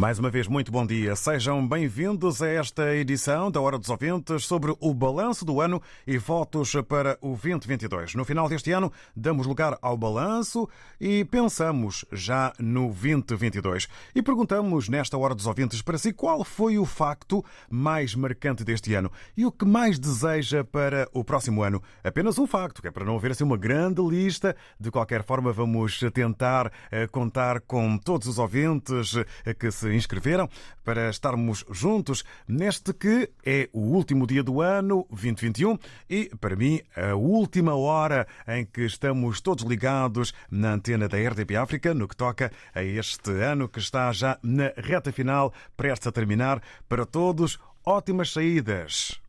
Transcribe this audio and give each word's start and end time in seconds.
Mais 0.00 0.18
uma 0.18 0.30
vez, 0.30 0.48
muito 0.48 0.72
bom 0.72 0.86
dia. 0.86 1.14
Sejam 1.14 1.68
bem-vindos 1.68 2.40
a 2.40 2.48
esta 2.48 2.96
edição 2.96 3.50
da 3.50 3.60
Hora 3.60 3.78
dos 3.78 3.90
Ouvintes 3.90 4.46
sobre 4.46 4.74
o 4.80 4.94
balanço 4.94 5.44
do 5.44 5.60
ano 5.60 5.82
e 6.06 6.16
votos 6.16 6.72
para 6.88 7.18
o 7.20 7.36
2022. 7.36 8.14
No 8.14 8.24
final 8.24 8.48
deste 8.48 8.72
ano, 8.72 8.90
damos 9.14 9.46
lugar 9.46 9.76
ao 9.82 9.98
balanço 9.98 10.66
e 10.98 11.22
pensamos 11.26 12.06
já 12.10 12.50
no 12.58 12.90
2022. 12.90 13.88
E 14.14 14.22
perguntamos 14.22 14.88
nesta 14.88 15.18
Hora 15.18 15.34
dos 15.34 15.46
Ouvintes 15.46 15.82
para 15.82 15.98
si 15.98 16.14
qual 16.14 16.44
foi 16.44 16.78
o 16.78 16.86
facto 16.86 17.44
mais 17.68 18.14
marcante 18.14 18.64
deste 18.64 18.94
ano 18.94 19.12
e 19.36 19.44
o 19.44 19.52
que 19.52 19.66
mais 19.66 19.98
deseja 19.98 20.64
para 20.64 21.10
o 21.12 21.22
próximo 21.22 21.62
ano. 21.62 21.82
Apenas 22.02 22.38
um 22.38 22.46
facto, 22.46 22.80
que 22.80 22.88
é 22.88 22.90
para 22.90 23.04
não 23.04 23.16
haver 23.16 23.32
assim 23.32 23.44
uma 23.44 23.58
grande 23.58 24.00
lista. 24.00 24.56
De 24.80 24.90
qualquer 24.90 25.22
forma, 25.22 25.52
vamos 25.52 26.00
tentar 26.14 26.72
eh, 26.90 27.06
contar 27.06 27.60
com 27.60 27.98
todos 27.98 28.26
os 28.26 28.38
ouvintes 28.38 29.14
eh, 29.44 29.52
que 29.52 29.70
se 29.70 29.89
inscreveram 29.92 30.48
para 30.84 31.10
estarmos 31.10 31.64
juntos 31.70 32.24
neste 32.46 32.92
que 32.92 33.30
é 33.44 33.68
o 33.72 33.80
último 33.80 34.26
dia 34.26 34.42
do 34.42 34.60
ano 34.60 35.06
2021 35.10 35.78
e, 36.08 36.30
para 36.40 36.56
mim, 36.56 36.80
a 36.96 37.14
última 37.14 37.74
hora 37.74 38.26
em 38.46 38.64
que 38.64 38.82
estamos 38.82 39.40
todos 39.40 39.64
ligados 39.64 40.34
na 40.50 40.72
antena 40.72 41.08
da 41.08 41.18
RDP 41.18 41.56
África 41.56 41.94
no 41.94 42.08
que 42.08 42.16
toca 42.16 42.52
a 42.74 42.82
este 42.82 43.30
ano 43.42 43.68
que 43.68 43.78
está 43.78 44.12
já 44.12 44.38
na 44.42 44.72
reta 44.76 45.12
final, 45.12 45.52
prestes 45.76 46.06
a 46.08 46.12
terminar. 46.12 46.62
Para 46.88 47.06
todos, 47.06 47.58
ótimas 47.84 48.32
saídas. 48.32 49.20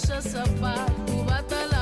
precious 0.00 0.34
apart. 0.34 0.90
Kubatala 1.06 1.79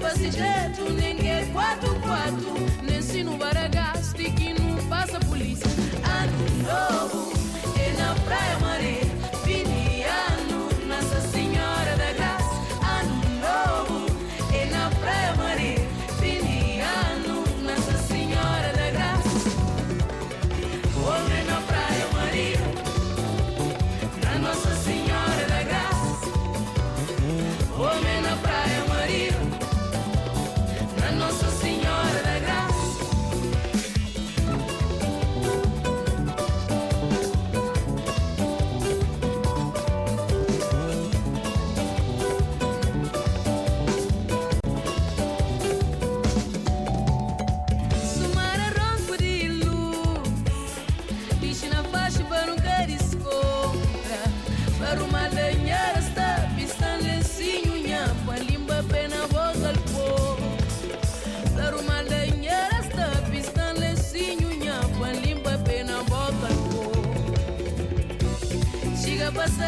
Não 0.00 0.10
se 0.10 0.30
jeito 0.30 0.92
ninguém 0.94 1.52
quatro 1.52 1.94
quatro 2.00 2.54
Nem 2.82 3.02
se 3.02 3.22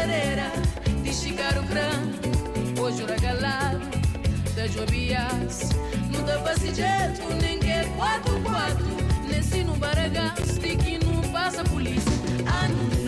Passareira 0.03 0.51
de 1.01 1.13
o 1.57 1.63
grande 1.63 2.81
Hoje 2.81 3.03
o 3.03 3.05
regalado 3.05 3.79
da 4.53 4.67
Jobias 4.67 5.69
Não 6.11 6.25
dá 6.25 6.39
pra 6.39 6.55
se 6.57 6.73
jeito, 6.73 7.33
ninguém 7.41 7.87
quatro 7.95 8.37
quatro 8.41 8.85
Nesse 9.25 9.63
no 9.63 9.75
baragaste 9.77 10.75
que 10.75 11.05
não 11.05 11.21
passa 11.31 11.63
polícia. 11.63 12.11
Ano 12.63 13.05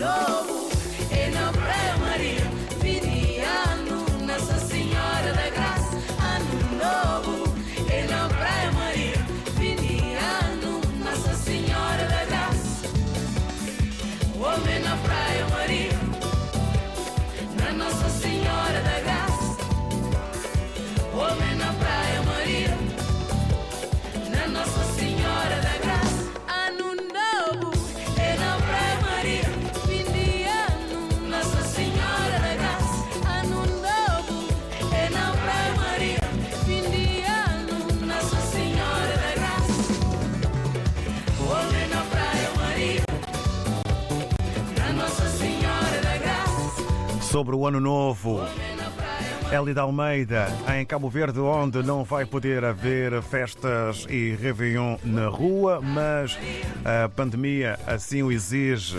Sobre 47.46 47.60
o 47.60 47.66
ano 47.68 47.78
novo. 47.78 48.40
Elida 49.52 49.82
Almeida, 49.82 50.48
em 50.76 50.84
Cabo 50.84 51.08
Verde, 51.08 51.38
onde 51.38 51.80
não 51.80 52.02
vai 52.02 52.26
poder 52.26 52.64
haver 52.64 53.22
festas 53.22 54.04
e 54.10 54.34
Réveillon 54.34 54.96
na 55.04 55.28
rua, 55.28 55.80
mas 55.80 56.36
a 56.84 57.08
pandemia 57.08 57.78
assim 57.86 58.22
o 58.24 58.32
exige. 58.32 58.98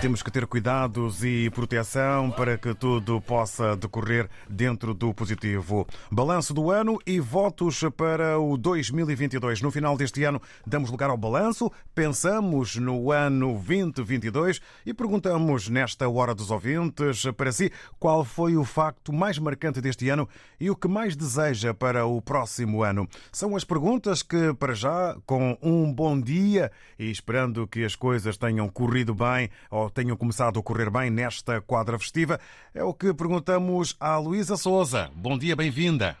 Temos 0.00 0.22
que 0.22 0.30
ter 0.30 0.46
cuidados 0.46 1.22
e 1.22 1.50
proteção 1.50 2.30
para 2.30 2.56
que 2.56 2.74
tudo 2.74 3.20
possa 3.20 3.76
decorrer 3.76 4.28
dentro 4.48 4.94
do 4.94 5.12
positivo. 5.12 5.86
Balanço 6.10 6.54
do 6.54 6.70
ano 6.70 6.98
e 7.06 7.20
votos 7.20 7.82
para 7.96 8.38
o 8.38 8.56
2022. 8.56 9.60
No 9.60 9.70
final 9.70 9.96
deste 9.96 10.24
ano, 10.24 10.40
damos 10.66 10.90
lugar 10.90 11.10
ao 11.10 11.16
balanço, 11.16 11.70
pensamos 11.94 12.76
no 12.76 13.12
ano 13.12 13.62
2022 13.66 14.60
e 14.86 14.94
perguntamos 14.94 15.68
nesta 15.68 16.08
Hora 16.08 16.34
dos 16.34 16.50
Ouvintes 16.50 17.24
para 17.36 17.52
si 17.52 17.70
qual 17.98 18.24
foi 18.24 18.56
o 18.56 18.64
facto 18.64 19.12
mais 19.12 19.38
marcante 19.38 19.73
deste 19.80 20.08
ano 20.08 20.28
e 20.60 20.70
o 20.70 20.76
que 20.76 20.88
mais 20.88 21.16
deseja 21.16 21.74
para 21.74 22.06
o 22.06 22.20
próximo 22.20 22.82
ano. 22.82 23.08
São 23.32 23.56
as 23.56 23.64
perguntas 23.64 24.22
que, 24.22 24.54
para 24.54 24.74
já, 24.74 25.16
com 25.26 25.56
um 25.62 25.92
bom 25.92 26.20
dia 26.20 26.70
e 26.98 27.10
esperando 27.10 27.66
que 27.66 27.84
as 27.84 27.96
coisas 27.96 28.36
tenham 28.36 28.68
corrido 28.68 29.14
bem 29.14 29.50
ou 29.70 29.90
tenham 29.90 30.16
começado 30.16 30.58
a 30.58 30.62
correr 30.62 30.90
bem 30.90 31.10
nesta 31.10 31.60
quadra 31.60 31.98
festiva, 31.98 32.38
é 32.74 32.82
o 32.82 32.94
que 32.94 33.14
perguntamos 33.14 33.96
à 34.00 34.18
Luísa 34.18 34.56
Souza. 34.56 35.10
Bom 35.14 35.38
dia, 35.38 35.56
bem-vinda. 35.56 36.16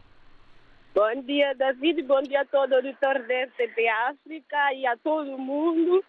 Bom 0.94 1.22
dia, 1.22 1.54
David. 1.56 2.02
Bom 2.02 2.22
dia 2.22 2.42
a 2.42 2.44
todo 2.44 2.70
o 2.70 2.76
auditor 2.76 3.14
da 3.26 3.44
RTP 3.44 3.88
África 4.08 4.72
e 4.74 4.86
a 4.86 4.96
todo 4.98 5.36
mundo. 5.36 6.04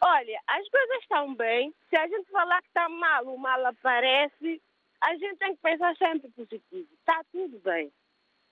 Olha, 0.00 0.40
as 0.48 0.68
coisas 0.68 0.98
estão 1.02 1.34
bem. 1.34 1.72
Se 1.88 1.96
a 1.96 2.06
gente 2.08 2.28
falar 2.30 2.60
que 2.60 2.68
está 2.68 2.88
mal, 2.88 3.24
o 3.26 3.38
mal 3.38 3.64
aparece 3.64 4.60
a 5.04 5.16
gente 5.16 5.36
tem 5.36 5.54
que 5.54 5.62
pensar 5.62 5.94
sempre 5.96 6.30
positivo. 6.30 6.88
Está 6.98 7.22
tudo 7.30 7.58
bem. 7.58 7.92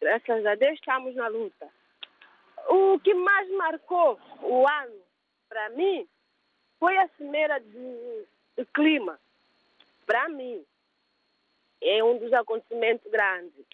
Graças 0.00 0.44
a 0.44 0.54
Deus 0.54 0.75
estamos 0.75 1.14
na 1.14 1.28
luta. 1.28 1.69
O 2.69 2.99
que 3.00 3.14
mais 3.14 3.50
marcou 3.52 4.20
o 4.43 4.69
ano 4.69 5.00
para 5.49 5.70
mim 5.70 6.06
foi 6.78 6.96
a 6.99 7.08
cimeira 7.16 7.58
de, 7.58 8.26
de 8.58 8.64
clima. 8.75 9.19
Para 10.04 10.28
mim, 10.28 10.62
é 11.81 12.04
um 12.04 12.19
dos 12.19 12.32
acontecimentos 12.34 13.10
grandes. 13.10 13.64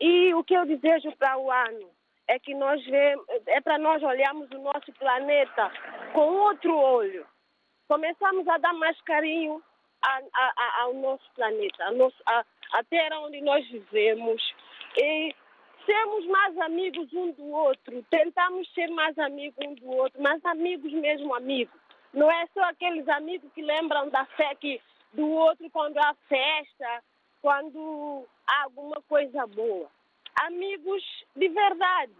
E 0.00 0.34
o 0.34 0.42
que 0.42 0.54
eu 0.54 0.66
desejo 0.66 1.14
para 1.16 1.38
o 1.38 1.50
ano 1.50 1.88
é 2.26 2.38
que 2.38 2.52
nós 2.54 2.84
vemos, 2.84 3.24
é 3.46 3.60
para 3.60 3.78
nós 3.78 4.02
olharmos 4.02 4.50
o 4.50 4.58
nosso 4.58 4.92
planeta 4.94 5.70
com 6.12 6.34
outro 6.34 6.76
olho. 6.76 7.26
Começamos 7.86 8.46
a 8.48 8.58
dar 8.58 8.74
mais 8.74 9.00
carinho 9.02 9.62
a, 10.06 10.52
a, 10.56 10.82
ao 10.82 10.94
nosso 10.94 11.24
planeta, 11.34 11.84
a, 11.84 11.92
nosso, 11.92 12.16
a, 12.26 12.44
a 12.72 12.84
terra 12.84 13.20
onde 13.20 13.40
nós 13.40 13.66
vivemos. 13.68 14.54
E 14.96 15.34
sermos 15.84 16.26
mais 16.26 16.56
amigos 16.58 17.12
um 17.12 17.32
do 17.32 17.50
outro, 17.50 18.04
tentamos 18.10 18.72
ser 18.72 18.88
mais 18.88 19.18
amigos 19.18 19.56
um 19.66 19.74
do 19.74 19.90
outro, 19.90 20.22
mas 20.22 20.44
amigos 20.44 20.92
mesmo 20.92 21.34
amigos. 21.34 21.78
Não 22.12 22.30
é 22.30 22.46
só 22.54 22.62
aqueles 22.64 23.06
amigos 23.08 23.50
que 23.52 23.62
lembram 23.62 24.08
da 24.08 24.24
fé 24.24 24.54
que, 24.54 24.80
do 25.12 25.28
outro 25.28 25.68
quando 25.70 25.98
há 25.98 26.14
festa, 26.28 27.02
quando 27.42 28.26
há 28.46 28.62
alguma 28.62 29.02
coisa 29.02 29.46
boa. 29.46 29.88
Amigos 30.42 31.02
de 31.34 31.48
verdade. 31.48 32.14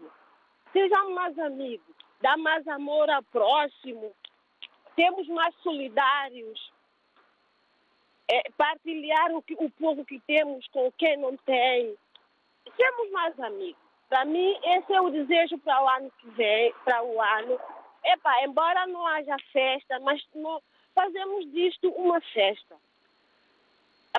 Sejam 0.71 1.11
mais 1.11 1.37
amigos. 1.39 1.95
Dá 2.21 2.35
mais 2.37 2.67
amor 2.67 3.09
ao 3.09 3.23
próximo. 3.23 4.13
Temos 4.95 5.27
mais 5.29 5.53
solidários 5.61 6.71
é, 8.29 8.49
partilhar 8.57 9.31
o, 9.35 9.41
que, 9.41 9.55
o 9.55 9.69
povo 9.71 10.05
que 10.05 10.19
temos 10.21 10.67
com 10.67 10.91
quem 10.93 11.17
não 11.17 11.35
tem. 11.37 11.95
Sermos 12.75 13.11
mais 13.11 13.39
amigos. 13.39 13.81
Para 14.09 14.25
mim, 14.25 14.57
esse 14.63 14.93
é 14.93 15.01
o 15.01 15.09
desejo 15.09 15.57
para 15.59 15.83
o 15.83 15.89
ano 15.89 16.11
que 16.19 16.29
vem, 16.31 16.73
para 16.85 17.03
o 17.03 17.21
ano. 17.21 17.59
Epa, 18.03 18.43
embora 18.43 18.87
não 18.87 19.05
haja 19.05 19.35
festa, 19.51 19.99
mas 19.99 20.25
não, 20.33 20.61
fazemos 20.95 21.51
disto 21.51 21.89
uma 21.89 22.21
festa. 22.21 22.75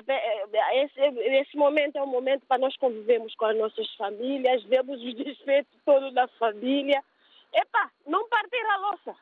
É, 0.07 0.83
esse, 0.83 0.99
esse 1.01 1.57
momento 1.57 1.97
é 1.97 2.01
um 2.01 2.07
momento 2.07 2.45
para 2.45 2.59
nós 2.59 2.75
convivermos 2.77 3.35
com 3.35 3.45
as 3.45 3.57
nossas 3.57 3.91
famílias, 3.95 4.63
vemos 4.63 5.01
os 5.03 5.13
desfeitos 5.15 5.73
todos 5.83 6.13
da 6.13 6.27
família. 6.27 7.03
Epa, 7.51 7.91
não 8.05 8.29
partir 8.29 8.65
a 8.65 8.77
louça. 8.77 9.15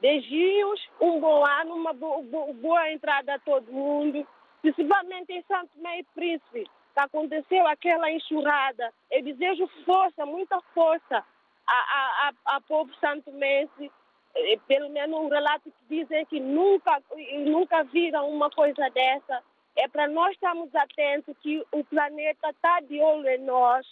Beijinhos, 0.00 0.80
um 1.00 1.20
bom 1.20 1.44
ano, 1.44 1.74
uma 1.74 1.92
boa, 1.92 2.22
boa 2.22 2.92
entrada 2.92 3.34
a 3.34 3.38
todo 3.40 3.72
mundo, 3.72 4.26
principalmente 4.62 5.32
em 5.32 5.42
Santo 5.42 5.70
Meio 5.76 6.04
Príncipe, 6.14 6.64
que 6.94 7.00
aconteceu 7.00 7.66
aquela 7.66 8.10
enxurrada. 8.10 8.92
Eu 9.10 9.24
desejo 9.24 9.68
força, 9.84 10.24
muita 10.24 10.60
força 10.72 11.24
a, 11.66 11.72
a, 11.72 12.28
a, 12.28 12.56
a 12.56 12.60
povo 12.60 12.94
santomense, 13.00 13.90
eh, 14.36 14.58
pelo 14.68 14.88
menos 14.88 15.18
um 15.18 15.28
relato 15.28 15.64
que 15.64 15.96
dizem 15.96 16.24
que 16.26 16.38
nunca, 16.38 17.02
nunca 17.44 17.82
viram 17.82 18.30
uma 18.30 18.50
coisa 18.50 18.88
dessa. 18.90 19.42
É 19.74 19.88
para 19.88 20.06
nós 20.06 20.32
estarmos 20.32 20.72
atentos 20.76 21.36
que 21.42 21.64
o 21.72 21.82
planeta 21.84 22.50
está 22.50 22.80
de 22.80 23.00
olho 23.00 23.28
em 23.28 23.38
nós. 23.38 23.84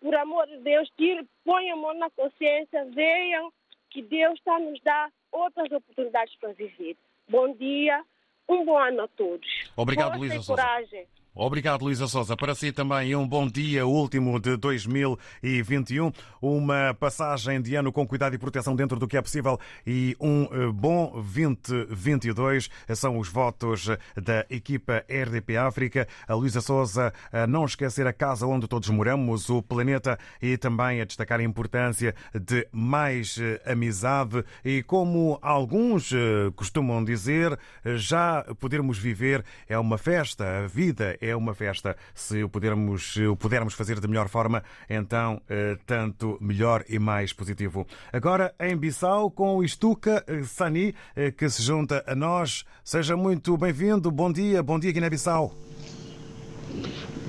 Por 0.00 0.14
amor 0.14 0.46
de 0.46 0.58
Deus, 0.58 0.90
tire, 0.96 1.26
a 1.46 1.76
mão 1.76 1.94
na 1.94 2.10
consciência, 2.10 2.84
vejam 2.84 3.50
que 3.90 4.02
Deus 4.02 4.38
está 4.38 4.58
nos 4.58 4.78
dar 4.82 5.10
outras 5.32 5.70
oportunidades 5.70 6.34
para 6.36 6.52
viver. 6.52 6.96
Bom 7.28 7.52
dia, 7.54 8.02
um 8.48 8.64
bom 8.64 8.78
ano 8.78 9.02
a 9.02 9.08
todos. 9.08 9.48
Obrigado, 9.76 10.16
Força 10.16 10.18
Luísa 10.18 10.36
e 10.36 10.46
coragem. 10.46 11.06
Obrigado, 11.40 11.84
Luísa 11.84 12.08
Souza. 12.08 12.36
Para 12.36 12.52
si 12.52 12.72
também 12.72 13.14
um 13.14 13.26
bom 13.26 13.46
dia 13.46 13.86
último 13.86 14.40
de 14.40 14.56
2021, 14.56 16.10
uma 16.42 16.92
passagem 16.98 17.62
de 17.62 17.76
ano 17.76 17.92
com 17.92 18.04
cuidado 18.04 18.34
e 18.34 18.38
proteção 18.38 18.74
dentro 18.74 18.98
do 18.98 19.06
que 19.06 19.16
é 19.16 19.22
possível 19.22 19.56
e 19.86 20.16
um 20.20 20.48
eh, 20.50 20.72
bom 20.72 21.12
2022 21.22 22.68
são 22.92 23.18
os 23.20 23.28
votos 23.28 23.86
da 24.20 24.46
equipa 24.50 25.04
RDP 25.08 25.56
África. 25.56 26.08
A 26.26 26.34
Luísa 26.34 26.60
Souza 26.60 27.12
a 27.30 27.46
não 27.46 27.64
esquecer 27.66 28.08
a 28.08 28.12
casa 28.12 28.44
onde 28.44 28.66
todos 28.66 28.88
moramos, 28.88 29.48
o 29.48 29.62
planeta 29.62 30.18
e 30.42 30.56
também 30.56 31.00
a 31.00 31.04
destacar 31.04 31.38
a 31.38 31.44
importância 31.44 32.16
de 32.34 32.66
mais 32.72 33.38
eh, 33.38 33.62
amizade 33.64 34.44
e 34.64 34.82
como 34.82 35.38
alguns 35.40 36.10
eh, 36.12 36.50
costumam 36.56 37.04
dizer, 37.04 37.56
já 37.94 38.44
podermos 38.58 38.98
viver 38.98 39.44
é 39.68 39.78
uma 39.78 39.98
festa, 39.98 40.64
a 40.64 40.66
vida 40.66 41.16
é 41.20 41.27
uma 41.36 41.54
festa. 41.54 41.96
Se 42.14 42.42
o 42.42 42.48
pudermos, 42.48 43.16
o 43.16 43.36
pudermos 43.36 43.74
fazer 43.74 44.00
de 44.00 44.08
melhor 44.08 44.28
forma, 44.28 44.62
então 44.88 45.40
eh, 45.48 45.76
tanto 45.86 46.38
melhor 46.40 46.84
e 46.88 46.98
mais 46.98 47.32
positivo. 47.32 47.86
Agora 48.12 48.54
em 48.60 48.76
Bissau 48.76 49.30
com 49.30 49.56
o 49.56 49.64
Estuca 49.64 50.24
eh, 50.26 50.42
Sani, 50.44 50.94
eh, 51.16 51.30
que 51.30 51.48
se 51.48 51.62
junta 51.62 52.04
a 52.06 52.14
nós. 52.14 52.64
Seja 52.84 53.16
muito 53.16 53.56
bem-vindo. 53.56 54.10
Bom 54.10 54.32
dia, 54.32 54.62
bom 54.62 54.78
dia 54.78 54.92
Guiné-Bissau. 54.92 55.54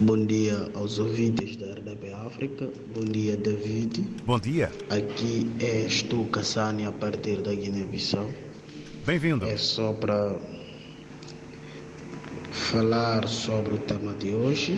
Bom 0.01 0.25
dia 0.25 0.69
aos 0.75 0.97
ouvintes 0.97 1.57
da 1.57 1.73
RDP 1.73 2.13
África. 2.13 2.69
Bom 2.95 3.03
dia, 3.03 3.35
David. 3.35 3.99
Bom 4.25 4.39
dia. 4.39 4.71
Aqui 4.89 5.51
é 5.59 5.81
Estuca 5.81 6.41
Sani 6.41 6.85
a 6.85 6.91
partir 6.91 7.41
da 7.41 7.53
Guiné-Bissau. 7.53 8.29
Bem-vindo. 9.05 9.45
É 9.45 9.57
só 9.57 9.91
para 9.91 10.37
falar 12.51 13.27
sobre 13.27 13.75
o 13.75 13.77
tema 13.79 14.13
de 14.13 14.33
hoje. 14.33 14.73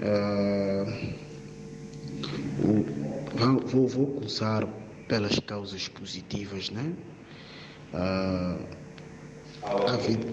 Uh, 0.00 1.14
o, 2.62 2.84
vou, 3.66 3.88
vou, 3.88 4.06
começar 4.06 4.66
pelas 5.08 5.38
causas 5.40 5.88
positivas, 5.88 6.70
né? 6.70 6.94
Uh, 7.92 8.78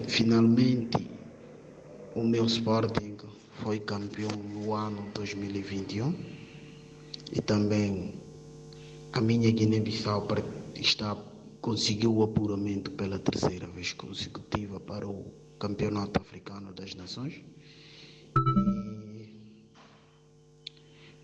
finalmente, 0.08 1.10
o 2.14 2.22
meu 2.22 2.46
Sporting 2.46 3.16
foi 3.62 3.80
campeão 3.80 4.30
no 4.30 4.72
ano 4.74 5.06
2021 5.14 6.14
e 7.32 7.40
também 7.40 8.14
a 9.12 9.20
minha 9.20 9.50
Guiné-Bissau 9.50 10.26
está 10.74 11.16
conseguiu 11.60 12.14
o 12.14 12.22
apuramento 12.22 12.92
pela 12.92 13.18
terceira 13.18 13.66
vez 13.66 13.92
consecutiva 13.92 14.78
para 14.78 15.04
o 15.04 15.32
Campeonato 15.58 16.20
Africano 16.20 16.72
das 16.72 16.94
Nações. 16.94 17.42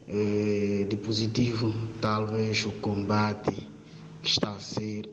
E, 0.09 0.87
de 0.89 0.97
positivo, 0.97 1.73
talvez 2.01 2.65
o 2.67 2.73
combate 2.81 3.69
que 4.23 4.29
está 4.29 4.55
a 4.55 4.61
ser 4.61 5.09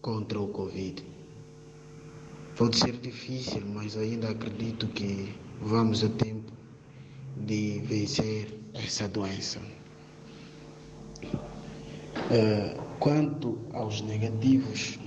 contra 0.00 0.40
o 0.40 0.48
Covid. 0.48 1.04
Pode 2.56 2.76
ser 2.76 2.96
difícil, 2.98 3.62
mas 3.66 3.96
ainda 3.96 4.30
acredito 4.30 4.86
que 4.88 5.34
vamos 5.60 6.02
a 6.02 6.08
tempo 6.08 6.52
de 7.36 7.80
vencer 7.80 8.58
essa 8.72 9.06
doença. 9.08 9.60
Quanto 12.98 13.58
aos 13.72 14.00
negativos, 14.00 14.98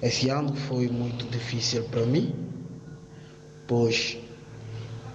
esse 0.00 0.28
ano 0.28 0.54
foi 0.54 0.88
muito 0.88 1.24
difícil 1.26 1.82
para 1.84 2.06
mim, 2.06 2.32
pois 3.66 4.16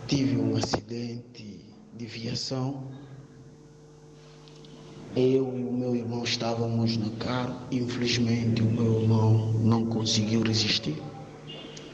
tive 0.08 0.38
um 0.38 0.58
acidente 0.58 1.64
de 1.96 2.06
viação. 2.06 2.92
Eu 5.16 5.58
e 5.58 5.64
o 5.64 5.72
meu 5.72 5.96
irmão 5.96 6.24
estávamos 6.24 6.98
no 6.98 7.12
carro. 7.12 7.56
Infelizmente, 7.72 8.62
o 8.62 8.66
meu 8.66 9.02
irmão 9.02 9.54
não 9.54 9.86
conseguiu 9.86 10.42
resistir. 10.42 11.02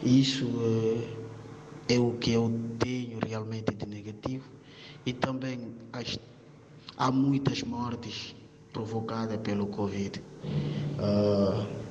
Isso 0.01 0.49
é, 1.89 1.95
é 1.95 1.99
o 1.99 2.13
que 2.13 2.31
eu 2.31 2.51
tenho 2.79 3.19
realmente 3.27 3.71
de 3.75 3.85
negativo. 3.85 4.49
E 5.05 5.13
também 5.13 5.59
as, 5.93 6.17
há 6.97 7.11
muitas 7.11 7.61
mortes 7.61 8.35
provocadas 8.73 9.37
pelo 9.37 9.67
Covid. 9.67 10.23
Uh, 10.97 11.88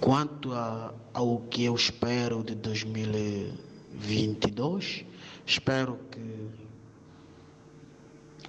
quanto 0.00 0.52
a, 0.52 0.94
ao 1.12 1.40
que 1.50 1.64
eu 1.64 1.74
espero 1.74 2.42
de 2.42 2.54
2022, 2.54 5.04
espero 5.44 5.98
que 6.10 6.46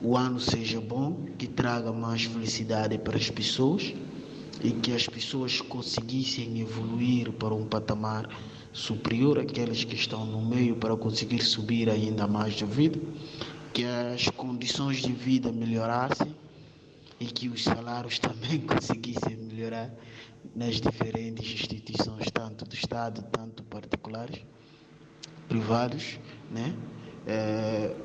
o 0.01 0.15
ano 0.15 0.39
seja 0.39 0.79
bom, 0.79 1.25
que 1.37 1.47
traga 1.47 1.91
mais 1.91 2.23
felicidade 2.23 2.97
para 2.99 3.17
as 3.17 3.29
pessoas 3.29 3.93
e 4.63 4.71
que 4.71 4.93
as 4.93 5.07
pessoas 5.07 5.61
conseguissem 5.61 6.59
evoluir 6.59 7.31
para 7.31 7.53
um 7.53 7.65
patamar 7.65 8.29
superior 8.73 9.39
àqueles 9.39 9.83
que 9.83 9.95
estão 9.95 10.25
no 10.25 10.45
meio 10.45 10.75
para 10.75 10.95
conseguir 10.95 11.43
subir 11.43 11.89
ainda 11.89 12.27
mais 12.27 12.53
de 12.53 12.65
vida, 12.65 12.99
que 13.73 13.85
as 13.85 14.29
condições 14.29 14.97
de 14.97 15.11
vida 15.11 15.51
melhorassem 15.51 16.35
e 17.19 17.25
que 17.25 17.49
os 17.49 17.63
salários 17.63 18.19
também 18.19 18.61
conseguissem 18.61 19.35
melhorar 19.35 19.91
nas 20.57 20.81
diferentes 20.81 21.53
instituições, 21.53 22.31
tanto 22.33 22.65
do 22.65 22.73
Estado, 22.73 23.21
tanto 23.31 23.63
particulares, 23.65 24.41
privados, 25.47 26.19
né? 26.49 26.75
É, 27.27 27.95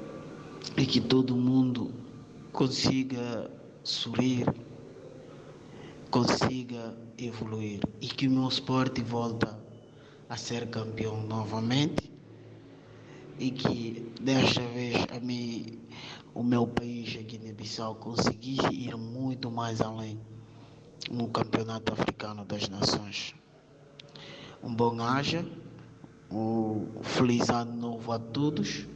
e 0.76 0.85
que 0.85 1.00
todo 1.00 1.35
mundo 1.35 1.94
consiga 2.52 3.50
sorrir, 3.82 4.47
consiga 6.11 6.94
evoluir. 7.16 7.80
E 8.02 8.06
que 8.06 8.28
o 8.28 8.30
meu 8.30 8.49
esporte 8.49 9.00
volta 9.00 9.59
a 10.28 10.37
ser 10.37 10.68
campeão 10.68 11.23
novamente. 11.23 12.12
E 13.38 13.50
que 13.50 14.12
desta 14.21 14.61
vez 14.61 15.06
a 15.11 15.18
mim, 15.21 15.78
o 16.35 16.42
meu 16.42 16.66
país, 16.66 17.16
a 17.18 17.23
Guiné-Bissau, 17.23 17.94
conseguisse 17.94 18.68
ir 18.71 18.94
muito 18.94 19.50
mais 19.50 19.80
além 19.80 20.21
no 21.11 21.28
Campeonato 21.28 21.92
Africano 21.92 22.44
das 22.44 22.68
Nações. 22.68 23.35
Um 24.62 24.75
bom 24.75 25.00
haja, 25.02 25.44
um 26.30 26.87
feliz 27.02 27.49
ano 27.50 27.75
novo 27.75 28.12
a 28.12 28.18
todos. 28.18 28.87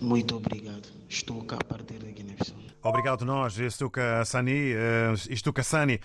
Muito 0.00 0.36
obrigado. 0.36 0.88
Estou 1.08 1.44
cá 1.44 1.56
a 1.56 1.64
partir 1.64 1.98
da 1.98 2.10
Guiné-Bissau. 2.10 2.56
Obrigado 2.82 3.24
nós, 3.24 3.54
Stuka 3.70 4.24
Sani, 4.24 4.74
Stuka 5.34 5.62
Sani 5.64 6.00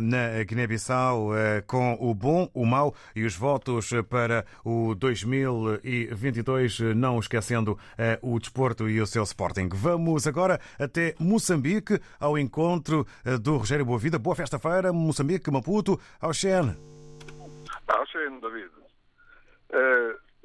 na 0.00 0.44
Guiné-Bissau, 0.44 1.30
com 1.66 1.96
o 2.00 2.14
bom, 2.14 2.48
o 2.54 2.64
mau 2.64 2.94
e 3.16 3.24
os 3.24 3.34
votos 3.34 3.90
para 4.08 4.46
o 4.64 4.94
2022, 4.94 6.80
não 6.94 7.18
esquecendo 7.18 7.76
o 8.22 8.38
desporto 8.38 8.88
e 8.88 9.00
o 9.00 9.06
seu 9.06 9.24
Sporting. 9.24 9.68
Vamos 9.72 10.28
agora 10.28 10.60
até 10.78 11.16
Moçambique, 11.18 12.00
ao 12.20 12.38
encontro 12.38 13.04
do 13.40 13.56
Rogério 13.56 13.84
Boavida. 13.84 14.16
Boa 14.18 14.36
festa-feira, 14.36 14.92
Moçambique, 14.92 15.50
Maputo, 15.50 15.98
ao 16.20 16.32
Xen. 16.32 16.76
Ao 17.88 18.06
Xen, 18.06 18.38
David. 18.40 18.70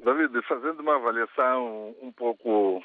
David, 0.06 0.40
fazendo 0.42 0.78
uma 0.82 0.94
avaliação 0.94 1.96
um 2.00 2.12
pouco 2.12 2.80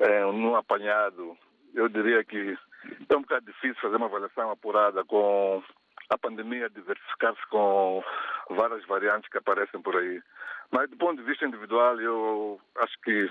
é, 0.00 0.24
no 0.24 0.56
apanhado, 0.56 1.38
eu 1.72 1.88
diria 1.88 2.24
que 2.24 2.58
é 3.08 3.16
um 3.16 3.20
bocado 3.20 3.46
difícil 3.46 3.80
fazer 3.80 3.94
uma 3.94 4.06
avaliação 4.06 4.50
apurada 4.50 5.04
com 5.04 5.62
a 6.08 6.18
pandemia 6.18 6.68
diversificar-se 6.68 7.46
com 7.48 8.02
várias 8.50 8.84
variantes 8.86 9.30
que 9.30 9.38
aparecem 9.38 9.80
por 9.80 9.94
aí. 9.94 10.20
Mas 10.72 10.90
do 10.90 10.96
ponto 10.96 11.18
de 11.18 11.22
vista 11.22 11.46
individual, 11.46 12.00
eu 12.00 12.60
acho 12.78 13.00
que 13.04 13.30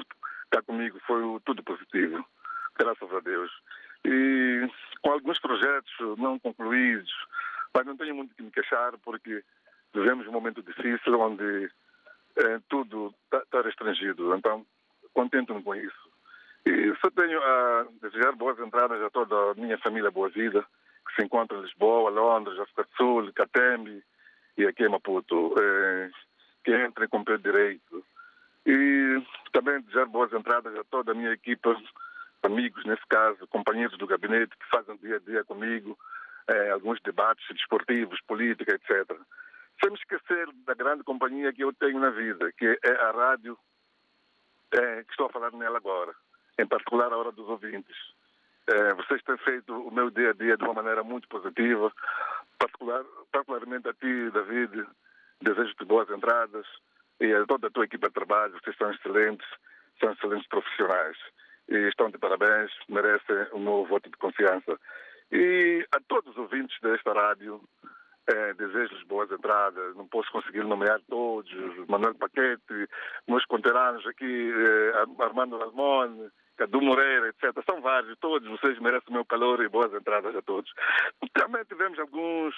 cá 0.50 0.62
comigo 0.62 0.98
foi 1.06 1.22
tudo 1.44 1.62
positivo, 1.62 2.26
graças 2.80 3.14
a 3.14 3.20
Deus. 3.20 3.52
E 4.06 4.66
com 5.02 5.12
alguns 5.12 5.38
projetos 5.42 5.92
não 6.18 6.40
concluídos, 6.40 7.12
mas 7.76 7.86
não 7.86 7.98
tenho 7.98 8.16
muito 8.16 8.34
que 8.34 8.42
me 8.42 8.52
queixar 8.52 8.98
porque 9.00 9.44
vivemos 9.94 10.26
um 10.28 10.32
momento 10.32 10.64
difícil 10.64 11.20
onde 11.20 11.70
tudo 12.68 13.14
está 13.32 13.62
restringido. 13.62 14.36
Então, 14.36 14.66
contento-me 15.14 15.62
com 15.64 15.76
isso. 15.76 16.10
E 16.66 16.94
só 17.02 17.10
tenho 17.12 17.42
a 17.42 17.88
desejar 18.02 18.34
boas 18.34 18.60
entradas 18.60 19.02
a 19.02 19.10
toda 19.10 19.52
a 19.52 19.54
minha 19.56 19.78
família 19.80 20.12
Boa 20.12 20.30
Vida, 20.30 20.64
que 21.08 21.16
se 21.16 21.26
encontra 21.26 21.58
em 21.58 21.62
Lisboa, 21.62 22.10
Londres, 22.10 22.60
África 22.60 22.84
do 22.84 22.90
Sul, 22.96 23.34
Catembe 23.34 24.04
e 24.58 24.66
aqui 24.66 24.84
em 24.84 24.90
Maputo, 24.90 25.56
é, 25.60 26.10
que 26.64 26.86
entrem 26.86 27.08
com 27.08 27.24
pé 27.24 27.38
direito. 27.38 28.04
E 28.66 29.24
também 29.52 29.82
desejar 29.82 30.06
boas 30.06 30.32
entradas 30.34 30.76
a 30.76 30.84
toda 30.84 31.12
a 31.12 31.16
minha 31.16 31.32
equipa, 31.32 31.76
amigos, 32.44 32.86
nesse 32.86 33.06
caso, 33.08 33.48
companheiros 33.48 33.98
do 33.98 34.06
gabinete 34.06 34.56
que 34.58 34.70
fazem 34.70 34.98
dia 34.98 35.16
a 35.16 35.20
dia 35.20 35.44
comigo, 35.46 35.98
é, 36.48 36.72
alguns 36.72 37.00
debates 37.02 37.46
desportivos, 37.50 38.20
política, 38.28 38.76
etc 38.76 39.18
sem 39.84 39.94
esquecer 39.94 40.48
da 40.66 40.74
grande 40.74 41.04
companhia 41.04 41.54
que 41.54 41.64
eu 41.64 41.74
tenho 41.74 42.00
na 42.00 42.10
vida, 42.10 42.52
que 42.54 42.80
é 42.84 42.92
a 42.92 43.12
rádio, 43.12 43.58
é, 44.72 45.04
que 45.04 45.12
estou 45.12 45.28
a 45.28 45.32
falar 45.32 45.52
nela 45.52 45.78
agora, 45.78 46.14
em 46.58 46.68
particular 46.68 47.12
a 47.12 47.18
hora 47.18 47.32
dos 47.32 47.48
ouvintes. 47.48 47.96
É, 48.68 48.94
vocês 48.94 49.22
têm 49.24 49.38
feito 49.38 49.74
o 49.74 49.92
meu 49.92 50.12
dia 50.12 50.30
a 50.30 50.34
dia 50.34 50.56
de 50.56 50.64
uma 50.64 50.74
maneira 50.74 51.04
muito 51.04 51.28
positiva, 51.28 51.92
particular, 52.60 53.04
particularmente 53.32 53.88
a 53.88 53.94
ti, 53.94 54.30
David, 54.32 54.86
desejo-te 55.42 55.86
boas 55.86 56.10
entradas 56.10 56.68
e 57.20 57.34
a 57.34 57.46
toda 57.46 57.68
a 57.68 57.72
tua 57.72 57.86
equipa 57.86 58.08
de 58.08 58.14
trabalho, 58.14 58.60
vocês 58.62 58.76
são 58.78 58.92
excelentes, 58.92 59.48
são 60.00 60.12
excelentes 60.12 60.48
profissionais 60.48 61.18
e 61.68 61.76
estão 61.88 62.10
de 62.10 62.18
parabéns, 62.18 62.72
merecem 62.88 63.48
o 63.54 63.60
meu 63.60 63.86
voto 63.86 64.10
de 64.10 64.18
confiança. 64.18 64.80
E 65.32 65.86
a 65.92 66.00
todos 66.08 66.32
os 66.32 66.38
ouvintes 66.38 66.80
desta 66.82 67.14
rádio, 67.14 67.62
é, 68.32 68.54
desejo 68.54 69.06
boas 69.08 69.32
entradas, 69.32 69.96
não 69.96 70.08
posso 70.08 70.32
conseguir 70.32 70.64
nomear 70.64 71.00
todos, 71.10 71.52
Manuel 71.88 72.16
Paquete, 72.16 72.88
meus 73.28 73.46
conterrâneos 73.46 74.06
aqui, 74.08 74.52
é, 74.54 75.24
Armando 75.24 75.58
Ramon, 75.58 76.30
Cadu 76.58 76.82
Moreira, 76.82 77.30
etc. 77.30 77.58
São 77.70 77.82
vários, 77.82 78.18
todos. 78.20 78.48
Vocês 78.50 78.78
merecem 78.80 79.10
o 79.10 79.14
meu 79.14 79.26
calor 79.26 79.64
e 79.64 79.70
boas 79.70 79.94
entradas 79.94 80.36
a 80.36 80.42
todos. 80.42 80.72
Também 81.34 81.64
tivemos 81.64 81.98
alguns 81.98 82.54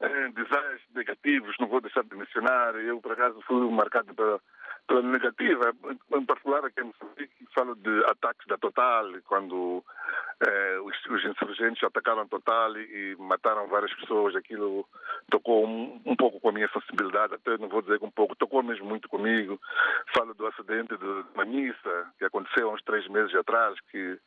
é, 0.00 0.28
designs 0.28 0.80
negativos, 0.94 1.56
não 1.58 1.66
vou 1.66 1.80
deixar 1.80 2.04
de 2.04 2.14
mencionar, 2.14 2.76
eu 2.76 3.00
por 3.00 3.12
acaso 3.12 3.42
fui 3.42 3.68
marcado 3.70 4.14
pela, 4.14 4.40
pela 4.86 5.02
negativa, 5.02 5.74
em 6.14 6.24
particular 6.24 6.64
aqui 6.64 6.80
em 6.80 6.84
Moçambique, 6.84 7.48
falo 7.54 7.74
de 7.74 8.04
ataques 8.06 8.46
da 8.46 8.56
Total, 8.56 9.04
quando 9.26 9.84
eh, 10.40 10.78
os, 10.80 10.94
os, 11.06 11.24
insurgentes 11.24 11.82
atacaram 11.82 12.28
Total 12.28 12.76
e, 12.76 13.12
e, 13.12 13.16
mataram 13.16 13.66
várias 13.66 13.92
pessoas, 13.94 14.36
aquilo 14.36 14.86
tocou 15.30 15.66
um, 15.66 16.00
um, 16.06 16.14
pouco 16.14 16.40
com 16.40 16.50
a 16.50 16.52
minha 16.52 16.68
sensibilidade, 16.68 17.34
até 17.34 17.58
não 17.58 17.68
vou 17.68 17.82
dizer 17.82 17.98
que 17.98 18.04
um 18.04 18.10
pouco, 18.10 18.36
tocou 18.36 18.62
mesmo 18.62 18.86
muito 18.86 19.08
comigo. 19.08 19.60
Falo 20.16 20.34
do 20.34 20.46
acidente 20.46 20.96
de 20.96 21.24
Manissa, 21.34 22.06
que 22.18 22.24
aconteceu 22.24 22.70
há 22.70 22.74
uns 22.74 22.82
três 22.82 23.06
meses 23.08 23.34
atrás, 23.34 23.78
que 23.90 24.18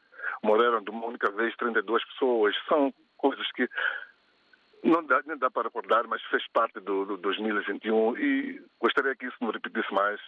morreram 0.44 0.82
de 0.84 0.90
uma 0.90 1.06
única 1.06 1.32
vez 1.32 1.56
32 1.56 2.04
pessoas. 2.06 2.56
São 2.68 2.94
coisas 3.18 3.50
que 3.54 3.70
não 4.84 5.04
dá, 5.06 5.22
nem 5.26 5.38
dá 5.38 5.50
para 5.50 5.64
recordar, 5.64 6.08
mas 6.08 6.22
fez 6.24 6.44
parte 6.52 6.80
do, 6.80 7.06
do 7.06 7.18
2021 7.18 8.18
e 8.18 8.62
gostaria 8.80 9.16
que 9.16 9.28
isso 9.28 9.38
não 9.40 9.52
repetisse 9.52 9.94
mais. 9.94 10.20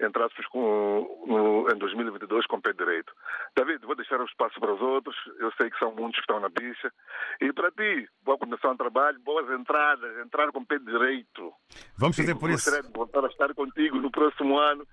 Entrássemos 0.00 0.46
com, 0.46 1.24
no, 1.26 1.70
em 1.72 1.78
2022 1.78 2.46
com 2.46 2.56
o 2.56 2.62
pé 2.62 2.72
direito. 2.72 3.12
David, 3.56 3.84
vou 3.86 3.94
deixar 3.94 4.20
o 4.20 4.24
espaço 4.24 4.58
para 4.58 4.74
os 4.74 4.80
outros. 4.80 5.16
Eu 5.38 5.52
sei 5.52 5.70
que 5.70 5.78
são 5.78 5.94
muitos 5.94 6.16
que 6.16 6.22
estão 6.22 6.40
na 6.40 6.48
bicha. 6.48 6.92
E 7.40 7.52
para 7.52 7.70
ti, 7.70 8.08
boa 8.24 8.38
condição 8.38 8.72
de 8.72 8.78
trabalho, 8.78 9.20
boas 9.20 9.48
entradas, 9.50 10.18
entrar 10.18 10.50
com 10.50 10.60
o 10.60 10.66
pé 10.66 10.78
direito. 10.78 11.52
Vamos 11.96 12.16
fazer 12.16 12.32
e 12.32 12.38
por 12.38 12.50
isso. 12.50 12.70
Gostaria 12.70 12.88
de 12.88 12.92
voltar 12.92 13.24
a 13.24 13.28
estar 13.28 13.54
contigo 13.54 13.98
no 13.98 14.10
próximo 14.10 14.58
ano 14.58 14.86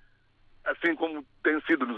assim 0.67 0.95
como 0.95 1.24
tem 1.43 1.59
sido, 1.62 1.86
nos, 1.86 1.97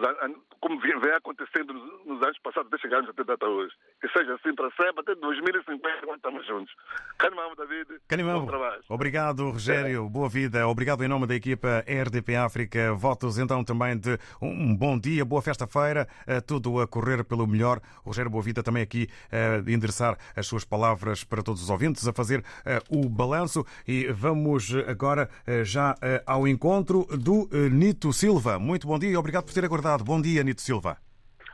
como 0.62 0.80
vem 0.80 1.12
acontecendo 1.14 1.74
nos, 1.74 2.06
nos, 2.06 2.22
anos 2.22 2.38
passados, 2.40 2.72
até 2.72 2.82
chegarmos 2.82 3.10
até 3.10 3.24
data 3.24 3.46
hoje. 3.48 3.74
Que 4.00 4.08
seja 4.10 4.36
assim 4.36 4.54
para 4.54 4.70
sempre, 4.72 5.00
até 5.00 5.16
2050, 5.16 6.06
quando 6.06 6.18
estamos 6.18 6.46
juntos. 6.46 6.74
Canimamo, 7.18 7.56
David. 7.56 7.88
Canimamo. 8.08 8.48
Obrigado, 8.88 9.50
Rogério. 9.50 10.06
É. 10.06 10.10
Boa 10.10 10.30
vida. 10.30 10.68
Obrigado 10.68 11.04
em 11.04 11.08
nome 11.08 11.26
da 11.26 11.36
equipa 11.36 11.84
RDP 11.88 12.36
África. 12.36 12.94
Votos 12.94 13.40
então 13.40 13.64
também 13.64 13.98
de 13.98 14.18
um 14.42 14.76
bom 14.76 15.00
dia, 15.00 15.26
boa 15.26 15.42
festa-feira, 15.42 16.08
tudo 16.46 16.80
a 16.80 16.88
correr 16.88 17.24
pelo 17.24 17.48
melhor. 17.48 17.80
Rogério 18.06 18.30
Boa 18.30 18.44
Vida 18.44 18.62
também 18.62 18.84
aqui 18.84 19.08
a 19.32 19.70
endereçar 19.70 20.18
as 20.36 20.46
suas 20.46 20.64
palavras 20.64 21.24
para 21.24 21.42
todos 21.42 21.64
os 21.64 21.70
ouvintes, 21.70 22.08
a 22.08 22.14
fazer 22.14 22.44
o 22.90 23.10
balanço. 23.10 23.66
E 23.88 24.08
vamos 24.12 24.74
agora 24.88 25.30
já 25.64 25.96
ao 26.26 26.48
encontro 26.48 27.06
do 27.18 27.50
Nito 27.72 28.14
Silva. 28.14 28.59
Muito 28.60 28.86
bom 28.86 29.00
dia 29.00 29.10
e 29.10 29.16
obrigado 29.16 29.46
por 29.46 29.54
ter 29.54 29.64
aguardado. 29.64 30.04
Bom 30.04 30.22
dia, 30.22 30.44
Nito 30.44 30.60
Silva. 30.60 30.98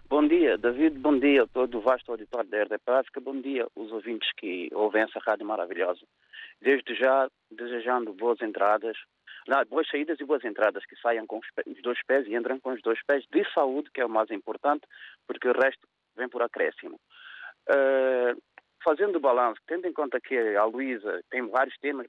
Bom 0.09 0.27
dia, 0.27 0.57
David. 0.57 0.97
Bom 0.97 1.19
dia 1.19 1.43
a 1.43 1.47
todo 1.47 1.77
o 1.77 1.81
vasto 1.81 2.11
auditório 2.11 2.49
da 2.49 2.63
RDP 2.63 2.91
África. 2.91 3.21
Bom 3.21 3.39
dia 3.39 3.67
os 3.75 3.91
ouvintes 3.91 4.27
que 4.35 4.69
ouvem 4.73 5.03
essa 5.03 5.19
rádio 5.19 5.45
maravilhosa. 5.45 6.01
Desde 6.59 6.95
já, 6.95 7.29
desejando 7.51 8.11
boas 8.11 8.41
entradas, 8.41 8.97
não, 9.47 9.63
boas 9.65 9.87
saídas 9.87 10.19
e 10.19 10.25
boas 10.25 10.43
entradas, 10.43 10.83
que 10.85 10.95
saiam 10.95 11.27
com 11.27 11.37
os 11.37 11.81
dois 11.83 11.99
pés 12.07 12.25
e 12.25 12.35
entram 12.35 12.59
com 12.59 12.73
os 12.73 12.81
dois 12.81 12.99
pés 13.05 13.23
de 13.31 13.45
saúde, 13.53 13.91
que 13.93 14.01
é 14.01 14.05
o 14.05 14.09
mais 14.09 14.31
importante, 14.31 14.87
porque 15.27 15.47
o 15.47 15.53
resto 15.53 15.87
vem 16.17 16.27
por 16.27 16.41
acréscimo. 16.41 16.99
Uh, 17.69 18.41
fazendo 18.83 19.17
o 19.17 19.19
balanço, 19.19 19.61
tendo 19.67 19.87
em 19.87 19.93
conta 19.93 20.19
que 20.19 20.35
a 20.55 20.65
Luísa 20.65 21.21
tem 21.29 21.47
vários 21.49 21.77
temas, 21.77 22.07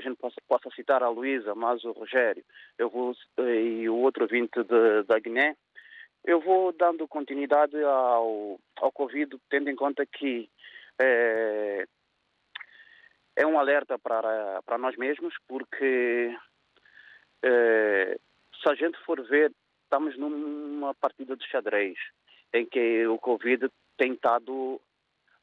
que 0.00 0.06
a 0.06 0.10
gente 0.10 0.18
possa, 0.18 0.36
possa 0.46 0.70
citar 0.70 1.02
a 1.02 1.08
Luísa, 1.08 1.54
mas 1.54 1.82
o 1.84 1.92
Rogério 1.92 2.44
eu 2.78 2.90
vou, 2.90 3.14
e 3.38 3.88
o 3.88 3.96
outro 3.96 4.26
vinte 4.26 4.62
da 5.06 5.18
Guiné, 5.18 5.56
eu 6.24 6.40
vou 6.40 6.72
dando 6.72 7.08
continuidade 7.08 7.80
ao, 7.82 8.60
ao 8.76 8.92
Covid, 8.92 9.36
tendo 9.48 9.70
em 9.70 9.76
conta 9.76 10.04
que 10.04 10.50
é, 10.98 11.86
é 13.36 13.46
um 13.46 13.58
alerta 13.58 13.98
para, 13.98 14.60
para 14.62 14.78
nós 14.78 14.96
mesmos, 14.96 15.34
porque 15.46 16.36
é, 17.42 18.18
se 18.62 18.70
a 18.70 18.74
gente 18.74 18.98
for 19.04 19.22
ver, 19.26 19.52
estamos 19.84 20.18
numa 20.18 20.94
partida 20.94 21.36
de 21.36 21.46
xadrez, 21.48 21.96
em 22.52 22.66
que 22.66 23.06
o 23.06 23.18
Covid 23.18 23.68
tem 23.96 24.12
estado 24.12 24.80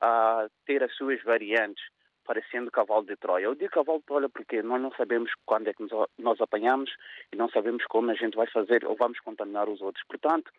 a 0.01 0.47
ter 0.65 0.83
as 0.83 0.93
suas 0.95 1.21
variantes, 1.23 1.83
parecendo 2.23 2.71
cavalo 2.71 3.05
de 3.05 3.15
Troia. 3.15 3.45
Eu 3.45 3.55
digo 3.55 3.71
cavalo 3.71 3.99
de 3.99 4.05
Troia 4.05 4.29
porque 4.29 4.61
nós 4.61 4.81
não 4.81 4.91
sabemos 4.91 5.31
quando 5.45 5.67
é 5.67 5.73
que 5.73 5.85
nós 6.17 6.41
apanhamos 6.41 6.91
e 7.31 7.35
não 7.35 7.49
sabemos 7.49 7.85
como 7.85 8.11
a 8.11 8.15
gente 8.15 8.35
vai 8.35 8.47
fazer 8.47 8.85
ou 8.85 8.95
vamos 8.95 9.19
contaminar 9.19 9.69
os 9.69 9.81
outros. 9.81 10.03
Portanto, 10.07 10.51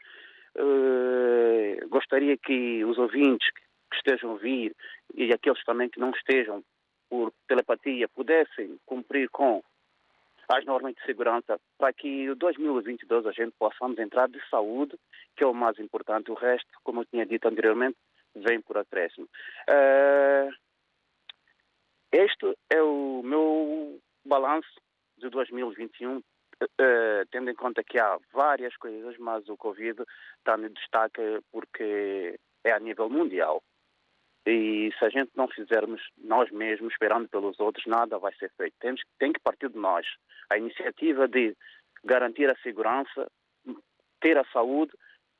eh, 0.56 1.84
gostaria 1.88 2.36
que 2.36 2.84
os 2.84 2.98
ouvintes 2.98 3.48
que 3.90 3.96
estejam 3.96 4.30
a 4.30 4.32
ouvir 4.34 4.74
e 5.14 5.32
aqueles 5.32 5.62
também 5.64 5.88
que 5.88 6.00
não 6.00 6.10
estejam 6.10 6.62
por 7.08 7.32
telepatia 7.48 8.08
pudessem 8.08 8.78
cumprir 8.86 9.28
com 9.30 9.62
as 10.48 10.64
normas 10.64 10.94
de 10.94 11.02
segurança 11.04 11.58
para 11.78 11.92
que 11.92 12.08
em 12.08 12.34
2022 12.34 13.26
a 13.26 13.32
gente 13.32 13.52
possamos 13.58 13.98
entrar 13.98 14.28
de 14.28 14.40
saúde, 14.48 14.96
que 15.36 15.44
é 15.44 15.46
o 15.46 15.54
mais 15.54 15.78
importante. 15.78 16.30
O 16.30 16.34
resto, 16.34 16.68
como 16.82 17.00
eu 17.00 17.04
tinha 17.06 17.24
dito 17.24 17.48
anteriormente, 17.48 17.96
vem 18.34 18.60
por 18.60 18.76
acréscimo. 18.76 19.26
Uh, 19.68 20.52
este 22.14 22.56
é 22.70 22.82
o 22.82 23.22
meu 23.22 24.00
balanço 24.24 24.80
de 25.18 25.28
2021, 25.28 26.18
uh, 26.18 26.22
eh, 26.78 27.24
tendo 27.30 27.50
em 27.50 27.54
conta 27.54 27.82
que 27.82 27.98
há 27.98 28.18
várias 28.32 28.76
coisas, 28.76 29.16
mas 29.18 29.48
o 29.48 29.56
Covid 29.56 30.02
está 30.38 30.56
no 30.56 30.68
destaque 30.70 31.20
porque 31.50 32.38
é 32.64 32.72
a 32.72 32.78
nível 32.78 33.08
mundial. 33.08 33.62
E 34.46 34.92
se 34.98 35.04
a 35.04 35.08
gente 35.08 35.30
não 35.34 35.48
fizermos 35.48 36.02
nós 36.18 36.50
mesmos, 36.50 36.92
esperando 36.92 37.28
pelos 37.28 37.58
outros, 37.58 37.84
nada 37.86 38.18
vai 38.18 38.32
ser 38.34 38.50
feito. 38.56 38.74
Temos, 38.78 39.02
tem 39.18 39.32
que 39.32 39.40
partir 39.40 39.70
de 39.70 39.78
nós. 39.78 40.06
A 40.50 40.58
iniciativa 40.58 41.26
de 41.26 41.56
garantir 42.04 42.50
a 42.50 42.56
segurança, 42.62 43.26
ter 44.20 44.36
a 44.36 44.44
saúde, 44.52 44.92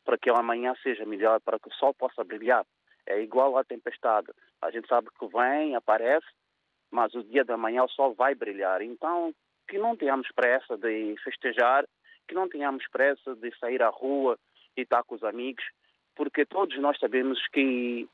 para 0.05 0.19
que 0.19 0.31
o 0.31 0.37
amanhã 0.37 0.75
seja 0.83 1.05
melhor, 1.05 1.41
para 1.41 1.59
que 1.59 1.69
o 1.69 1.75
sol 1.75 1.95
possa 1.95 2.25
brilhar 2.25 2.65
é 3.07 3.21
igual 3.21 3.57
à 3.57 3.65
tempestade. 3.65 4.29
A 4.63 4.71
gente 4.71 4.89
sabe 4.89 5.09
que 5.19 5.27
vem, 5.29 5.75
aparece, 5.75 6.27
mas 6.95 7.13
o 7.13 7.25
dia 7.25 7.45
da 7.45 7.57
manhã 7.57 7.83
o 7.83 7.89
sol 7.89 8.15
vai 8.15 8.37
brilhar. 8.37 8.81
Então, 8.81 9.35
que 9.67 9.77
não 9.77 9.97
tenhamos 9.97 10.29
pressa 10.33 10.79
de 10.79 11.17
festejar, 11.25 11.85
que 12.29 12.35
não 12.35 12.49
tenhamos 12.49 12.87
pressa 12.89 13.35
de 13.35 13.53
sair 13.59 13.83
à 13.83 13.89
rua 13.89 14.39
e 14.77 14.83
estar 14.83 15.03
com 15.03 15.17
os 15.17 15.25
amigos, 15.25 15.65
porque 16.15 16.47
todos 16.47 16.79
nós 16.79 16.97
sabemos 17.01 17.41
que 17.49 18.09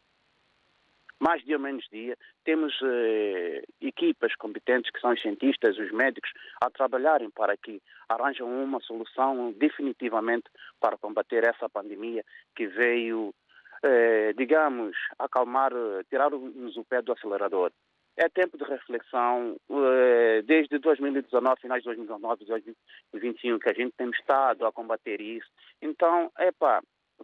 mais 1.18 1.44
dia 1.44 1.58
menos 1.58 1.86
dia, 1.92 2.16
temos 2.44 2.72
eh, 2.82 3.62
equipas 3.82 4.34
competentes 4.36 4.90
que 4.90 5.00
são 5.00 5.12
os 5.12 5.20
cientistas, 5.20 5.76
os 5.76 5.92
médicos, 5.92 6.30
a 6.64 6.70
trabalharem 6.70 7.28
para 7.28 7.58
que 7.58 7.82
arranjam 8.08 8.48
uma 8.48 8.80
solução 8.80 9.52
definitivamente 9.52 10.48
para 10.80 10.96
combater 10.96 11.44
essa 11.44 11.68
pandemia 11.68 12.24
que 12.56 12.66
veio 12.66 13.34
eh, 13.82 14.32
digamos, 14.34 14.96
acalmar, 15.18 15.72
tirar-nos 16.08 16.76
o 16.76 16.84
pé 16.84 17.02
do 17.02 17.12
acelerador. 17.12 17.70
É 18.16 18.28
tempo 18.28 18.58
de 18.58 18.64
reflexão, 18.64 19.56
eh, 19.70 20.42
desde 20.42 20.78
2019, 20.78 21.60
finais 21.60 21.82
de 21.82 21.86
2019, 21.86 22.44
2021, 22.44 23.58
que 23.58 23.70
a 23.70 23.72
gente 23.72 23.94
tem 23.96 24.10
estado 24.10 24.66
a 24.66 24.72
combater 24.72 25.20
isso. 25.20 25.48
Então, 25.80 26.30
é 26.38 26.50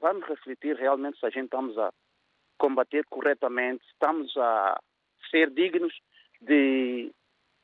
vamos 0.01 0.27
refletir 0.27 0.77
realmente 0.77 1.19
se 1.19 1.27
a 1.27 1.31
gente 1.31 1.45
estamos 1.45 1.77
a 1.77 1.93
combater 2.59 3.05
corretamente, 3.07 3.85
estamos 3.89 4.35
a 4.37 4.81
ser 5.31 5.51
dignos 5.51 5.95
de 6.41 7.13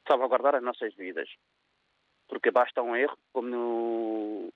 salvaguardar 0.06 0.56
as 0.56 0.62
nossas 0.62 0.94
vidas. 0.94 1.28
Porque 2.28 2.50
basta 2.50 2.82
um 2.82 2.96
erro, 2.96 3.16
como 3.32 3.48
no, 3.48 4.52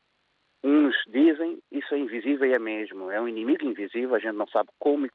Uns 0.66 0.96
dizem 1.06 1.62
isso 1.70 1.94
é 1.94 1.98
invisível 1.98 2.50
e 2.50 2.52
é 2.52 2.58
mesmo. 2.58 3.08
É 3.08 3.20
um 3.20 3.28
inimigo 3.28 3.64
invisível, 3.64 4.16
a 4.16 4.18
gente 4.18 4.34
não 4.34 4.48
sabe 4.48 4.68
como 4.80 5.06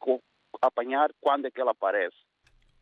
apanhar, 0.61 1.09
quando 1.19 1.45
é 1.45 1.51
que 1.51 1.59
ele 1.59 1.69
aparece. 1.69 2.15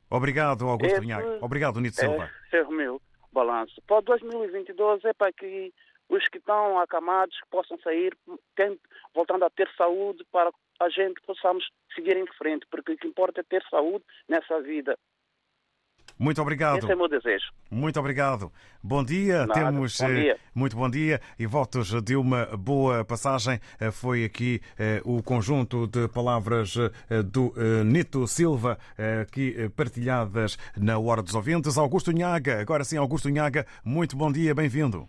Obrigado, 0.10 0.68
Augusto 0.68 0.96
Esse, 0.96 1.40
Obrigado, 1.42 1.80
Nito 1.80 1.96
Silva. 1.96 2.30
Esse 2.48 2.58
é 2.58 2.64
o 2.64 2.72
meu 2.72 3.02
balanço. 3.32 3.82
Para 3.88 4.02
2022 4.02 5.06
é 5.06 5.14
para 5.14 5.32
que 5.32 5.74
os 6.10 6.28
que 6.28 6.40
estão 6.40 6.80
acamados 6.80 7.38
possam 7.52 7.78
sair, 7.80 8.18
voltando 9.14 9.46
a 9.46 9.50
ter 9.50 9.70
saúde 9.78 10.26
para 10.32 10.52
a 10.80 10.90
gente 10.90 11.22
possamos 11.22 11.70
seguir 11.94 12.18
em 12.18 12.26
frente, 12.38 12.66
porque 12.72 12.94
o 12.94 12.98
que 12.98 13.08
importa 13.08 13.42
é 13.42 13.44
ter 13.44 13.62
saúde 13.70 14.04
nessa 14.28 14.62
vida. 14.62 14.98
Muito 16.20 16.42
obrigado. 16.42 16.80
Esse 16.80 16.92
é 16.92 16.96
o 16.96 16.98
meu 16.98 17.08
desejo. 17.08 17.50
Muito 17.72 17.98
obrigado. 17.98 18.52
Bom 18.84 19.02
dia. 19.06 19.48
Nada. 19.48 19.54
Temos 19.54 19.98
bom 19.98 20.08
dia. 20.08 20.34
Eh, 20.34 20.38
muito 20.54 20.76
bom 20.76 20.90
dia 20.90 21.22
e 21.40 21.48
votos 21.48 21.90
de 22.04 22.18
uma 22.18 22.46
boa 22.58 23.06
passagem. 23.06 23.58
Eh, 23.80 23.90
foi 23.90 24.26
aqui 24.26 24.60
eh, 24.78 25.02
o 25.06 25.24
conjunto 25.24 25.88
de 25.88 26.10
palavras 26.10 26.76
do 27.32 27.54
Nito 27.86 28.28
Silva, 28.28 28.78
aqui 29.22 29.70
partilhadas 29.78 30.58
na 30.76 31.00
Hora 31.00 31.22
dos 31.22 31.36
Ouvintes. 31.36 31.78
Augusto 31.78 32.12
Nhaga, 32.12 32.60
agora 32.60 32.84
sim, 32.84 32.98
Augusto 32.98 33.30
Nhaga, 33.30 33.66
muito 33.86 34.18
bom 34.18 34.30
dia, 34.30 34.54
bem-vindo. 34.54 35.08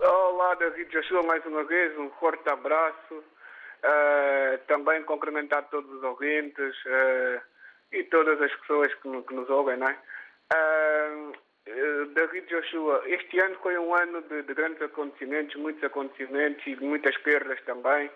Olá, 0.00 0.54
David 0.56 0.90
Joshua, 0.90 1.22
mais 1.22 1.44
uma 1.46 1.62
vez, 1.64 1.96
um 1.98 2.10
forte 2.18 2.48
abraço. 2.48 3.14
Uh, 3.14 4.58
também 4.66 5.02
cumprimentar 5.04 5.62
todos 5.70 5.90
os 5.90 6.02
ouvintes. 6.02 6.74
Uh, 6.84 7.40
e 7.92 8.04
todas 8.04 8.40
as 8.40 8.54
pessoas 8.56 8.92
que, 8.94 9.22
que 9.22 9.34
nos 9.34 9.48
ouvem, 9.50 9.76
não 9.76 9.88
é? 9.88 9.98
Uh, 10.52 11.32
David 12.14 12.48
Joshua, 12.48 13.02
este 13.06 13.38
ano 13.38 13.56
foi 13.62 13.78
um 13.78 13.94
ano 13.94 14.22
de, 14.22 14.42
de, 14.42 14.54
grandes 14.54 14.82
acontecimentos, 14.82 15.54
muitos 15.56 15.84
acontecimentos 15.84 16.66
e 16.66 16.76
muitas 16.76 17.16
perdas 17.18 17.60
também. 17.62 18.08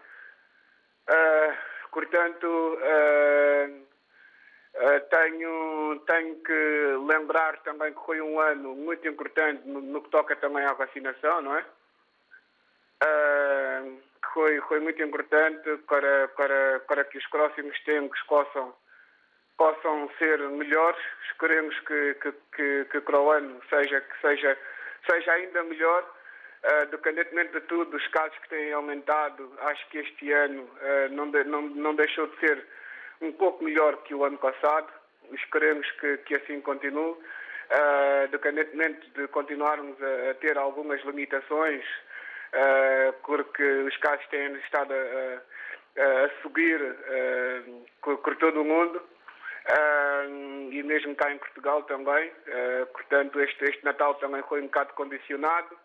Uh, 1.09 1.55
portanto, 1.93 2.47
uh, 2.47 3.85
tenho, 5.11 6.01
tenho 6.07 6.37
que 6.43 6.97
lembrar 7.07 7.59
também 7.63 7.93
que 7.93 8.05
foi 8.05 8.21
um 8.21 8.41
ano 8.41 8.75
muito 8.75 9.07
importante 9.07 9.69
no, 9.69 9.81
no 9.81 10.03
que 10.03 10.11
toca 10.11 10.35
também 10.37 10.65
à 10.65 10.73
vacinação, 10.73 11.43
não 11.43 11.57
é? 11.57 11.65
foi, 14.33 14.61
foi 14.63 14.81
muito 14.81 15.01
importante 15.03 15.77
para, 15.87 16.29
para, 16.29 16.81
para 16.81 17.05
que 17.05 17.19
os 17.19 17.27
próximos 17.29 17.79
tempos 17.85 18.21
possam 18.23 18.75
possam 19.57 20.11
ser 20.19 20.39
melhores. 20.51 21.01
Esperemos 21.31 21.79
que, 21.81 22.15
que, 22.15 22.33
que, 22.55 22.85
que 22.91 23.01
para 23.01 23.21
o 23.21 23.31
ano 23.31 23.61
seja, 23.69 24.01
que 24.01 24.21
seja, 24.21 24.59
seja 25.09 25.33
ainda 25.33 25.63
melhor. 25.65 26.03
Uh, 26.65 26.85
independentemente 26.85 27.53
de 27.53 27.61
tudo, 27.63 27.95
os 27.95 28.07
casos 28.09 28.39
que 28.39 28.49
têm 28.49 28.73
aumentado, 28.73 29.53
acho 29.61 29.87
que 29.91 29.99
este 29.99 30.33
ano 30.33 30.63
uh, 30.63 31.13
não, 31.13 31.31
de, 31.31 31.45
não, 31.45 31.63
não 31.63 31.95
deixou 31.95 32.27
de 32.27 32.39
ser 32.39 32.67
um 33.21 33.33
pouco 33.33 33.63
melhor 33.63 33.99
que 33.99 34.15
o 34.15 34.25
ano 34.25 34.39
passado. 34.39 34.89
Esperemos 35.33 35.91
que, 35.93 36.17
que 36.19 36.35
assim 36.37 36.61
continue. 36.61 37.17
Uh, 37.65 38.27
independentemente 38.29 39.09
de 39.11 39.27
continuarmos 39.29 39.97
a, 40.03 40.31
a 40.31 40.35
ter 40.35 40.57
algumas 40.59 41.03
limitações, 41.03 41.85
uh, 41.85 43.13
porque 43.25 43.63
os 43.63 43.97
casos 43.99 44.27
têm 44.29 44.55
estado 44.57 44.93
a, 44.93 46.03
a, 46.03 46.25
a 46.27 46.31
subir 46.43 46.79
por, 48.03 48.37
todo 48.37 48.61
o 48.61 48.65
mundo, 48.65 49.03
e 50.71 50.83
mesmo 50.83 51.15
cá 51.17 51.33
em 51.33 51.39
Portugal 51.39 51.83
também. 51.85 52.29
Uh, 52.29 52.87
portanto, 52.87 53.41
este, 53.41 53.65
este 53.65 53.85
Natal 53.85 54.15
também 54.17 54.43
foi 54.43 54.61
um 54.61 54.67
bocado 54.67 54.93
condicionado, 54.95 55.79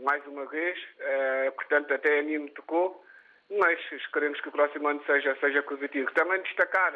mais 0.00 0.26
uma 0.26 0.46
vez. 0.46 0.78
Uh, 0.78 1.52
portanto, 1.52 1.94
até 1.94 2.18
a 2.18 2.22
mim 2.22 2.38
me 2.38 2.50
tocou, 2.50 3.04
mas 3.50 3.78
esperemos 3.92 4.40
que 4.40 4.48
o 4.48 4.52
próximo 4.52 4.88
ano 4.88 5.02
seja, 5.06 5.36
seja 5.40 5.62
positivo. 5.62 6.10
Também 6.12 6.40
destacar 6.42 6.94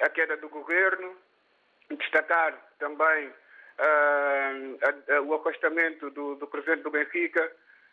a 0.00 0.08
queda 0.10 0.36
do 0.36 0.48
governo, 0.48 1.16
destacar 1.90 2.52
também 2.80 3.32
a, 3.78 5.14
a, 5.14 5.20
o 5.22 5.32
afastamento 5.34 6.10
do, 6.10 6.34
do 6.34 6.46
presidente 6.48 6.82
do 6.82 6.90
Benfica. 6.90 7.52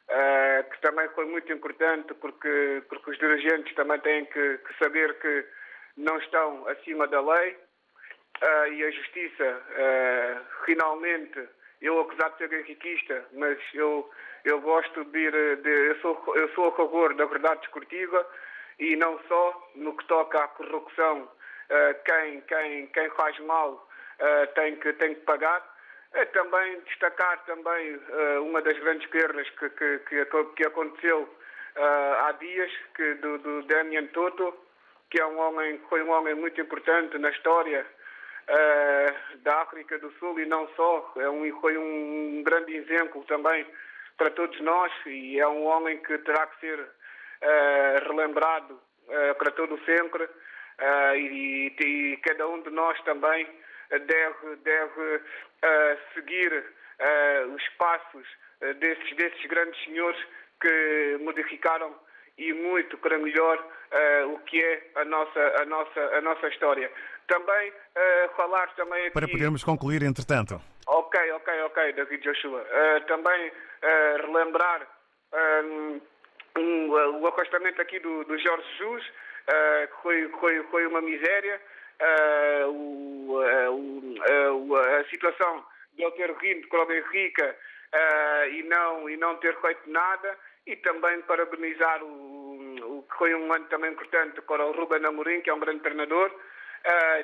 uh, 0.09 0.69
que 0.69 0.81
também 0.81 1.07
foi 1.09 1.25
muito 1.25 1.51
importante 1.51 2.13
porque, 2.15 2.83
porque 2.89 3.11
os 3.11 3.17
dirigentes 3.17 3.73
também 3.75 3.99
têm 3.99 4.25
que, 4.25 4.57
que 4.57 4.77
saber 4.83 5.17
que 5.19 5.45
não 5.97 6.17
estão 6.17 6.67
acima 6.67 7.07
da 7.07 7.21
lei 7.21 7.57
uh, 8.41 8.73
e 8.73 8.83
a 8.83 8.91
justiça 8.91 9.63
finalmente, 10.65 11.47
eu 11.81 11.99
apesar 11.99 12.29
de 12.29 12.37
ser 12.37 12.53
henriquista, 12.53 13.25
mas 13.33 13.57
eu, 13.73 14.09
eu 14.45 14.61
gosto 14.61 15.03
de 15.05 15.19
ir, 15.19 15.57
de, 15.57 15.69
eu, 15.69 15.95
sou, 15.99 16.35
eu 16.35 16.49
sou 16.49 16.69
a 16.69 16.75
favor 16.75 17.13
da 17.15 17.25
verdade 17.25 17.61
desportiva 17.61 18.27
e 18.79 18.95
não 18.95 19.19
só 19.27 19.71
no 19.75 19.95
que 19.95 20.05
toca 20.05 20.43
à 20.43 20.47
corrupção, 20.47 21.29
quem, 22.05 22.41
quem, 22.41 22.87
quem 22.87 23.09
faz 23.11 23.37
mal 23.39 23.87
tem, 24.55 24.75
que, 24.77 24.93
tem 24.93 25.15
que 25.15 25.21
pagar, 25.21 25.73
é 26.13 26.25
também 26.25 26.79
destacar 26.81 27.43
também 27.45 27.95
uh, 27.95 28.43
uma 28.43 28.61
das 28.61 28.77
grandes 28.79 29.07
perdas 29.09 29.49
que, 29.51 29.69
que, 29.69 29.99
que, 29.99 30.25
que 30.55 30.67
aconteceu 30.67 31.23
uh, 31.23 32.25
há 32.25 32.31
dias, 32.39 32.71
que 32.95 33.15
do, 33.15 33.37
do 33.39 33.63
Damian 33.63 34.05
Toto, 34.07 34.53
que 35.13 35.21
é 35.21 35.25
um 35.27 35.37
homem, 35.37 35.79
foi 35.89 36.01
um 36.01 36.09
homem 36.09 36.33
muito 36.33 36.59
importante 36.59 37.19
na 37.19 37.29
história 37.29 37.85
uh, 38.49 39.37
da 39.43 39.61
África 39.61 39.99
do 39.99 40.11
Sul 40.13 40.39
e 40.39 40.45
não 40.47 40.67
só, 40.75 41.13
é 41.17 41.29
um, 41.29 41.61
foi 41.61 41.77
um 41.77 42.41
grande 42.43 42.75
exemplo 42.75 43.23
também 43.25 43.63
para 44.17 44.31
todos 44.31 44.59
nós 44.61 44.91
e 45.05 45.39
é 45.39 45.47
um 45.47 45.65
homem 45.65 45.99
que 45.99 46.17
terá 46.17 46.47
que 46.47 46.59
ser 46.61 46.79
relembrado 48.07 48.79
para 49.37 49.51
todo 49.51 49.77
sempre 49.83 50.29
e, 51.15 51.75
e 51.77 52.17
cada 52.23 52.47
um 52.47 52.61
de 52.61 52.69
nós 52.69 52.99
também 53.01 53.45
deve, 53.89 54.55
deve 54.63 55.15
uh, 55.17 55.99
seguir 56.13 56.53
uh, 56.53 57.53
os 57.53 57.67
passos 57.77 58.25
uh, 58.61 58.73
desses, 58.75 59.15
desses 59.15 59.45
grandes 59.45 59.83
senhores 59.83 60.19
que 60.61 61.17
modificaram 61.21 61.93
e 62.37 62.53
muito 62.53 62.97
para 62.97 63.17
melhor 63.17 63.63
o 64.33 64.39
que 64.39 64.59
é 64.59 64.91
a 64.95 65.05
nossa, 65.05 65.61
a 65.61 65.65
nossa, 65.65 65.99
a 66.17 66.21
nossa 66.21 66.47
história. 66.47 66.91
Também 67.27 67.73
falar 68.35 68.73
também 68.75 69.01
aqui... 69.01 69.13
Para 69.13 69.27
podermos 69.27 69.63
concluir, 69.63 70.01
entretanto. 70.01 70.59
Ok, 70.87 71.31
ok, 71.31 71.61
ok, 71.61 71.93
David 71.93 72.23
Joshua. 72.23 72.65
também 73.07 73.51
relembrar 74.25 74.87
um, 75.63 76.01
um, 76.57 76.89
o 77.21 77.27
afastamento 77.27 77.81
aqui 77.81 77.99
do, 77.99 78.23
do 78.23 78.37
Jorge 78.39 78.67
Jesus, 78.77 79.03
que 79.05 80.01
foi, 80.01 80.27
foi, 80.39 80.63
foi 80.63 80.87
uma 80.87 81.01
miséria. 81.01 81.61
Uh, 82.01 82.69
o, 82.69 83.39
uh, 83.39 84.67
o, 84.67 84.75
a 84.75 85.05
situação 85.05 85.63
de 85.93 86.03
ele 86.03 86.11
ter 86.13 86.33
vindo 86.39 86.67
com 86.67 86.77
a 86.77 86.85
Benfica 86.85 87.55
e, 88.51 88.63
não, 88.63 89.09
e 89.09 89.15
não 89.15 89.35
ter 89.37 89.55
feito 89.61 89.89
nada 89.89 90.35
e 90.65 90.75
também 90.77 91.21
parabenizar 91.23 92.03
o, 92.03 92.97
o 92.97 93.03
que 93.03 93.17
foi 93.17 93.33
um 93.35 93.51
ano 93.53 93.65
também 93.65 93.91
importante 93.91 94.41
para 94.41 94.65
o 94.65 94.71
Ruben 94.71 95.05
Amorim, 95.05 95.41
que 95.41 95.49
é 95.49 95.53
um 95.53 95.59
grande 95.59 95.81
treinador. 95.81 96.31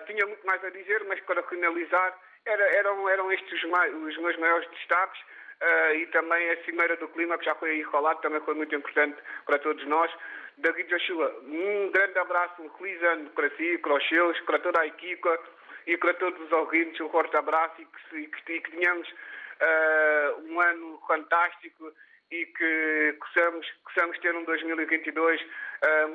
tinha 0.06 0.26
muito 0.26 0.46
mais 0.46 0.64
a 0.64 0.70
dizer, 0.70 1.04
mas 1.06 1.20
para 1.22 1.44
finalizar, 1.44 2.18
era, 2.46 2.64
eram, 2.78 3.10
eram 3.10 3.32
estes 3.32 3.64
os, 3.64 4.18
meus 4.18 4.38
maiores 4.38 4.70
destaques. 4.72 5.22
Uh, 5.62 5.96
e 5.96 6.08
também 6.08 6.52
a 6.52 6.64
Cimeira 6.64 6.96
do 6.96 7.10
Clima, 7.10 7.38
que 7.38 7.44
já 7.44 7.54
foi 7.56 7.72
aí 7.72 7.84
falado, 7.86 8.22
também 8.22 8.40
foi 8.42 8.54
muito 8.54 8.74
importante 8.74 9.18
para 9.46 9.60
todos 9.60 9.86
nós. 9.88 10.10
David 10.58 10.90
Joshua, 10.90 11.38
um 11.44 11.92
grande 11.92 12.18
abraço, 12.18 12.62
um 12.62 12.70
feliz 12.78 13.04
ano 13.04 13.30
para 13.32 13.50
si, 13.58 13.78
para 13.80 13.94
os 13.94 14.08
seus, 14.08 14.40
para 14.42 14.60
toda 14.60 14.80
a 14.80 14.88
equipa 14.88 15.38
e 15.86 15.98
para 15.98 16.14
todos 16.14 16.40
os 16.40 16.52
ouvintes, 16.54 17.02
um 17.02 17.10
forte 17.10 17.36
abraço 17.36 17.82
e 17.82 17.86
que, 17.86 18.28
que, 18.28 18.62
que 18.62 18.72
tenhamos 18.72 19.10
uh, 19.10 20.42
um 20.48 20.62
ano 20.62 21.02
fantástico 21.06 21.92
e 22.32 22.46
que 22.46 23.16
possamos, 23.20 23.68
possamos 23.84 24.18
ter 24.20 24.36
um 24.36 24.44
2022 24.46 25.42
uh, 25.42 25.46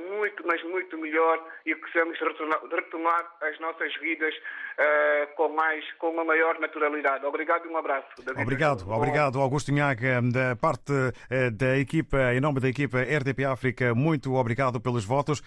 muito, 0.09 0.47
mas 0.47 0.63
muito 0.65 0.99
melhor 0.99 1.43
e 1.65 1.75
que 1.75 1.81
possamos 1.81 2.19
retornar, 2.19 2.61
retomar 2.71 3.37
as 3.43 3.59
nossas 3.61 3.95
vidas 4.01 4.35
uh, 4.35 5.35
com, 5.37 5.49
mais, 5.51 5.85
com 5.95 6.11
uma 6.11 6.25
maior 6.25 6.59
naturalidade. 6.61 7.25
Obrigado 7.25 7.67
e 7.67 7.69
um 7.69 7.77
abraço. 7.77 8.09
David 8.19 8.43
obrigado, 8.43 8.91
obrigado 8.91 9.41
Augusto 9.41 9.71
Inhaga, 9.71 10.21
da 10.23 10.57
parte 10.57 10.93
uh, 10.93 11.51
da 11.53 11.79
equipa, 11.79 12.35
em 12.35 12.41
nome 12.41 12.61
da 12.61 12.69
equipa 12.69 12.99
RDP 13.01 13.45
África, 13.45 13.95
muito 13.95 14.35
obrigado 14.35 14.81
pelos 14.81 15.05
votos. 15.05 15.43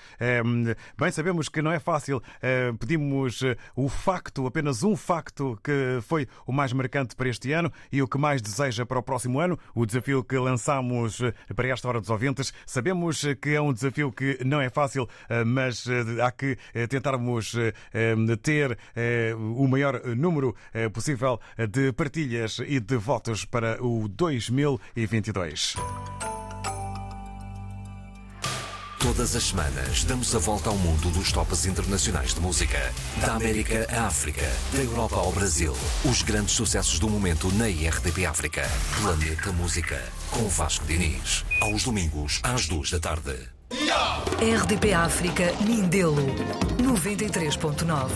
Bem, 0.97 1.11
sabemos 1.11 1.49
que 1.49 1.61
não 1.61 1.71
é 1.71 1.79
fácil, 1.79 2.21
pedimos 2.79 3.41
o 3.75 3.89
facto, 3.89 4.45
apenas 4.47 4.83
um 4.83 4.95
facto 4.95 5.59
que 5.63 5.99
foi 6.01 6.27
o 6.45 6.51
mais 6.51 6.73
marcante 6.73 7.15
para 7.15 7.29
este 7.29 7.51
ano 7.51 7.71
e 7.91 8.01
o 8.01 8.07
que 8.07 8.17
mais 8.17 8.41
deseja 8.41 8.85
para 8.85 8.99
o 8.99 9.03
próximo 9.03 9.39
ano, 9.39 9.57
o 9.75 9.85
desafio 9.85 10.23
que 10.23 10.37
lançamos 10.37 11.21
eh, 11.21 11.33
para 11.55 11.67
esta 11.67 11.87
hora 11.87 11.99
dos 11.99 12.09
ouvintes. 12.09 12.53
Sabemos 12.65 13.23
eh, 13.23 13.35
que 13.35 13.55
é 13.55 13.61
um 13.61 13.73
desafio 13.73 14.06
que 14.11 14.39
não 14.43 14.61
é 14.61 14.69
fácil, 14.69 15.07
eh, 15.29 15.43
mas 15.43 15.85
há 16.23 16.31
que 16.31 16.57
tentarmos 16.89 17.55
ter 18.41 18.77
o 19.37 19.67
maior 19.67 20.01
número 20.15 20.55
possível 20.93 21.39
de 21.69 21.91
partilhas 21.93 22.59
e 22.65 22.79
de 22.79 22.97
votos 22.97 23.45
para 23.45 23.83
o 23.83 24.07
2022. 24.07 25.75
Todas 28.99 29.35
as 29.35 29.43
semanas 29.43 30.03
damos 30.03 30.35
a 30.35 30.39
volta 30.39 30.69
ao 30.69 30.75
mundo 30.75 31.09
dos 31.11 31.31
tops 31.31 31.65
internacionais 31.65 32.33
de 32.33 32.41
música. 32.41 32.77
Da 33.21 33.35
América 33.35 33.87
à 33.91 34.07
África, 34.07 34.45
da 34.73 34.79
Europa 34.79 35.15
ao 35.15 35.31
Brasil. 35.31 35.73
Os 36.03 36.23
grandes 36.23 36.55
sucessos 36.55 36.97
do 36.99 37.07
momento 37.07 37.51
na 37.53 37.69
IRTP 37.69 38.25
África. 38.25 38.63
Planeta 39.01 39.51
Música. 39.51 40.01
Com 40.31 40.47
Vasco 40.49 40.85
Diniz. 40.85 41.45
Aos 41.61 41.83
domingos, 41.83 42.41
às 42.43 42.67
duas 42.67 42.89
da 42.89 42.99
tarde. 42.99 43.56
RDP 43.69 44.93
África, 44.93 45.51
Mindelo. 45.61 46.25
93.9. 46.77 48.11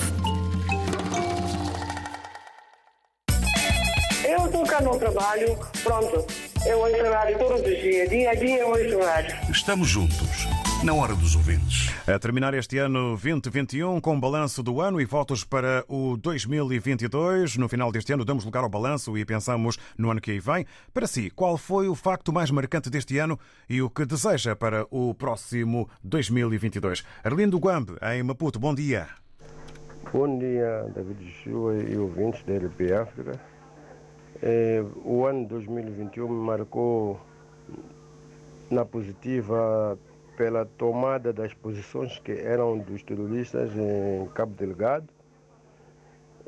Eu 4.23 4.45
estou 4.45 4.65
cá 4.65 4.81
no 4.81 4.97
trabalho, 4.97 5.59
pronto. 5.83 6.25
Eu 6.65 6.79
ouço 6.79 7.03
rádio 7.03 7.37
todos 7.37 7.59
os 7.59 7.81
dias, 7.81 8.09
dia 8.09 8.29
a 8.29 8.35
dia 8.35 8.59
eu 8.59 8.69
ouço 8.69 8.99
rádio. 8.99 9.35
Estamos 9.49 9.89
juntos 9.89 10.47
na 10.83 10.95
hora 10.95 11.13
dos 11.13 11.35
ouvintes. 11.35 11.93
A 12.07 12.17
terminar 12.17 12.55
este 12.55 12.79
ano 12.79 13.09
2021 13.15 14.01
com 14.01 14.17
o 14.17 14.19
balanço 14.19 14.63
do 14.63 14.81
ano 14.81 14.99
e 14.99 15.05
votos 15.05 15.43
para 15.43 15.85
o 15.87 16.17
2022. 16.17 17.55
No 17.57 17.69
final 17.69 17.91
deste 17.91 18.11
ano 18.11 18.25
damos 18.25 18.43
lugar 18.43 18.63
ao 18.63 18.69
balanço 18.69 19.15
e 19.15 19.23
pensamos 19.23 19.77
no 19.95 20.09
ano 20.09 20.19
que 20.19 20.31
aí 20.31 20.39
vem. 20.39 20.65
Para 20.91 21.05
si, 21.05 21.29
qual 21.29 21.55
foi 21.55 21.87
o 21.87 21.93
facto 21.93 22.33
mais 22.33 22.49
marcante 22.49 22.89
deste 22.89 23.19
ano 23.19 23.37
e 23.69 23.79
o 23.79 23.91
que 23.91 24.05
deseja 24.05 24.55
para 24.55 24.87
o 24.89 25.13
próximo 25.13 25.87
2022? 26.03 27.03
Arlindo 27.23 27.59
Guambe, 27.59 27.93
em 28.01 28.23
Maputo, 28.23 28.59
bom 28.59 28.73
dia. 28.73 29.07
Bom 30.11 30.39
dia, 30.39 30.91
David 30.95 31.31
Chua 31.43 31.77
e 31.77 31.95
ouvintes 31.95 32.43
da 32.43 32.53
LP 32.53 32.91
África. 32.91 33.39
É, 34.41 34.83
o 35.05 35.27
ano 35.27 35.45
2021 35.47 36.27
me 36.27 36.43
marcou 36.43 37.21
na 38.71 38.83
positiva 38.83 39.99
pela 40.41 40.65
tomada 40.65 41.31
das 41.31 41.53
posições 41.53 42.17
que 42.17 42.31
eram 42.31 42.79
dos 42.79 43.03
terroristas 43.03 43.69
em 43.75 44.25
Cabo 44.33 44.55
Delgado 44.55 45.05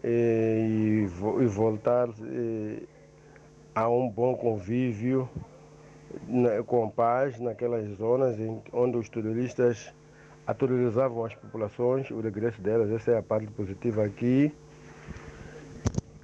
e, 0.03 1.05
e 1.39 1.45
voltar 1.45 2.09
e, 2.23 2.89
a 3.75 3.87
um 3.87 4.09
bom 4.09 4.35
convívio 4.35 5.29
com 6.65 6.89
paz 6.89 7.39
naquelas 7.39 7.87
zonas 7.95 8.39
em, 8.39 8.63
onde 8.73 8.97
os 8.97 9.07
terroristas 9.09 9.93
aterrorizavam 10.47 11.25
as 11.25 11.35
populações, 11.35 12.09
o 12.09 12.19
regresso 12.19 12.59
delas, 12.63 12.89
essa 12.89 13.11
é 13.11 13.19
a 13.19 13.21
parte 13.21 13.51
positiva 13.51 14.03
aqui, 14.03 14.51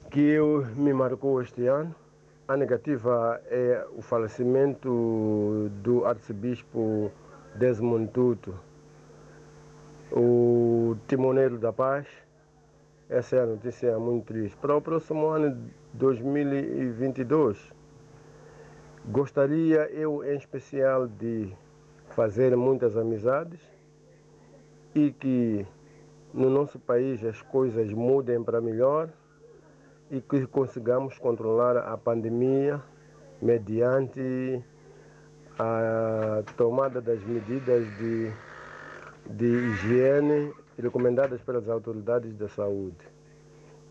que 0.10 0.21
eu, 0.21 0.65
me 0.75 0.91
marcou 0.91 1.39
este 1.39 1.67
ano. 1.67 1.93
A 2.47 2.58
negativa 2.58 3.39
é 3.45 3.86
o 3.95 4.01
falecimento 4.01 5.69
do 5.84 6.03
arcebispo 6.03 7.12
Desmond 7.60 8.08
Tutu, 8.13 8.54
o 10.13 10.95
timoneiro 11.10 11.58
da 11.58 11.74
paz. 11.74 12.08
Essa 13.10 13.36
é 13.36 13.41
a 13.41 13.45
notícia 13.45 14.00
muito 14.00 14.28
triste. 14.28 14.56
Para 14.56 14.78
o 14.78 14.82
próximo 14.82 15.28
ano 15.28 15.69
2022, 15.93 17.74
gostaria 19.08 19.91
eu 19.91 20.24
em 20.24 20.38
especial 20.38 21.06
de 21.06 21.54
fazer 22.12 22.56
muitas 22.56 22.95
amizades 22.95 23.60
e 24.95 25.12
que 25.12 25.67
no 26.34 26.50
nosso 26.50 26.80
país 26.80 27.26
as 27.26 27.41
coisas 27.41 27.91
mudem 27.91 28.41
para 28.41 28.62
melhor 28.62 29.10
e 30.10 30.22
que 30.22 30.48
consigamos 30.48 31.19
controlar 31.19 31.76
a 31.76 31.98
pandemia 31.98 32.82
mediante 33.41 34.63
a 35.60 36.41
tomada 36.56 37.02
das 37.02 37.22
medidas 37.26 37.86
de, 37.98 38.32
de 39.30 39.45
higiene 39.45 40.54
recomendadas 40.78 41.41
pelas 41.41 41.67
autoridades 41.67 42.34
da 42.38 42.48
saúde. 42.48 43.06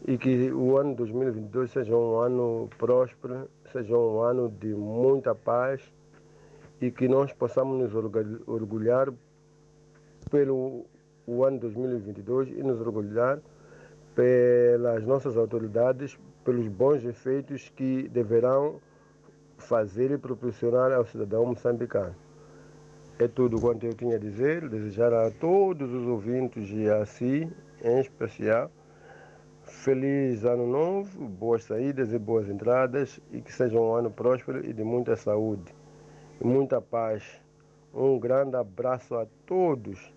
E 0.07 0.17
que 0.17 0.51
o 0.51 0.79
ano 0.79 0.95
2022 0.95 1.71
seja 1.71 1.95
um 1.95 2.21
ano 2.21 2.71
próspero, 2.79 3.49
seja 3.71 3.95
um 3.95 4.23
ano 4.23 4.49
de 4.49 4.69
muita 4.69 5.35
paz 5.35 5.83
e 6.81 6.91
que 6.91 7.07
nós 7.07 7.33
possamos 7.35 7.79
nos 7.79 7.95
orgulhar 8.47 9.13
pelo 10.31 10.87
o 11.27 11.45
ano 11.45 11.59
2022 11.59 12.49
e 12.49 12.63
nos 12.63 12.81
orgulhar 12.81 13.41
pelas 14.15 15.05
nossas 15.05 15.37
autoridades, 15.37 16.19
pelos 16.43 16.67
bons 16.69 17.05
efeitos 17.05 17.69
que 17.77 18.09
deverão 18.09 18.81
fazer 19.59 20.11
e 20.11 20.19
proporcionar 20.19 20.93
ao 20.93 21.05
cidadão 21.05 21.45
moçambicano. 21.45 22.15
É 23.19 23.27
tudo 23.27 23.61
quanto 23.61 23.85
eu 23.85 23.93
tinha 23.95 24.17
a 24.17 24.19
dizer, 24.19 24.69
desejar 24.69 25.13
a 25.13 25.31
todos 25.31 25.93
os 25.93 26.07
ouvintes 26.07 26.71
e 26.71 26.89
a 26.89 27.05
si, 27.05 27.51
em 27.83 28.01
especial, 28.01 28.71
feliz 29.65 30.45
ano 30.45 30.67
novo, 30.67 31.29
boas 31.29 31.65
saídas 31.65 32.13
e 32.13 32.19
boas 32.19 32.49
entradas 32.49 33.21
e 33.33 33.41
que 33.41 33.53
seja 33.53 33.79
um 33.79 33.93
ano 33.93 34.11
próspero 34.11 34.65
e 34.65 34.73
de 34.73 34.85
muita 34.85 35.17
saúde 35.17 35.75
e 36.41 36.47
muita 36.47 36.81
paz. 36.81 37.41
Um 37.93 38.19
grande 38.19 38.57
abraço 38.57 39.17
a 39.17 39.27
todos 39.45 40.15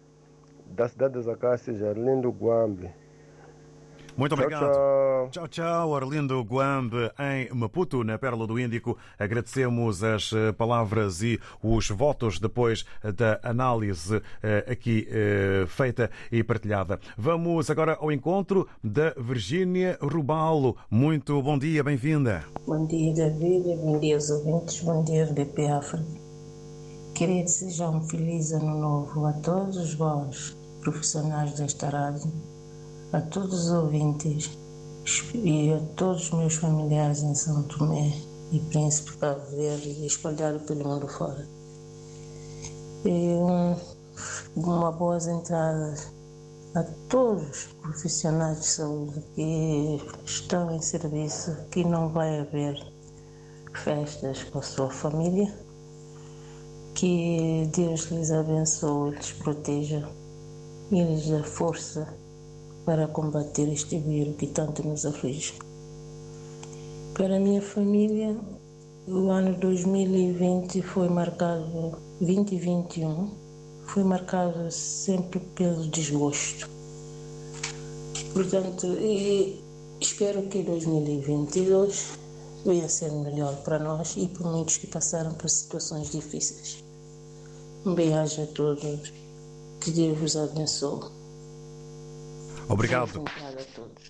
da 0.68 0.88
cidade 0.88 1.16
das 1.16 1.28
Acácias, 1.28 1.82
Arlindo 1.82 2.30
Guambe. 2.30 3.01
Muito 4.22 4.36
Tchau, 4.36 4.46
obrigado. 4.46 4.72
tchau. 4.72 5.30
Tchau, 5.32 5.48
tchau, 5.48 5.96
Arlindo 5.96 6.40
Guambe, 6.44 7.12
em 7.20 7.50
Maputo, 7.56 8.04
na 8.04 8.20
Pérola 8.20 8.46
do 8.46 8.60
Índico. 8.60 8.96
Agradecemos 9.18 10.04
as 10.04 10.32
eh, 10.32 10.52
palavras 10.52 11.24
e 11.24 11.40
os 11.64 11.90
votos 11.90 12.38
depois 12.38 12.86
da 13.16 13.40
análise 13.42 14.22
eh, 14.44 14.64
aqui 14.70 15.08
eh, 15.10 15.66
feita 15.68 16.12
e 16.32 16.44
partilhada. 16.44 17.00
Vamos 17.18 17.72
agora 17.72 17.98
ao 18.00 18.12
encontro 18.12 18.68
da 18.84 19.12
Virgínia 19.18 19.98
Rubalo. 20.00 20.78
Muito 20.88 21.42
bom 21.42 21.58
dia, 21.58 21.84
bem-vinda. 21.84 22.44
Bom 22.68 22.86
dia, 22.86 23.16
David. 23.16 23.76
Bom 23.78 24.00
dia 24.00 24.14
aos 24.14 24.30
ouvintes. 24.30 24.82
Bom 24.82 25.04
dia, 25.04 25.26
RDP 25.26 25.68
África. 25.68 26.06
Queria 27.16 27.44
desejar 27.44 27.90
um 27.90 28.04
feliz 28.04 28.52
ano 28.52 28.80
novo 28.80 29.26
a 29.26 29.34
todos 29.34 29.96
vós, 29.96 30.56
profissionais 30.82 31.54
desta 31.54 31.90
rádio, 31.90 32.32
a 33.14 33.20
todos 33.20 33.66
os 33.66 33.72
ouvintes 33.72 34.58
e 35.34 35.74
a 35.74 35.80
todos 35.98 36.24
os 36.24 36.32
meus 36.32 36.56
familiares 36.56 37.22
em 37.22 37.36
São 37.36 37.64
Tomé 37.64 38.14
e 38.54 38.60
Príncipe 38.60 39.18
Cabo 39.18 39.42
Verde 39.52 39.90
e 39.90 40.06
espalhado 40.06 40.62
pelo 40.62 40.88
mundo 40.88 41.08
fora. 41.10 41.46
E 43.04 43.10
um, 43.10 43.76
uma 44.56 44.92
boas 44.92 45.28
entradas 45.28 46.12
a 46.74 46.84
todos 47.10 47.50
os 47.50 47.74
profissionais 47.82 48.60
de 48.60 48.66
saúde 48.66 49.22
que 49.36 50.00
estão 50.26 50.72
em 50.72 50.82
serviço, 50.82 51.58
que 51.70 51.84
não 51.84 52.08
vai 52.08 52.40
haver 52.40 52.82
festas 53.74 54.44
com 54.46 54.60
a 54.60 54.62
sua 54.62 54.90
família. 54.90 55.54
Que 56.94 57.70
Deus 57.76 58.06
lhes 58.06 58.32
abençoe, 58.32 59.16
lhes 59.16 59.34
proteja 59.34 60.08
e 60.92 61.04
lhes 61.04 61.26
dê 61.26 61.44
força 61.44 62.21
para 62.86 63.08
combater 63.08 63.68
este 63.72 63.98
vírus 63.98 64.36
que 64.38 64.48
tanto 64.48 64.88
nos 64.88 65.06
aflige. 65.06 65.54
Para 67.14 67.36
a 67.36 67.40
minha 67.40 67.62
família, 67.62 68.36
o 69.08 69.30
ano 69.30 69.58
2020 69.58 70.82
foi 70.82 71.10
marcado, 71.10 71.98
2021, 72.20 73.30
foi 73.86 74.04
marcado 74.04 74.72
sempre 74.72 75.40
pelo 75.56 75.88
desgosto. 75.88 76.70
Portanto, 78.34 78.88
espero 80.00 80.44
que 80.44 80.64
2022 80.64 82.20
venha 82.66 82.86
a 82.86 82.90
ser 82.90 83.12
melhor 83.12 83.56
para 83.64 83.80
nós 83.80 84.16
e 84.16 84.28
para 84.28 84.50
muitos 84.50 84.78
que 84.78 84.88
passaram 84.88 85.34
por 85.34 85.50
situações 85.50 86.12
difíceis. 86.12 86.84
Um 87.86 87.96
beijo 87.96 88.42
a 88.42 88.46
todos, 88.48 89.12
que 89.82 89.92
Deus 89.92 90.18
vos 90.18 90.38
abençoe. 90.38 91.21
Obrigado. 92.72 93.26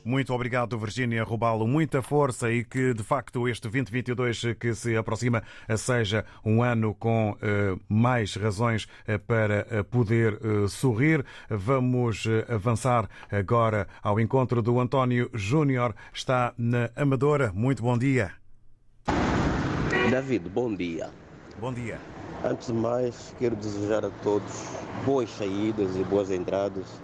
Muito 0.06 0.32
obrigado, 0.36 0.78
Virgínia 0.78 1.24
Rubalo. 1.24 1.67
Muita 1.67 2.04
força 2.04 2.52
e 2.52 2.63
que, 2.63 2.93
de 2.93 3.02
facto, 3.02 3.47
este 3.47 3.63
2022 3.63 4.56
que 4.60 4.76
se 4.76 4.95
aproxima 4.95 5.41
seja 5.76 6.26
um 6.45 6.62
ano 6.62 6.93
com 6.93 7.36
eh, 7.41 7.76
mais 7.89 8.36
razões 8.36 8.88
eh, 9.08 9.17
para 9.17 9.65
eh, 9.71 9.82
poder 9.82 10.34
eh, 10.34 10.67
sorrir. 10.67 11.26
Vamos 11.50 12.28
eh, 12.28 12.45
avançar 12.54 13.10
agora 13.32 13.88
ao 14.04 14.19
encontro 14.19 14.62
do 14.62 14.80
António 14.80 15.28
Júnior. 15.34 15.95
Está 16.13 16.54
na 16.56 16.91
Amadora. 16.95 17.52
Muito 17.52 17.82
bom 17.82 17.97
dia. 17.97 18.32
David, 20.12 20.50
bom 20.50 20.76
dia. 20.76 21.10
Bom 21.60 21.74
dia. 21.74 22.00
Antes 22.43 22.67
de 22.67 22.74
mais, 22.74 23.36
quero 23.39 23.56
desejar 23.56 24.06
a 24.06 24.12
todos 24.21 24.67
boas 25.04 25.32
saídas 25.32 25.95
e 25.95 26.04
boas 26.04 26.30
entradas 26.30 27.02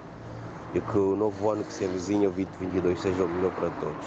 e 0.74 0.82
que 0.82 0.98
o 0.98 1.16
novo 1.16 1.50
ano 1.50 1.64
que 1.64 1.74
se 1.74 1.86
avizinha, 1.86 2.30
o 2.30 2.32
2022, 2.32 3.00
seja 3.00 3.24
o 3.24 3.28
melhor 3.28 3.52
para 3.52 3.70
todos. 3.70 4.06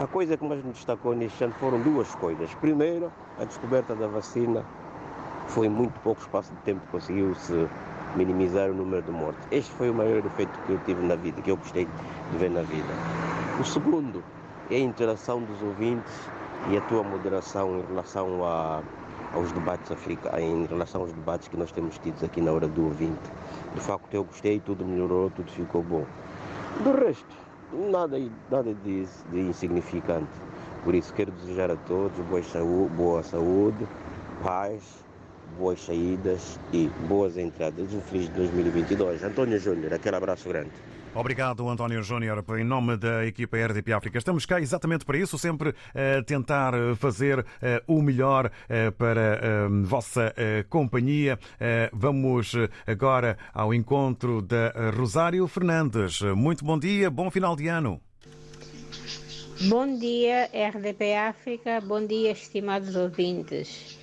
A 0.00 0.06
coisa 0.06 0.36
que 0.36 0.44
mais 0.44 0.62
me 0.64 0.72
destacou 0.72 1.14
neste 1.14 1.44
ano 1.44 1.54
foram 1.60 1.80
duas 1.80 2.12
coisas. 2.16 2.52
Primeiro, 2.54 3.12
a 3.40 3.44
descoberta 3.44 3.94
da 3.94 4.06
vacina 4.06 4.64
foi 5.48 5.68
muito 5.68 5.98
pouco 6.00 6.20
espaço 6.20 6.52
de 6.52 6.60
tempo 6.60 6.80
conseguiu-se 6.90 7.68
minimizar 8.16 8.70
o 8.70 8.74
número 8.74 9.02
de 9.02 9.10
mortes. 9.10 9.46
Este 9.50 9.70
foi 9.72 9.90
o 9.90 9.94
maior 9.94 10.24
efeito 10.24 10.58
que 10.66 10.72
eu 10.72 10.78
tive 10.84 11.02
na 11.06 11.16
vida, 11.16 11.40
que 11.42 11.50
eu 11.50 11.56
gostei 11.56 11.86
de 12.30 12.38
ver 12.38 12.50
na 12.50 12.62
vida. 12.62 12.92
O 13.60 13.64
segundo 13.64 14.22
é 14.70 14.76
a 14.76 14.80
interação 14.80 15.42
dos 15.42 15.62
ouvintes 15.62 16.12
e 16.70 16.76
a 16.76 16.80
tua 16.82 17.02
moderação 17.02 17.78
em 17.78 17.82
relação 17.86 18.44
a, 18.44 18.82
aos 19.34 19.52
debates 19.52 19.90
africanos, 19.90 20.40
em 20.40 20.66
relação 20.66 21.02
aos 21.02 21.12
debates 21.12 21.48
que 21.48 21.56
nós 21.56 21.70
temos 21.72 21.98
tido 21.98 22.24
aqui 22.24 22.40
na 22.40 22.52
hora 22.52 22.68
do 22.68 22.84
ouvinte. 22.84 23.30
De 23.74 23.80
facto, 23.80 24.12
eu 24.12 24.24
gostei, 24.24 24.60
tudo 24.60 24.84
melhorou, 24.84 25.30
tudo 25.30 25.50
ficou 25.50 25.82
bom. 25.82 26.06
Do 26.82 26.92
resto, 26.92 27.36
nada, 27.72 28.18
nada 28.50 28.74
de, 28.74 29.04
de 29.30 29.40
insignificante. 29.40 30.30
Por 30.84 30.94
isso, 30.94 31.12
quero 31.14 31.32
desejar 31.32 31.70
a 31.70 31.76
todos 31.76 32.16
boa 32.26 32.42
saúde, 32.42 32.94
boa 32.94 33.22
saúde, 33.22 33.88
paz, 34.42 34.82
boas 35.58 35.80
saídas 35.84 36.58
e 36.72 36.88
boas 37.08 37.36
entradas. 37.36 37.92
Um 37.92 38.00
feliz 38.00 38.28
2022. 38.30 39.22
António 39.22 39.58
Júnior, 39.58 39.94
aquele 39.94 40.16
abraço 40.16 40.48
grande. 40.48 40.70
Obrigado, 41.16 41.68
António 41.68 42.02
Júnior, 42.02 42.44
em 42.58 42.64
nome 42.64 42.96
da 42.96 43.24
equipa 43.24 43.56
RDP 43.56 43.92
África. 43.92 44.18
Estamos 44.18 44.44
cá 44.44 44.60
exatamente 44.60 45.04
para 45.04 45.16
isso, 45.16 45.38
sempre 45.38 45.72
a 45.94 46.22
tentar 46.24 46.74
fazer 46.96 47.46
o 47.86 48.02
melhor 48.02 48.50
para 48.98 49.66
a 49.66 49.68
vossa 49.84 50.34
companhia. 50.68 51.38
Vamos 51.92 52.54
agora 52.84 53.38
ao 53.52 53.72
encontro 53.72 54.42
da 54.42 54.72
Rosário 54.96 55.46
Fernandes. 55.46 56.20
Muito 56.20 56.64
bom 56.64 56.76
dia, 56.76 57.08
bom 57.10 57.30
final 57.30 57.54
de 57.54 57.68
ano. 57.68 58.00
Bom 59.68 59.96
dia, 59.96 60.50
RDP 60.52 61.14
África. 61.14 61.80
Bom 61.80 62.04
dia, 62.04 62.32
estimados 62.32 62.96
ouvintes. 62.96 64.00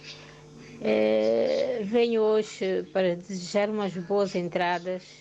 Eh, 0.81 1.81
venho 1.83 2.21
hoje 2.21 2.83
para 2.93 3.15
desejar 3.15 3.69
umas 3.69 3.93
boas 3.97 4.33
entradas 4.33 5.20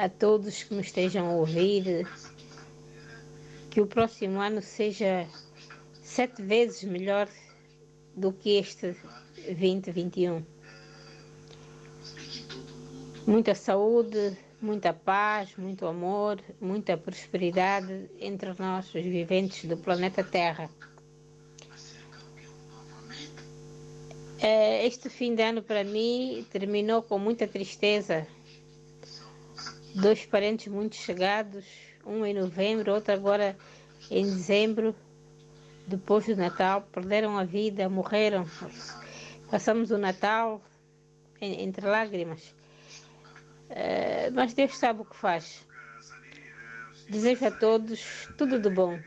a 0.00 0.08
todos 0.08 0.62
que 0.62 0.74
me 0.74 0.80
estejam 0.80 1.28
a 1.28 1.32
ouvir. 1.32 2.06
Que 3.70 3.80
o 3.82 3.86
próximo 3.86 4.40
ano 4.40 4.62
seja 4.62 5.26
sete 6.02 6.42
vezes 6.42 6.82
melhor 6.84 7.28
do 8.16 8.32
que 8.32 8.58
este 8.58 8.96
2021. 9.46 10.42
Muita 13.26 13.54
saúde, 13.54 14.36
muita 14.60 14.92
paz, 14.94 15.54
muito 15.56 15.86
amor, 15.86 16.40
muita 16.60 16.96
prosperidade 16.96 18.10
entre 18.18 18.54
nós, 18.58 18.86
os 18.86 19.02
viventes 19.02 19.66
do 19.66 19.76
planeta 19.76 20.24
Terra. 20.24 20.70
Eh, 24.42 24.86
Este 24.86 25.10
fim 25.10 25.34
de 25.34 25.42
ano 25.42 25.62
para 25.62 25.84
mim 25.84 26.46
terminou 26.50 27.02
com 27.02 27.18
muita 27.18 27.46
tristeza. 27.46 28.26
Dois 29.94 30.24
parentes 30.26 30.68
muito 30.68 30.96
chegados, 30.96 31.64
um 32.06 32.24
em 32.24 32.34
novembro, 32.34 32.92
outro 32.92 33.12
agora 33.12 33.56
em 34.10 34.24
dezembro, 34.24 34.94
depois 35.86 36.26
do 36.26 36.36
Natal, 36.36 36.82
perderam 36.92 37.36
a 37.36 37.44
vida, 37.44 37.88
morreram. 37.88 38.46
Passamos 39.50 39.90
o 39.90 39.98
Natal 39.98 40.62
en- 41.40 41.62
entre 41.64 41.86
lágrimas. 41.86 42.54
Eh, 43.68 44.30
Mas 44.32 44.54
Deus 44.54 44.76
sabe 44.76 45.00
o 45.02 45.04
que 45.04 45.16
faz. 45.16 45.66
Desejo 47.08 47.46
a 47.46 47.50
todos 47.50 48.28
tudo 48.38 48.58
de 48.58 48.70
bom. 48.70 48.98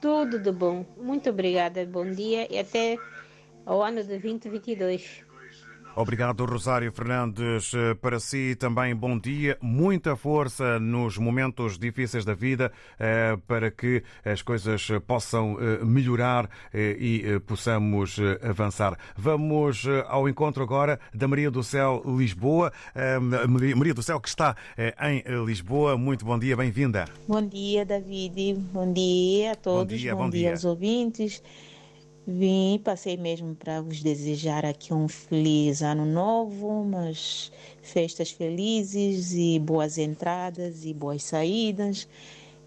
Tudo 0.00 0.38
de 0.38 0.50
bom. 0.50 0.86
Muito 0.96 1.28
obrigada. 1.28 1.84
Bom 1.84 2.10
dia 2.10 2.50
e 2.50 2.58
até 2.58 2.96
ao 3.66 3.82
ano 3.82 4.00
de 4.02 4.08
2022. 4.08 5.22
Obrigado, 5.96 6.44
Rosário 6.44 6.92
Fernandes. 6.92 7.72
Para 8.00 8.20
si 8.20 8.54
também 8.54 8.94
bom 8.94 9.18
dia, 9.18 9.58
muita 9.60 10.14
força 10.14 10.78
nos 10.78 11.18
momentos 11.18 11.78
difíceis 11.78 12.24
da 12.24 12.32
vida 12.32 12.72
eh, 12.98 13.36
para 13.46 13.70
que 13.70 14.02
as 14.24 14.40
coisas 14.40 14.88
possam 15.06 15.58
eh, 15.60 15.84
melhorar 15.84 16.48
eh, 16.72 16.96
e 16.98 17.40
possamos 17.40 18.18
avançar. 18.42 18.96
Vamos 19.16 19.84
ao 20.06 20.28
encontro 20.28 20.62
agora 20.62 20.98
da 21.12 21.26
Maria 21.26 21.50
do 21.50 21.62
Céu 21.62 22.02
Lisboa. 22.06 22.72
Maria 23.76 23.94
do 23.94 24.02
Céu 24.02 24.20
que 24.20 24.28
está 24.28 24.56
em 25.02 25.22
Lisboa. 25.44 25.96
Muito 25.98 26.24
bom 26.24 26.38
dia, 26.38 26.56
bem-vinda. 26.56 27.06
Bom 27.26 27.46
dia, 27.46 27.84
David. 27.84 28.54
Bom 28.72 28.92
dia 28.92 29.52
a 29.52 29.56
todos. 29.56 29.92
Bom 29.92 29.98
dia, 29.98 30.14
bom 30.14 30.22
bom 30.24 30.30
dia 30.30 30.40
dia. 30.40 30.50
aos 30.52 30.64
ouvintes. 30.64 31.42
Vim, 32.32 32.78
passei 32.84 33.16
mesmo 33.16 33.56
para 33.56 33.80
vos 33.80 34.04
desejar 34.04 34.64
aqui 34.64 34.94
um 34.94 35.08
feliz 35.08 35.82
ano 35.82 36.06
novo, 36.06 36.84
mas 36.84 37.50
festas 37.82 38.30
felizes 38.30 39.32
e 39.32 39.58
boas 39.58 39.98
entradas 39.98 40.84
e 40.84 40.94
boas 40.94 41.24
saídas. 41.24 42.06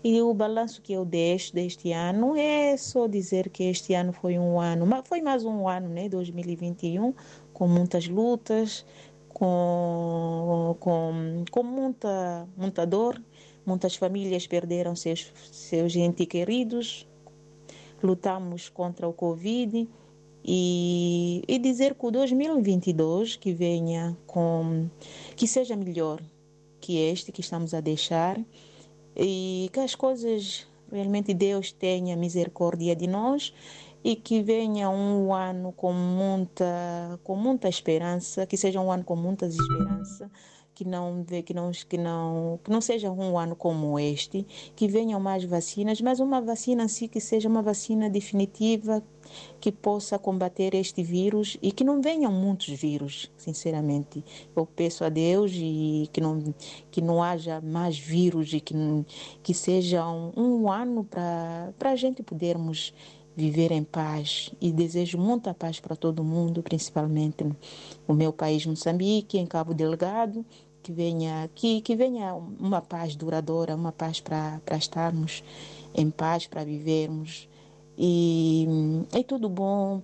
E 0.04 0.22
o 0.22 0.34
balanço 0.34 0.82
que 0.82 0.92
eu 0.92 1.06
deixo 1.06 1.54
deste 1.54 1.94
ano 1.94 2.36
é 2.36 2.76
só 2.76 3.08
dizer 3.08 3.50
que 3.50 3.64
este 3.64 3.94
ano 3.94 4.12
foi 4.12 4.38
um 4.38 4.60
ano, 4.60 4.86
foi 5.06 5.22
mais 5.22 5.46
um 5.46 5.66
ano, 5.66 5.88
né, 5.88 6.10
2021, 6.10 7.14
com 7.54 7.66
muitas 7.66 8.06
lutas, 8.06 8.86
com, 9.30 10.76
com, 10.82 11.46
com 11.50 11.64
muita, 11.64 12.46
muita 12.58 12.86
dor. 12.86 13.22
Muitas 13.66 13.96
famílias 13.96 14.46
perderam 14.46 14.94
seus, 14.94 15.32
seus 15.54 15.96
entes 15.96 16.28
queridos, 16.28 17.08
lutamos 18.04 18.70
contra 18.70 19.08
o 19.08 19.14
Covid 19.14 19.88
e, 20.44 21.42
e 21.48 21.58
dizer 21.58 21.96
que 21.96 22.06
o 22.06 22.12
2022 22.12 23.38
que 23.38 23.54
venha 23.54 24.18
com 24.28 24.90
que 25.36 25.48
seja 25.48 25.76
melhor 25.76 26.22
que 26.82 26.98
este 26.98 27.32
que 27.32 27.42
estamos 27.42 27.74
a 27.74 27.80
deixar 27.80 28.40
e 29.16 29.70
que 29.72 29.80
as 29.80 29.96
coisas 29.96 30.68
realmente 30.92 31.34
Deus 31.34 31.72
tenha 31.72 32.16
misericórdia 32.18 32.96
de 32.96 33.08
nós 33.08 33.54
e 34.04 34.18
que 34.18 34.42
venha 34.42 34.90
um 34.90 35.34
ano 35.34 35.72
com 35.72 35.94
muita 35.94 37.20
com 37.24 37.38
muita 37.38 37.70
esperança, 37.70 38.46
que 38.46 38.58
seja 38.58 38.82
um 38.82 38.92
ano 38.92 39.06
com 39.06 39.16
muita 39.16 39.46
esperança 39.46 40.30
que 40.76 40.86
não 40.86 41.24
que 41.24 41.54
não 41.54 41.72
que 41.72 41.98
não 41.98 42.60
que 42.64 42.72
não 42.72 42.82
seja 42.82 43.12
um 43.12 43.38
ano 43.38 43.56
como 43.56 44.00
este, 44.00 44.46
que 44.76 44.88
venham 44.88 45.20
mais 45.20 45.44
vacinas, 45.44 46.02
mas 46.02 46.20
uma 46.20 46.42
vacina 46.42 46.84
assim 46.86 47.08
que 47.08 47.20
seja 47.20 47.48
uma 47.48 47.62
vacina 47.62 48.10
definitiva 48.10 49.04
que 49.60 49.72
possa 49.72 50.20
combater 50.20 50.74
este 50.76 51.02
vírus 51.02 51.58
e 51.62 51.72
que 51.72 51.84
não 51.84 52.02
venham 52.02 52.32
muitos 52.32 52.68
vírus, 52.68 53.32
sinceramente. 53.38 54.24
Eu 54.56 54.66
peço 54.66 55.04
a 55.04 55.10
Deus 55.10 55.52
e 55.56 56.10
que 56.12 56.20
não 56.20 56.54
que 56.92 57.02
não 57.02 57.24
haja 57.24 57.62
mais 57.62 57.98
vírus 57.98 58.54
e 58.54 58.60
que 58.60 58.74
que 59.42 59.54
seja 59.54 60.08
um, 60.08 60.32
um 60.36 60.72
ano 60.72 61.04
para 61.04 61.74
para 61.78 61.92
a 61.92 61.96
gente 61.96 62.22
podermos 62.24 62.94
viver 63.36 63.72
em 63.72 63.84
paz. 63.84 64.52
E 64.62 64.72
desejo 64.72 65.18
muita 65.18 65.54
paz 65.54 65.80
para 65.80 65.96
todo 65.96 66.24
mundo, 66.24 66.62
principalmente 66.62 67.44
no 68.08 68.16
meu 68.16 68.32
país 68.32 68.66
Moçambique, 68.66 69.38
em 69.38 69.46
Cabo 69.46 69.74
Delgado, 69.74 70.46
que 70.82 70.92
venha 70.92 71.50
que, 71.56 71.82
que 71.82 71.96
venha 71.96 72.34
uma 72.34 72.82
paz 72.82 73.16
duradoura, 73.16 73.76
uma 73.76 73.92
paz 73.92 74.20
para 74.20 74.62
estarmos 74.78 75.44
em 75.96 76.10
paz, 76.10 76.46
para 76.48 76.64
vivermos. 76.64 77.48
E 77.98 78.68
é 79.12 79.24
tudo 79.24 79.48
bom 79.50 80.02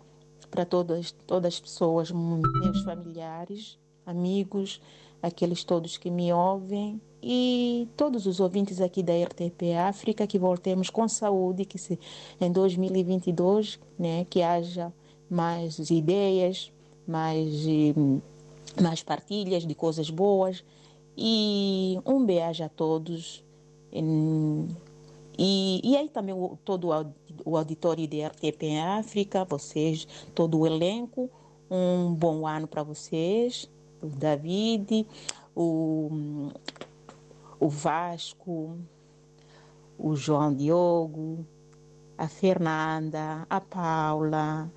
para 0.50 0.66
todas 0.66 1.12
todas 1.28 1.56
as 1.56 1.60
pessoas, 1.60 2.12
meus 2.12 2.82
familiares, 2.84 3.78
amigos, 4.06 4.82
aqueles 5.22 5.64
todos 5.64 5.98
que 5.98 6.10
me 6.10 6.32
ouvem. 6.34 7.02
E 7.22 7.88
todos 7.98 8.26
os 8.26 8.40
ouvintes 8.40 8.80
aqui 8.80 9.04
da 9.04 9.14
RTP 9.14 9.74
África 9.78 10.26
que 10.26 10.40
voltemos 10.40 10.90
com 10.90 11.08
saúde, 11.08 11.66
que 11.66 11.78
se, 11.78 12.00
em 12.40 12.50
2022, 12.50 13.78
né, 13.98 14.26
que 14.30 14.42
haja 14.42 14.94
mais 15.30 15.78
ideias, 15.90 16.72
mais, 17.06 17.66
mais 18.82 19.04
partilhas 19.04 19.68
de 19.68 19.76
coisas 19.76 20.10
boas. 20.10 20.64
E 21.18 22.00
um 22.06 22.26
beijo 22.26 22.64
a 22.64 22.70
todos. 22.70 23.44
E, 25.38 25.82
e 25.84 25.98
aí 25.98 26.08
também 26.08 26.34
o, 26.34 26.58
todo 26.64 26.90
o 27.46 27.58
auditório 27.58 28.08
de 28.08 28.22
RTP 28.26 28.78
África, 28.98 29.44
vocês, 29.44 30.08
todo 30.34 30.60
o 30.60 30.68
elenco, 30.68 31.30
um 31.70 32.14
bom 32.14 32.48
ano 32.48 32.68
para 32.68 32.84
vocês, 32.84 33.70
o 34.02 34.08
David, 34.08 35.06
o 35.56 36.50
o 37.60 37.68
Vasco, 37.68 38.78
o 39.98 40.16
João 40.16 40.54
Diogo, 40.54 41.46
a 42.18 42.28
Fernanda, 42.28 43.46
a 43.50 43.60
Paula, 43.60 44.72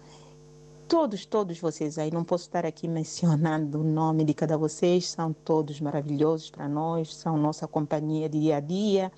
todos, 0.88 1.24
todos 1.24 1.60
vocês 1.60 1.96
aí. 1.96 2.10
Não 2.10 2.24
posso 2.24 2.44
estar 2.44 2.66
aqui 2.66 2.88
mencionando 2.88 3.80
o 3.80 3.84
nome 3.84 4.24
de 4.24 4.34
cada 4.34 4.58
vocês, 4.58 5.08
são 5.08 5.32
todos 5.32 5.80
maravilhosos 5.80 6.50
para 6.50 6.68
nós, 6.68 7.14
são 7.14 7.36
nossa 7.36 7.68
companhia 7.68 8.28
de 8.28 8.40
dia 8.40 8.56
a 8.56 8.60
dia. 8.60 9.12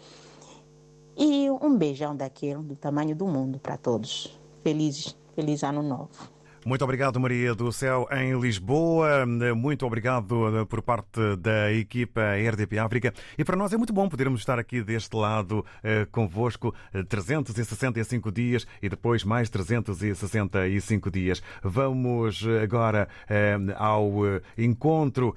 E 1.17 1.49
um 1.51 1.77
beijão 1.77 2.15
daquele, 2.15 2.61
do 2.63 2.77
tamanho 2.77 3.15
do 3.17 3.27
mundo 3.27 3.59
para 3.59 3.77
todos. 3.77 4.39
Feliz, 4.63 5.17
feliz 5.35 5.63
ano 5.63 5.83
novo. 5.83 6.34
Muito 6.67 6.83
obrigado, 6.83 7.21
Maria 7.21 7.55
do 7.55 7.71
Céu, 7.71 8.09
em 8.11 8.41
Lisboa. 8.41 9.27
Muito 9.55 9.85
obrigado 9.85 10.61
eh, 10.61 10.65
por 10.65 10.81
parte 10.81 11.37
da 11.37 11.71
equipa 11.71 12.23
RDP 12.23 12.79
África. 12.79 13.13
E 13.37 13.45
para 13.45 13.55
nós 13.55 13.75
é 13.75 13.77
muito 13.77 13.93
bom 13.93 14.09
podermos 14.09 14.41
estar 14.41 14.59
aqui 14.59 14.83
deste 14.83 15.15
lado 15.15 15.63
eh, 15.83 16.07
convosco 16.11 16.75
365 17.07 18.33
dias 18.33 18.67
e 18.81 18.89
depois 18.89 19.25
mais 19.25 19.51
365 19.51 21.11
dias. 21.11 21.43
Vamos 21.63 22.43
agora 22.63 23.09
eh, 23.29 23.59
ao 23.77 24.15
encontro 24.57 25.37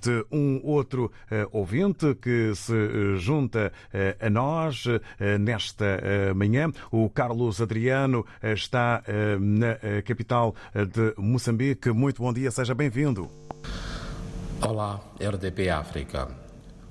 de 0.00 0.24
um 0.30 0.60
outro 0.62 1.10
ouvinte 1.50 2.14
que 2.14 2.54
se 2.54 3.16
junta 3.16 3.72
a 4.20 4.30
nós 4.30 4.84
nesta 5.40 6.00
manhã. 6.34 6.70
O 6.92 7.08
Carlos 7.10 7.60
Adriano 7.60 8.24
está 8.42 9.02
na 9.40 10.02
capital 10.02 10.27
capital 10.28 10.54
de 10.74 11.14
Moçambique. 11.16 11.90
Muito 11.90 12.22
bom 12.22 12.32
dia, 12.32 12.50
seja 12.50 12.74
bem-vindo. 12.74 13.30
Olá, 14.60 15.00
RDP 15.18 15.70
África. 15.70 16.28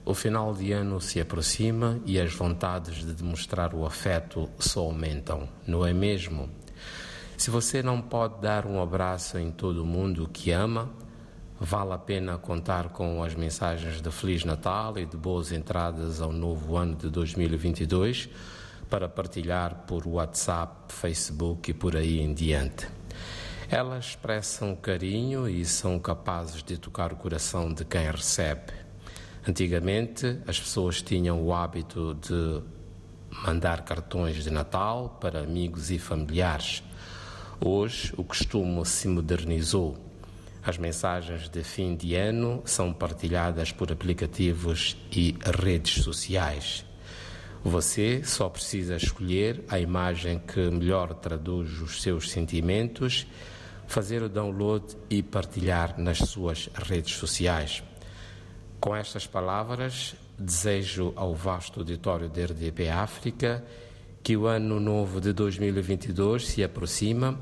O 0.04 0.13
final 0.15 0.54
de 0.54 0.71
ano 0.71 1.00
se 1.00 1.21
aproxima 1.21 2.00
e 2.06 2.19
as 2.19 2.34
vontades 2.34 3.06
de 3.06 3.13
demonstrar 3.13 3.76
o 3.76 3.86
afeto 3.86 4.50
só 4.58 4.82
aumentam, 4.82 5.47
não 5.67 5.86
é 5.86 5.93
mesmo? 5.93 6.50
Se 7.38 7.52
você 7.52 7.84
não 7.84 8.02
pode 8.02 8.41
dar 8.41 8.65
um 8.65 8.82
abraço 8.82 9.38
em 9.38 9.52
todo 9.52 9.84
o 9.84 9.86
mundo 9.86 10.28
que 10.32 10.50
ama, 10.50 10.89
vale 11.60 11.93
a 11.93 11.97
pena 11.97 12.38
contar 12.38 12.89
com 12.89 13.21
as 13.21 13.36
mensagens 13.36 14.02
de 14.02 14.10
Feliz 14.10 14.43
Natal 14.43 14.97
e 14.97 15.06
de 15.06 15.17
boas 15.17 15.52
entradas 15.52 16.21
ao 16.21 16.32
novo 16.32 16.76
ano 16.76 16.95
de 16.95 17.10
2022 17.10 18.30
para 18.89 19.08
partilhar 19.08 19.84
por 19.86 20.08
WhatsApp, 20.08 20.91
Facebook 20.93 21.69
e 21.69 21.73
por 21.73 21.95
aí 21.95 22.19
em 22.19 22.34
diante. 22.34 22.97
Elas 23.70 24.06
expressam 24.06 24.74
carinho 24.78 25.48
e 25.48 25.66
são 25.66 26.00
capazes 26.00 26.64
de 26.64 26.78
tocar 26.78 27.12
o 27.12 27.18
coração 27.18 27.74
de 27.74 27.84
quem 27.84 28.10
recebe. 28.10 28.72
Antigamente, 29.46 30.40
as 30.48 30.58
pessoas 30.58 31.02
tinham 31.02 31.44
o 31.44 31.54
hábito 31.54 32.16
de 32.16 32.64
mandar 33.46 33.84
cartões 33.84 34.42
de 34.42 34.50
Natal 34.50 35.18
para 35.20 35.42
amigos 35.42 35.92
e 35.92 36.00
familiares. 36.00 36.82
Hoje, 37.60 38.14
o 38.16 38.24
costume 38.24 38.86
se 38.86 39.10
modernizou. 39.10 39.98
As 40.64 40.78
mensagens 40.78 41.50
de 41.50 41.62
fim 41.62 41.94
de 41.94 42.16
ano 42.16 42.62
são 42.64 42.94
partilhadas 42.94 43.74
por 43.74 43.92
aplicativos 43.92 44.96
e 45.12 45.36
redes 45.62 46.06
sociais. 46.06 46.86
Você 47.66 48.24
só 48.24 48.48
precisa 48.48 48.96
escolher 48.96 49.66
a 49.68 49.78
imagem 49.78 50.40
que 50.40 50.70
melhor 50.70 51.14
traduz 51.16 51.82
os 51.82 52.02
seus 52.02 52.30
sentimentos 52.32 53.28
fazer 53.88 54.21
o 54.21 54.29
download 54.29 54.96
e 55.10 55.23
partilhar 55.23 56.00
nas 56.00 56.19
suas 56.19 56.69
redes 56.75 57.15
sociais. 57.15 57.81
Com 58.79 58.96
estas 58.96 59.25
palavras, 59.25 60.15
desejo 60.38 61.13
ao 61.15 61.33
vasto 61.33 61.79
auditório 61.79 62.29
da 62.29 62.46
RDP 62.46 62.90
África 62.90 63.63
que 64.21 64.35
o 64.35 64.46
ano 64.46 64.79
novo 64.79 65.19
de 65.19 65.33
2022 65.33 66.48
se 66.48 66.63
aproxima 66.63 67.40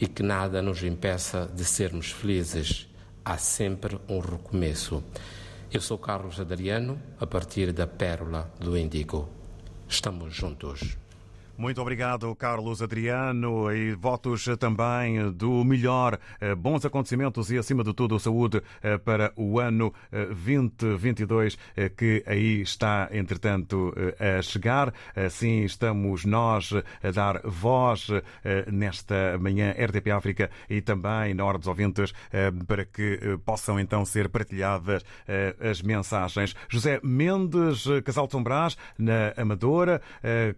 e 0.00 0.06
que 0.06 0.22
nada 0.22 0.62
nos 0.62 0.82
impeça 0.82 1.50
de 1.52 1.64
sermos 1.64 2.12
felizes. 2.12 2.86
Há 3.24 3.36
sempre 3.36 3.98
um 4.08 4.20
recomeço. 4.20 5.02
Eu 5.70 5.80
sou 5.80 5.98
Carlos 5.98 6.40
Adriano, 6.40 6.98
a 7.20 7.26
partir 7.26 7.72
da 7.72 7.86
Pérola 7.86 8.50
do 8.58 8.78
Índico. 8.78 9.28
Estamos 9.88 10.34
juntos. 10.34 10.96
Muito 11.58 11.82
obrigado, 11.82 12.32
Carlos 12.36 12.80
Adriano, 12.80 13.72
e 13.72 13.92
votos 13.92 14.44
também 14.60 15.32
do 15.32 15.64
melhor, 15.64 16.16
eh, 16.40 16.54
bons 16.54 16.84
acontecimentos 16.84 17.50
e, 17.50 17.58
acima 17.58 17.82
de 17.82 17.92
tudo, 17.92 18.16
saúde 18.20 18.62
eh, 18.80 18.96
para 18.96 19.32
o 19.34 19.58
ano 19.58 19.92
2022 20.12 21.58
eh, 21.76 21.88
que 21.88 22.22
aí 22.28 22.60
está, 22.60 23.08
entretanto, 23.10 23.92
a 24.20 24.40
chegar. 24.40 24.94
Assim 25.16 25.64
estamos 25.64 26.24
nós 26.24 26.72
a 26.72 27.10
dar 27.10 27.40
voz 27.42 28.06
nesta 28.70 29.36
manhã 29.40 29.72
RDP 29.76 30.12
África 30.12 30.50
e 30.70 30.80
também 30.80 31.34
na 31.34 31.44
Hora 31.44 31.58
dos 31.58 31.66
Ouvintes 31.66 32.12
para 32.68 32.84
que 32.84 33.36
possam 33.44 33.80
então 33.80 34.04
ser 34.04 34.28
partilhadas 34.28 35.04
as 35.58 35.82
mensagens. 35.82 36.54
José 36.68 37.00
Mendes, 37.02 37.84
Casal 38.04 38.26
de 38.26 38.32
São 38.32 38.42
Brás, 38.42 38.76
na 38.96 39.32
Amadora, 39.36 40.00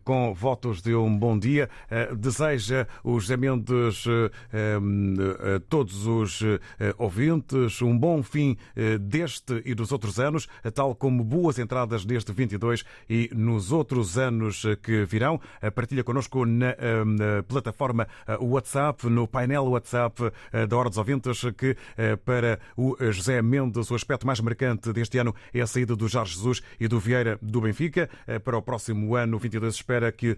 com 0.04 0.34
votos 0.34 0.82
de 0.82 0.89
um 0.94 1.16
bom 1.16 1.38
dia. 1.38 1.68
Eh, 1.90 2.14
deseja 2.14 2.86
o 3.02 3.18
José 3.18 3.36
Mendes 3.36 4.04
a 4.52 5.60
todos 5.68 6.06
os 6.06 6.42
eh, 6.42 6.94
ouvintes 6.98 7.82
um 7.82 7.96
bom 7.96 8.22
fim 8.22 8.56
eh, 8.76 8.98
deste 8.98 9.62
e 9.64 9.74
dos 9.74 9.92
outros 9.92 10.18
anos, 10.18 10.48
tal 10.74 10.94
como 10.94 11.24
boas 11.24 11.58
entradas 11.58 12.04
neste 12.04 12.32
22 12.32 12.84
e 13.08 13.30
nos 13.34 13.72
outros 13.72 14.18
anos 14.18 14.64
que 14.82 15.04
virão. 15.04 15.40
Partilha 15.74 16.04
connosco 16.04 16.44
na, 16.44 16.74
na 17.04 17.42
plataforma 17.46 18.06
WhatsApp, 18.40 19.08
no 19.08 19.26
painel 19.26 19.64
WhatsApp 19.64 20.32
da 20.68 20.76
Hora 20.76 20.88
dos 20.88 20.98
Ouvintes, 20.98 21.42
que 21.56 21.76
para 22.24 22.58
o 22.76 22.96
José 23.10 23.42
Mendes 23.42 23.90
o 23.90 23.94
aspecto 23.94 24.26
mais 24.26 24.40
marcante 24.40 24.92
deste 24.92 25.18
ano 25.18 25.34
é 25.52 25.60
a 25.60 25.66
saída 25.66 25.94
do 25.96 26.08
Jorge 26.08 26.34
Jesus 26.34 26.62
e 26.78 26.88
do 26.88 26.98
Vieira 26.98 27.38
do 27.42 27.60
Benfica. 27.60 28.08
Para 28.44 28.58
o 28.58 28.62
próximo 28.62 29.14
ano, 29.16 29.38
22, 29.38 29.74
espera 29.74 30.12
que 30.12 30.36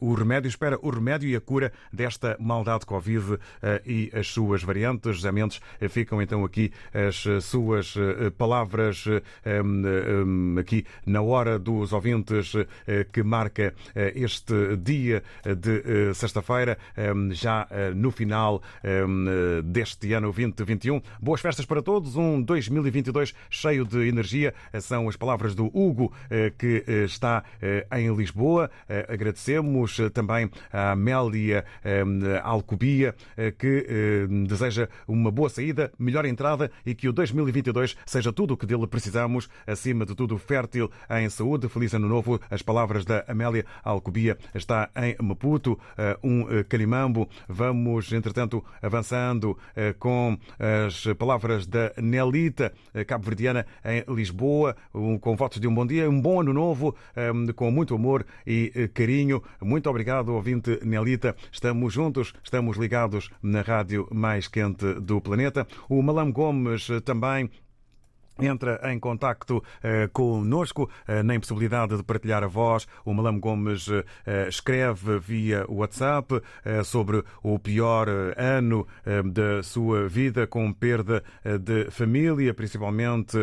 o 0.00 0.14
remédio, 0.14 0.48
espera 0.48 0.78
o 0.80 0.90
remédio 0.90 1.28
e 1.28 1.36
a 1.36 1.40
cura 1.40 1.72
desta 1.92 2.36
maldade 2.40 2.86
Covid 2.86 3.38
eh, 3.62 3.82
e 3.86 4.10
as 4.14 4.28
suas 4.28 4.62
variantes. 4.62 5.16
José 5.16 5.32
Mendes, 5.32 5.60
eh, 5.80 5.88
ficam 5.88 6.20
então 6.20 6.44
aqui 6.44 6.72
as 6.92 7.26
eh, 7.26 7.40
suas 7.40 7.94
palavras 8.36 9.04
aqui 10.58 10.84
na 11.06 11.20
hora 11.22 11.58
dos 11.58 11.92
ouvintes 11.92 12.52
que 13.12 13.22
marca 13.22 13.74
este 13.94 14.76
dia 14.76 15.22
de 15.44 16.14
sexta-feira, 16.14 16.78
já 17.30 17.66
no 17.94 18.10
final 18.10 18.62
deste 19.64 20.12
ano 20.12 20.32
2021. 20.32 21.00
Boas 21.20 21.40
festas 21.40 21.66
para 21.66 21.82
todos, 21.82 22.16
um 22.16 22.40
2022 22.42 23.34
cheio 23.50 23.84
de 23.84 24.08
energia. 24.08 24.54
São 24.80 25.08
as 25.08 25.16
palavras 25.16 25.54
do 25.54 25.66
Hugo 25.66 26.12
que 26.58 26.84
está 27.04 27.44
em 27.92 28.14
Lisboa. 28.14 28.70
Agradecemos 29.08 29.83
Temos 29.84 30.00
também 30.14 30.50
a 30.72 30.92
Amélia 30.92 31.64
Alcobia, 32.42 33.14
eh, 33.36 33.50
que 33.50 33.86
eh, 33.86 34.26
deseja 34.46 34.88
uma 35.06 35.30
boa 35.30 35.50
saída, 35.50 35.92
melhor 35.98 36.24
entrada 36.24 36.70
e 36.86 36.94
que 36.94 37.06
o 37.06 37.12
2022 37.12 37.94
seja 38.06 38.32
tudo 38.32 38.54
o 38.54 38.56
que 38.56 38.64
dele 38.64 38.86
precisamos, 38.86 39.48
acima 39.66 40.06
de 40.06 40.14
tudo 40.14 40.38
fértil 40.38 40.90
em 41.10 41.28
saúde. 41.28 41.68
Feliz 41.68 41.92
Ano 41.92 42.08
Novo. 42.08 42.40
As 42.50 42.62
palavras 42.62 43.04
da 43.04 43.24
Amélia 43.28 43.66
Alcobia 43.82 44.38
está 44.54 44.88
em 44.96 45.16
Maputo, 45.22 45.78
eh, 45.98 46.16
um 46.22 46.46
calimambo. 46.66 47.28
Vamos, 47.46 48.10
entretanto, 48.12 48.64
avançando 48.80 49.58
com 49.98 50.38
as 50.86 51.04
palavras 51.18 51.66
da 51.66 51.92
Nelita, 51.98 52.72
cabo-verdiana, 53.06 53.66
em 53.84 54.04
Lisboa, 54.14 54.76
com 55.20 55.36
votos 55.36 55.60
de 55.60 55.68
um 55.68 55.74
bom 55.74 55.86
dia, 55.86 56.08
um 56.08 56.20
bom 56.20 56.40
ano 56.40 56.52
novo, 56.52 56.94
com 57.56 57.70
muito 57.70 57.94
amor 57.94 58.24
e 58.46 58.88
carinho. 58.94 59.42
Muito 59.60 59.73
muito 59.74 59.90
obrigado, 59.90 60.28
ouvinte 60.28 60.78
Nelita. 60.84 61.34
Estamos 61.50 61.92
juntos, 61.92 62.32
estamos 62.44 62.76
ligados 62.76 63.28
na 63.42 63.60
rádio 63.60 64.06
mais 64.12 64.46
quente 64.46 64.94
do 65.00 65.20
planeta. 65.20 65.66
O 65.88 66.00
Malam 66.00 66.30
Gomes 66.30 66.86
também 67.04 67.50
entra 68.38 68.80
em 68.92 68.98
contacto 68.98 69.58
uh, 69.58 70.08
conosco, 70.12 70.90
uh, 71.08 71.22
na 71.22 71.34
impossibilidade 71.34 71.96
de 71.96 72.02
partilhar 72.02 72.42
a 72.42 72.46
voz. 72.46 72.86
O 73.04 73.12
Malam 73.12 73.38
Gomes 73.38 73.88
uh, 73.88 74.04
escreve 74.48 75.18
via 75.18 75.64
WhatsApp 75.68 76.34
uh, 76.34 76.84
sobre 76.84 77.22
o 77.42 77.58
pior 77.58 78.08
ano 78.36 78.86
da 79.24 79.62
sua 79.62 80.08
vida, 80.08 80.46
com 80.46 80.72
perda 80.72 81.22
de 81.60 81.90
família, 81.90 82.52
principalmente 82.54 83.36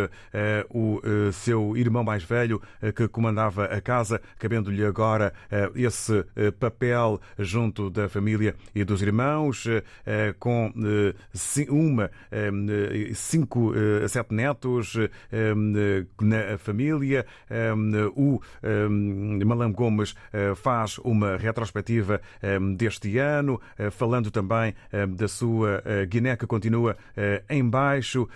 o 0.70 1.02
seu 1.32 1.76
irmão 1.78 2.04
mais 2.04 2.24
velho 2.24 2.62
que 2.96 3.08
comandava 3.08 3.66
a 3.66 3.80
casa, 3.82 4.22
cabendo-lhe 4.40 4.84
agora 4.86 5.34
esse 5.76 6.24
papel 6.60 7.20
junto 7.38 7.90
da 7.90 8.10
família 8.10 8.56
e 8.74 8.84
dos 8.84 9.02
irmãos, 9.02 9.66
com 10.40 10.72
uma, 11.70 12.12
cinco 13.14 13.74
sete 14.08 14.34
netos 14.34 14.81
Ehm, 15.32 16.08
na 16.22 16.58
família. 16.58 17.26
Ehm, 17.50 18.12
o 18.16 18.42
ehm, 18.64 19.44
Malam 19.46 19.74
Gomes 19.74 20.16
eh, 20.32 20.56
faz 20.56 20.98
uma 21.00 21.38
retrospectiva 21.38 22.22
deste 22.78 23.18
ano, 23.18 23.60
eh, 23.78 23.90
falando 23.90 24.32
também 24.32 24.74
da 25.10 25.28
sua 25.28 25.82
eh, 25.86 26.06
Guiné 26.06 26.36
que 26.36 26.48
continua 26.48 26.96
em 27.50 27.68
baixo 27.68 28.28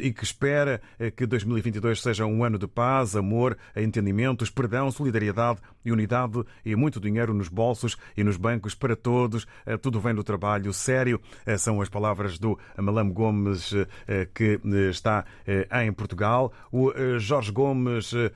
e 0.00 0.12
que 0.12 0.24
espera 0.24 0.80
que 1.16 1.26
2022 1.26 2.00
seja 2.00 2.26
um 2.26 2.44
ano 2.44 2.58
de 2.58 2.66
paz, 2.66 3.16
amor, 3.16 3.56
entendimentos, 3.76 4.50
perdão, 4.50 4.90
solidariedade 4.90 5.60
e 5.84 5.92
unidade 5.92 6.42
e 6.64 6.74
muito 6.76 7.00
dinheiro 7.00 7.34
nos 7.34 7.48
bolsos 7.48 7.96
e 8.16 8.24
nos 8.24 8.36
bancos 8.36 8.74
para 8.74 8.96
todos. 8.96 9.46
Tudo 9.80 10.00
vem 10.00 10.14
do 10.14 10.24
trabalho 10.24 10.72
sério. 10.72 11.20
São 11.58 11.80
as 11.80 11.88
palavras 11.88 12.38
do 12.38 12.58
Malam 12.76 13.10
Gomes 13.10 13.74
que 14.34 14.60
está 14.90 15.24
em 15.82 15.91
Portugal. 15.92 16.52
O 16.70 16.90
eh, 16.90 17.18
Jorge 17.18 17.52
Gomes. 17.52 18.12
Eh, 18.14 18.30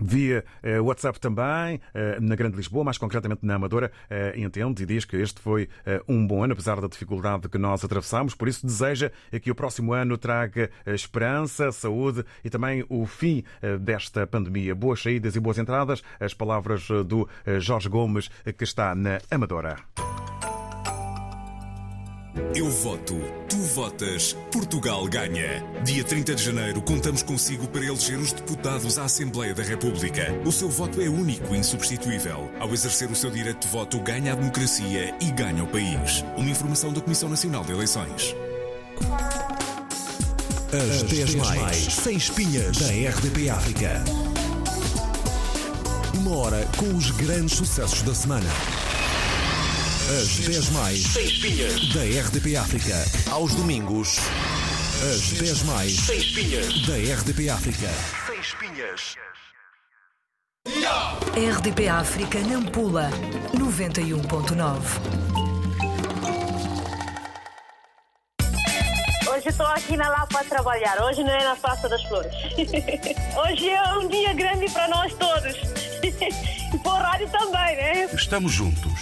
Via 0.00 0.44
eh, 0.62 0.78
WhatsApp 0.78 1.18
também, 1.18 1.80
na 2.20 2.36
Grande 2.36 2.56
Lisboa, 2.56 2.84
mais 2.84 2.96
concretamente 2.96 3.44
na 3.44 3.56
Amadora, 3.56 3.90
entende 4.36 4.84
e 4.84 4.86
diz 4.86 5.04
que 5.04 5.16
este 5.16 5.40
foi 5.40 5.68
um 6.06 6.24
bom 6.24 6.44
ano, 6.44 6.52
apesar 6.52 6.80
da 6.80 6.86
dificuldade 6.86 7.48
que 7.48 7.58
nós 7.58 7.84
atravessamos. 7.84 8.32
Por 8.32 8.46
isso, 8.46 8.64
deseja 8.64 9.10
que 9.42 9.50
o 9.50 9.56
próximo 9.56 9.92
ano 9.92 10.16
traga 10.16 10.70
esperança, 10.86 11.72
saúde 11.72 12.24
e 12.44 12.48
também 12.48 12.84
o 12.88 13.06
fim 13.06 13.42
desta 13.80 14.24
pandemia. 14.24 14.72
Boas 14.72 15.02
saídas 15.02 15.34
e 15.34 15.40
boas 15.40 15.58
entradas. 15.58 16.00
As 16.20 16.32
palavras 16.32 16.86
do 17.04 17.28
Jorge 17.58 17.88
Gomes, 17.88 18.30
que 18.56 18.62
está 18.62 18.94
na 18.94 19.18
Amadora. 19.28 19.78
Eu 22.54 22.70
voto, 22.70 23.14
tu 23.48 23.56
votas, 23.56 24.36
Portugal 24.50 25.06
ganha. 25.06 25.64
Dia 25.84 26.04
30 26.04 26.34
de 26.34 26.42
janeiro 26.42 26.80
contamos 26.82 27.22
consigo 27.22 27.68
para 27.68 27.84
eleger 27.84 28.18
os 28.18 28.32
deputados 28.32 28.98
à 28.98 29.04
Assembleia 29.04 29.54
da 29.54 29.62
República. 29.62 30.32
O 30.44 30.52
seu 30.52 30.68
voto 30.68 31.00
é 31.00 31.08
único 31.08 31.54
e 31.54 31.58
insubstituível. 31.58 32.50
Ao 32.58 32.72
exercer 32.72 33.10
o 33.10 33.16
seu 33.16 33.30
direito 33.30 33.66
de 33.66 33.68
voto, 33.68 34.00
ganha 34.00 34.32
a 34.32 34.36
democracia 34.36 35.14
e 35.20 35.30
ganha 35.30 35.62
o 35.62 35.66
país. 35.68 36.24
Uma 36.36 36.50
informação 36.50 36.92
da 36.92 37.00
Comissão 37.00 37.28
Nacional 37.28 37.64
de 37.64 37.72
Eleições. 37.72 38.34
As 40.72 41.02
10 41.02 41.34
mais, 41.36 41.76
sem 41.76 42.16
espinhas 42.16 42.76
da 42.76 42.86
RDP 42.88 43.50
África. 43.50 44.04
Uma 46.14 46.36
hora 46.36 46.68
com 46.76 46.94
os 46.96 47.10
grandes 47.12 47.56
sucessos 47.56 48.02
da 48.02 48.14
semana. 48.14 48.48
As 50.08 50.38
10 50.38 50.70
mais 50.70 51.02
da 51.92 52.00
RDP 52.00 52.56
África. 52.56 52.94
Aos 53.30 53.54
domingos. 53.54 54.16
As 55.02 55.32
10 55.38 55.62
mais 55.64 56.06
da 56.86 56.94
RDP 57.14 57.50
África. 57.50 57.88
Sem 58.26 58.40
espinhas. 58.40 59.16
RDP 61.36 61.88
África 61.88 62.38
Nampula 62.40 63.10
91.9 63.54 64.80
Hoje 69.30 69.48
estou 69.50 69.66
aqui 69.66 69.94
na 69.94 70.08
Lapa 70.08 70.40
a 70.40 70.44
trabalhar. 70.44 71.02
Hoje 71.02 71.22
não 71.22 71.34
é 71.34 71.44
na 71.44 71.54
Praça 71.54 71.86
das 71.86 72.02
Flores. 72.04 72.32
Hoje 73.44 73.68
é 73.68 73.92
um 73.98 74.08
dia 74.08 74.32
grande 74.32 74.70
para 74.72 74.88
nós 74.88 75.12
todos. 75.12 75.54
E 76.70 76.78
para 76.80 76.92
o 76.92 76.96
rádio 76.96 77.30
também, 77.30 77.76
né? 77.76 78.04
Estamos 78.12 78.52
juntos 78.52 78.92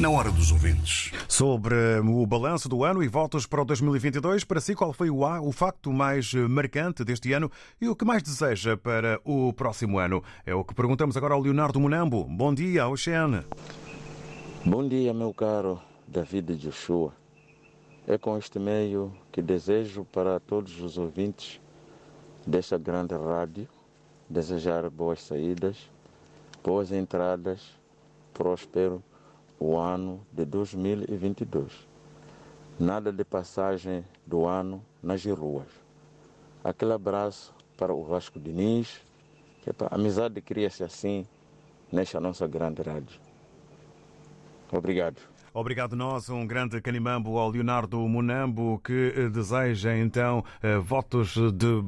na 0.00 0.08
hora 0.08 0.30
dos 0.32 0.50
ouvintes. 0.50 1.12
Sobre 1.28 1.74
o 2.00 2.26
balanço 2.26 2.70
do 2.70 2.84
ano 2.84 3.02
e 3.02 3.08
votos 3.08 3.46
para 3.46 3.60
o 3.60 3.64
2022, 3.66 4.44
para 4.44 4.58
si, 4.58 4.74
qual 4.74 4.94
foi 4.94 5.10
o, 5.10 5.20
o 5.20 5.52
facto 5.52 5.92
mais 5.92 6.32
marcante 6.32 7.04
deste 7.04 7.34
ano 7.34 7.50
e 7.78 7.86
o 7.86 7.94
que 7.94 8.04
mais 8.04 8.22
deseja 8.22 8.78
para 8.78 9.20
o 9.24 9.52
próximo 9.52 9.98
ano? 9.98 10.24
É 10.46 10.54
o 10.54 10.64
que 10.64 10.74
perguntamos 10.74 11.18
agora 11.18 11.34
ao 11.34 11.40
Leonardo 11.42 11.78
Munambo. 11.78 12.24
Bom 12.24 12.54
dia, 12.54 12.88
Oceane. 12.88 13.44
Bom 14.64 14.88
dia, 14.88 15.12
meu 15.12 15.34
caro 15.34 15.78
David 16.08 16.56
Joshua. 16.56 17.12
É 18.06 18.16
com 18.16 18.38
este 18.38 18.58
meio 18.58 19.12
que 19.30 19.42
desejo 19.42 20.06
para 20.06 20.40
todos 20.40 20.80
os 20.80 20.96
ouvintes 20.96 21.60
desta 22.46 22.78
grande 22.78 23.14
rádio 23.14 23.68
desejar 24.30 24.88
boas 24.88 25.22
saídas, 25.22 25.76
boas 26.64 26.90
entradas 26.90 27.78
próspero 28.32 29.02
o 29.60 29.76
ano 29.78 30.26
de 30.32 30.46
2022. 30.46 31.86
Nada 32.78 33.12
de 33.12 33.22
passagem 33.24 34.02
do 34.26 34.46
ano 34.46 34.82
nas 35.02 35.24
ruas. 35.26 35.68
Aquele 36.64 36.94
abraço 36.94 37.54
para 37.76 37.92
o 37.92 38.02
Vasco 38.02 38.40
Diniz, 38.40 39.02
que 39.62 39.68
a 39.70 39.94
amizade 39.94 40.40
cria-se 40.40 40.82
assim 40.82 41.26
nesta 41.92 42.18
nossa 42.18 42.46
grande 42.46 42.80
rádio. 42.80 43.20
Obrigado. 44.72 45.29
Obrigado 45.52 45.96
nós, 45.96 46.30
um 46.30 46.46
grande 46.46 46.80
canimambo 46.80 47.36
ao 47.36 47.50
Leonardo 47.50 47.98
Munambo 47.98 48.80
que 48.84 49.28
deseja 49.30 49.96
então 49.96 50.44
votos 50.84 51.34
de 51.52 51.82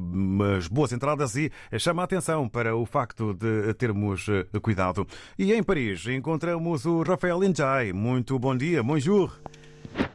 boas 0.69 0.91
entradas 0.91 1.35
e 1.35 1.49
chama 1.79 2.01
a 2.03 2.05
atenção 2.05 2.49
para 2.49 2.75
o 2.75 2.85
facto 2.85 3.33
de 3.33 3.73
termos 3.75 4.25
cuidado. 4.61 5.07
E 5.39 5.53
em 5.53 5.63
Paris 5.63 6.05
encontramos 6.07 6.85
o 6.85 7.03
Rafael 7.03 7.41
Injai. 7.43 7.93
Muito 7.93 8.37
bom 8.37 8.55
dia, 8.55 8.83
bonjour. 8.83 9.31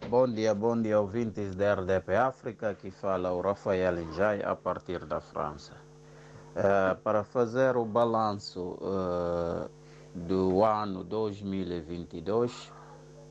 Bom 0.09 0.27
dia, 0.27 0.55
bom 0.55 0.81
dia, 0.81 0.99
ouvintes 0.99 1.55
da 1.55 1.75
RDP 1.75 2.17
África. 2.17 2.71
Aqui 2.71 2.91
fala 2.91 3.31
o 3.31 3.41
Rafael 3.41 4.01
Injai 4.01 4.43
a 4.43 4.57
partir 4.57 5.05
da 5.05 5.21
França. 5.21 5.75
Uh, 6.57 6.97
para 7.03 7.23
fazer 7.23 7.77
o 7.77 7.85
balanço 7.85 8.79
uh, 8.81 9.71
do 10.15 10.65
ano 10.65 11.05
2022, 11.05 12.73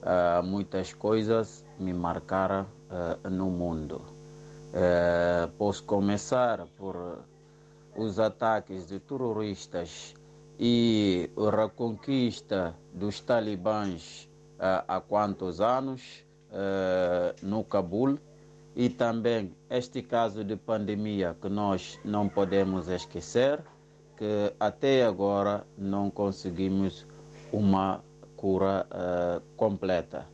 Uh, 0.01 0.43
muitas 0.43 0.93
coisas 0.93 1.65
me 1.79 1.93
marcaram 1.93 2.65
uh, 2.89 3.29
no 3.29 3.49
mundo. 3.49 4.01
Uh, 4.69 5.49
posso 5.57 5.83
começar 5.83 6.65
por 6.77 7.19
os 7.95 8.19
ataques 8.19 8.87
de 8.87 8.99
terroristas 8.99 10.13
e 10.59 11.29
a 11.35 11.63
reconquista 11.63 12.75
dos 12.93 13.19
talibãs 13.19 14.29
há 14.59 14.99
quantos 15.01 15.61
anos 15.61 16.23
no 17.41 17.63
Cabul 17.63 18.19
e 18.75 18.89
também 18.89 19.51
este 19.69 20.03
caso 20.03 20.43
de 20.43 20.55
pandemia 20.55 21.35
que 21.41 21.49
nós 21.49 21.99
não 22.03 22.29
podemos 22.29 22.87
esquecer 22.87 23.63
que 24.17 24.53
até 24.59 25.05
agora 25.05 25.65
não 25.77 26.09
conseguimos 26.09 27.05
uma 27.51 28.03
cura 28.37 28.85
uh, 28.91 29.41
completa. 29.57 30.25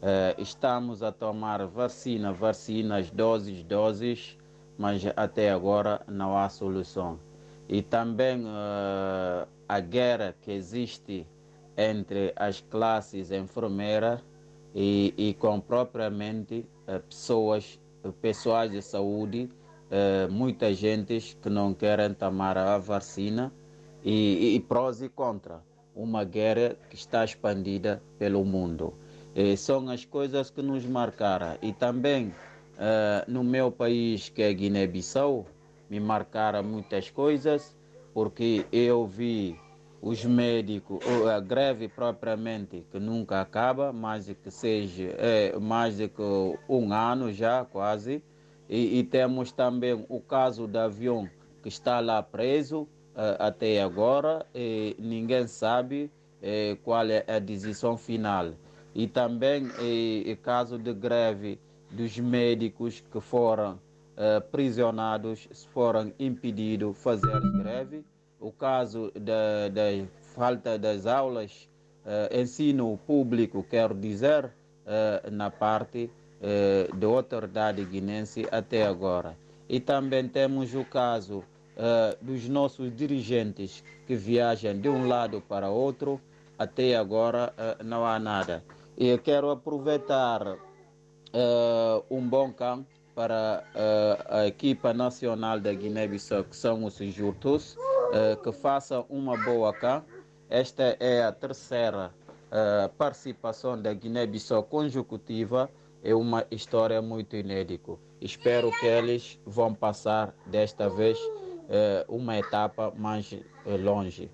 Uh, 0.00 0.40
estamos 0.40 1.02
a 1.02 1.12
tomar 1.12 1.64
vacina, 1.66 2.32
vacinas, 2.32 3.10
doses, 3.10 3.62
doses, 3.62 4.36
mas 4.76 5.04
até 5.14 5.52
agora 5.52 6.00
não 6.08 6.36
há 6.36 6.48
solução. 6.48 7.20
E 7.68 7.82
também 7.82 8.44
uh, 8.44 9.46
a 9.68 9.78
guerra 9.78 10.34
que 10.40 10.50
existe 10.50 11.26
entre 11.76 12.32
as 12.34 12.60
classes 12.60 13.30
enfermeiras 13.30 14.20
e, 14.74 15.14
e 15.16 15.34
com 15.34 15.60
propriamente 15.60 16.66
pessoas, 17.08 17.80
pessoais 18.20 18.70
de 18.70 18.82
saúde, 18.82 19.48
muita 20.30 20.74
gente 20.74 21.36
que 21.40 21.48
não 21.48 21.72
querem 21.72 22.12
tomar 22.12 22.58
a 22.58 22.76
vacina 22.76 23.50
e, 24.04 24.54
e 24.54 24.60
prós 24.60 25.00
e 25.00 25.08
contras 25.08 25.71
uma 25.94 26.24
guerra 26.24 26.76
que 26.88 26.96
está 26.96 27.24
expandida 27.24 28.02
pelo 28.18 28.44
mundo. 28.44 28.94
E 29.34 29.56
são 29.56 29.88
as 29.88 30.04
coisas 30.04 30.50
que 30.50 30.62
nos 30.62 30.84
marcaram. 30.84 31.56
E 31.62 31.72
também 31.72 32.28
uh, 32.28 33.30
no 33.30 33.42
meu 33.42 33.70
país, 33.70 34.28
que 34.28 34.42
é 34.42 34.52
Guiné-Bissau, 34.52 35.46
me 35.88 36.00
marcaram 36.00 36.62
muitas 36.62 37.10
coisas, 37.10 37.76
porque 38.14 38.66
eu 38.72 39.06
vi 39.06 39.58
os 40.00 40.24
médicos, 40.24 40.98
a 41.30 41.38
greve 41.38 41.86
propriamente, 41.88 42.84
que 42.90 42.98
nunca 42.98 43.40
acaba, 43.40 43.92
mais 43.92 44.26
que 44.26 44.50
seja 44.50 45.14
é, 45.16 45.56
mais 45.58 45.96
de 45.96 46.08
que 46.08 46.22
um 46.68 46.92
ano 46.92 47.32
já 47.32 47.64
quase. 47.64 48.22
E, 48.68 48.98
e 48.98 49.04
temos 49.04 49.52
também 49.52 50.04
o 50.08 50.20
caso 50.20 50.66
do 50.66 50.78
avião 50.78 51.28
que 51.62 51.68
está 51.68 52.00
lá 52.00 52.22
preso, 52.22 52.88
até 53.38 53.82
agora 53.82 54.46
e 54.54 54.96
ninguém 54.98 55.46
sabe 55.46 56.10
eh, 56.42 56.76
qual 56.82 57.08
é 57.08 57.24
a 57.28 57.38
decisão 57.38 57.96
final. 57.96 58.52
E 58.94 59.06
também 59.06 59.66
o 59.66 60.36
caso 60.38 60.76
de 60.76 60.92
greve 60.92 61.58
dos 61.90 62.18
médicos 62.18 63.00
que 63.00 63.20
foram 63.20 63.78
eh, 64.16 64.40
prisionados, 64.40 65.48
foram 65.72 66.12
impedidos 66.18 66.96
de 66.96 67.00
fazer 67.00 67.40
greve. 67.58 68.04
O 68.40 68.50
caso 68.50 69.12
da, 69.14 69.68
da 69.68 70.04
falta 70.34 70.76
das 70.76 71.06
aulas, 71.06 71.68
eh, 72.04 72.40
ensino 72.40 72.98
público, 73.06 73.62
quero 73.62 73.94
dizer, 73.94 74.50
na 75.30 75.48
parte 75.48 76.10
da 76.98 77.06
autoridade 77.06 77.84
guinense 77.84 78.44
até 78.50 78.84
agora. 78.84 79.36
E 79.68 79.78
também 79.78 80.26
temos 80.26 80.74
o 80.74 80.84
caso 80.84 81.44
uh, 81.76 82.24
dos 82.24 82.48
nossos 82.48 82.94
dirigentes 82.94 83.82
que 84.06 84.14
viajam 84.14 84.78
de 84.78 84.88
um 84.88 85.06
lado 85.06 85.40
para 85.40 85.70
outro, 85.70 86.20
até 86.58 86.96
agora 86.96 87.52
uh, 87.56 87.84
não 87.84 88.04
há 88.04 88.18
nada. 88.18 88.64
E 88.96 89.08
eu 89.08 89.18
quero 89.18 89.50
aproveitar 89.50 90.46
uh, 90.46 92.04
um 92.10 92.26
bom 92.26 92.52
campo 92.52 92.86
para 93.14 93.64
a 94.30 94.46
equipa 94.46 94.94
nacional 94.94 95.60
da 95.60 95.70
Guiné-Bissau, 95.70 96.44
que 96.44 96.56
são 96.56 96.82
os 96.82 96.94
Jutos, 96.96 97.76
que 98.42 98.50
façam 98.52 99.04
uma 99.10 99.36
boa 99.44 99.70
cá. 99.70 100.02
Esta 100.48 100.96
é 100.98 101.22
a 101.22 101.30
terceira 101.30 102.10
participação 102.96 103.80
da 103.80 103.92
Guiné-Bissau 103.92 104.62
consecutiva. 104.62 105.70
É 106.02 106.14
uma 106.14 106.46
história 106.50 107.02
muito 107.02 107.36
inédita. 107.36 107.98
Espero 108.18 108.70
que 108.80 108.86
eles 108.86 109.38
vão 109.44 109.74
passar 109.74 110.34
desta 110.46 110.88
vez 110.88 111.18
uma 112.08 112.38
etapa 112.38 112.92
mais 112.96 113.34
longe. 113.82 114.30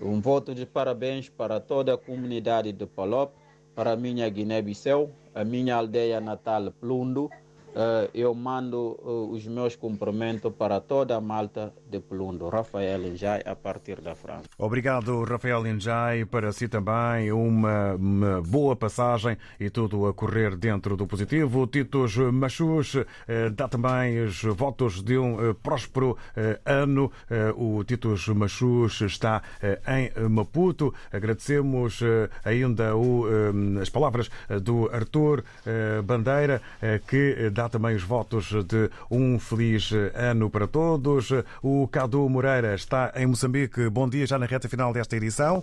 Um 0.00 0.20
voto 0.20 0.54
de 0.54 0.66
parabéns 0.66 1.28
para 1.28 1.60
toda 1.60 1.94
a 1.94 1.98
comunidade 1.98 2.72
de 2.72 2.86
Palop, 2.86 3.32
para 3.74 3.92
a 3.92 3.96
minha 3.96 4.28
Guiné-Bissau, 4.28 5.10
a 5.34 5.44
minha 5.44 5.76
aldeia 5.76 6.20
natal 6.20 6.72
Plundo. 6.72 7.30
Eu 8.12 8.34
mando 8.34 8.98
os 9.30 9.46
meus 9.46 9.74
cumprimentos 9.76 10.52
para 10.52 10.80
toda 10.80 11.16
a 11.16 11.20
malta 11.20 11.72
de 11.88 12.00
Plundo. 12.00 12.48
Rafael 12.48 13.02
Injai, 13.02 13.42
a 13.46 13.56
partir 13.56 14.00
da 14.00 14.14
França. 14.14 14.44
Obrigado, 14.58 15.24
Rafael 15.24 15.66
Injai. 15.66 16.24
Para 16.24 16.52
si 16.52 16.68
também 16.68 17.32
uma, 17.32 17.94
uma 17.94 18.42
boa 18.42 18.76
passagem 18.76 19.36
e 19.58 19.70
tudo 19.70 20.06
a 20.06 20.12
correr 20.12 20.56
dentro 20.56 20.96
do 20.96 21.06
positivo. 21.06 21.66
Titos 21.66 22.16
Machus 22.16 22.96
dá 23.54 23.68
também 23.68 24.22
os 24.24 24.42
votos 24.42 25.02
de 25.02 25.16
um 25.16 25.54
próspero 25.62 26.16
ano. 26.66 27.10
O 27.56 27.82
Titos 27.84 28.28
Machus 28.28 29.00
está 29.00 29.42
em 29.88 30.28
Maputo. 30.28 30.92
Agradecemos 31.10 32.00
ainda 32.44 32.94
o, 32.96 33.24
as 33.80 33.88
palavras 33.88 34.30
do 34.62 34.90
Arthur 34.92 35.42
Bandeira, 36.04 36.60
que 37.08 37.50
dá 37.50 37.61
também 37.68 37.96
os 37.96 38.02
votos 38.02 38.46
de 38.64 38.90
um 39.10 39.38
feliz 39.38 39.90
ano 40.14 40.50
para 40.50 40.66
todos. 40.66 41.30
O 41.62 41.88
Cadu 41.88 42.28
Moreira 42.28 42.74
está 42.74 43.12
em 43.16 43.26
Moçambique. 43.26 43.88
Bom 43.88 44.08
dia, 44.08 44.26
já 44.26 44.38
na 44.38 44.46
reta 44.46 44.68
final 44.68 44.92
desta 44.92 45.16
edição. 45.16 45.62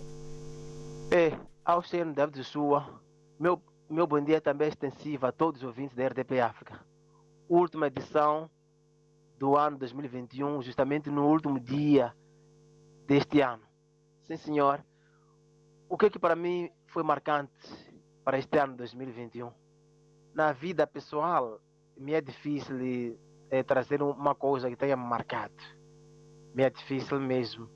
É, 1.10 1.36
ao 1.64 1.82
ser 1.82 2.04
David 2.12 2.44
Sua, 2.44 3.00
meu, 3.38 3.60
meu 3.88 4.06
bom 4.06 4.20
dia 4.22 4.40
também 4.40 4.66
é 4.66 4.68
extensivo 4.68 5.26
a 5.26 5.32
todos 5.32 5.62
os 5.62 5.66
ouvintes 5.66 5.96
da 5.96 6.06
RDP 6.06 6.40
África. 6.40 6.80
Última 7.48 7.88
edição 7.88 8.48
do 9.38 9.56
ano 9.56 9.78
2021, 9.78 10.62
justamente 10.62 11.10
no 11.10 11.26
último 11.26 11.58
dia 11.58 12.14
deste 13.06 13.40
ano. 13.40 13.62
Sim, 14.22 14.36
senhor. 14.36 14.84
O 15.88 15.96
que, 15.96 16.06
é 16.06 16.10
que 16.10 16.18
para 16.18 16.36
mim 16.36 16.70
foi 16.86 17.02
marcante 17.02 17.50
para 18.22 18.38
este 18.38 18.56
ano 18.58 18.76
2021? 18.76 19.50
Na 20.32 20.52
vida 20.52 20.86
pessoal, 20.86 21.58
me 22.00 22.14
é 22.14 22.20
difícil 22.20 23.18
é, 23.50 23.62
trazer 23.62 24.02
uma 24.02 24.34
coisa 24.34 24.70
que 24.70 24.76
tenha 24.76 24.96
marcado. 24.96 25.54
Me 26.54 26.62
é 26.62 26.70
difícil 26.70 27.20
mesmo. 27.20 27.68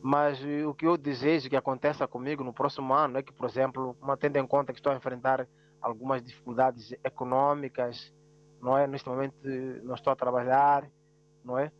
Mas 0.00 0.40
o 0.64 0.72
que 0.72 0.86
eu 0.86 0.96
desejo 0.96 1.50
que 1.50 1.56
aconteça 1.56 2.06
comigo 2.06 2.44
no 2.44 2.52
próximo 2.52 2.94
ano 2.94 3.18
é 3.18 3.22
que, 3.22 3.32
por 3.32 3.48
exemplo, 3.48 3.96
tendo 4.20 4.36
em 4.36 4.46
conta 4.46 4.72
que 4.72 4.78
estou 4.78 4.92
a 4.92 4.96
enfrentar 4.96 5.46
algumas 5.80 6.22
dificuldades 6.22 6.92
econômicas, 7.02 8.14
não 8.62 8.78
é? 8.78 8.86
Neste 8.86 9.08
momento 9.08 9.34
não 9.82 9.94
estou 9.94 10.12
a 10.12 10.16
trabalhar, 10.16 10.88
não 11.44 11.58
é? 11.58 11.72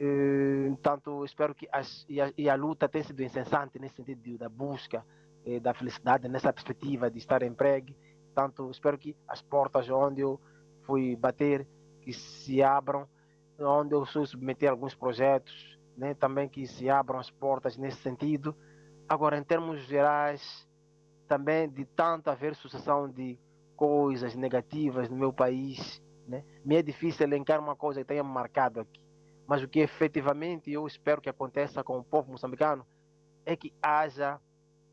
E, 0.00 0.74
tanto 0.82 1.24
espero 1.26 1.54
que 1.54 1.68
as, 1.70 2.06
e, 2.08 2.20
a, 2.20 2.32
e 2.36 2.48
a 2.48 2.54
luta 2.54 2.88
tenha 2.88 3.04
sido 3.04 3.22
incessante 3.22 3.78
nesse 3.78 3.96
sentido 3.96 4.22
de, 4.22 4.38
da 4.38 4.48
busca 4.48 5.04
eh, 5.44 5.60
da 5.60 5.74
felicidade 5.74 6.28
nessa 6.28 6.52
perspectiva 6.52 7.10
de 7.10 7.18
estar 7.18 7.42
em 7.42 7.50
emprego. 7.50 7.94
Tanto 8.34 8.70
espero 8.70 8.96
que 8.96 9.14
as 9.28 9.42
portas 9.42 9.90
onde 9.90 10.22
eu 10.22 10.40
fui 10.84 11.16
bater 11.16 11.66
que 12.00 12.12
se 12.12 12.62
abram, 12.62 13.08
onde 13.58 13.94
eu 13.94 14.04
sou 14.06 14.26
submeter 14.26 14.70
alguns 14.70 14.94
projetos, 14.94 15.78
né, 15.96 16.14
também 16.14 16.48
que 16.48 16.66
se 16.66 16.88
abram 16.88 17.18
as 17.18 17.30
portas 17.30 17.76
nesse 17.76 17.98
sentido. 17.98 18.54
Agora, 19.08 19.36
em 19.38 19.44
termos 19.44 19.80
gerais, 19.86 20.68
também 21.28 21.68
de 21.68 21.84
tanto 21.84 22.28
haver 22.28 22.54
sucessão 22.54 23.08
de 23.08 23.38
coisas 23.76 24.34
negativas 24.34 25.08
no 25.08 25.16
meu 25.16 25.32
país, 25.32 26.02
né? 26.26 26.44
me 26.64 26.76
é 26.76 26.82
difícil 26.82 27.26
elencar 27.26 27.60
uma 27.60 27.74
coisa 27.74 28.00
que 28.00 28.06
tenha 28.06 28.22
marcado 28.22 28.80
aqui. 28.80 29.00
Mas 29.46 29.62
o 29.62 29.68
que 29.68 29.80
efetivamente 29.80 30.70
eu 30.70 30.86
espero 30.86 31.20
que 31.20 31.28
aconteça 31.28 31.82
com 31.82 31.98
o 31.98 32.04
povo 32.04 32.30
moçambicano 32.30 32.86
é 33.44 33.56
que 33.56 33.74
haja 33.82 34.40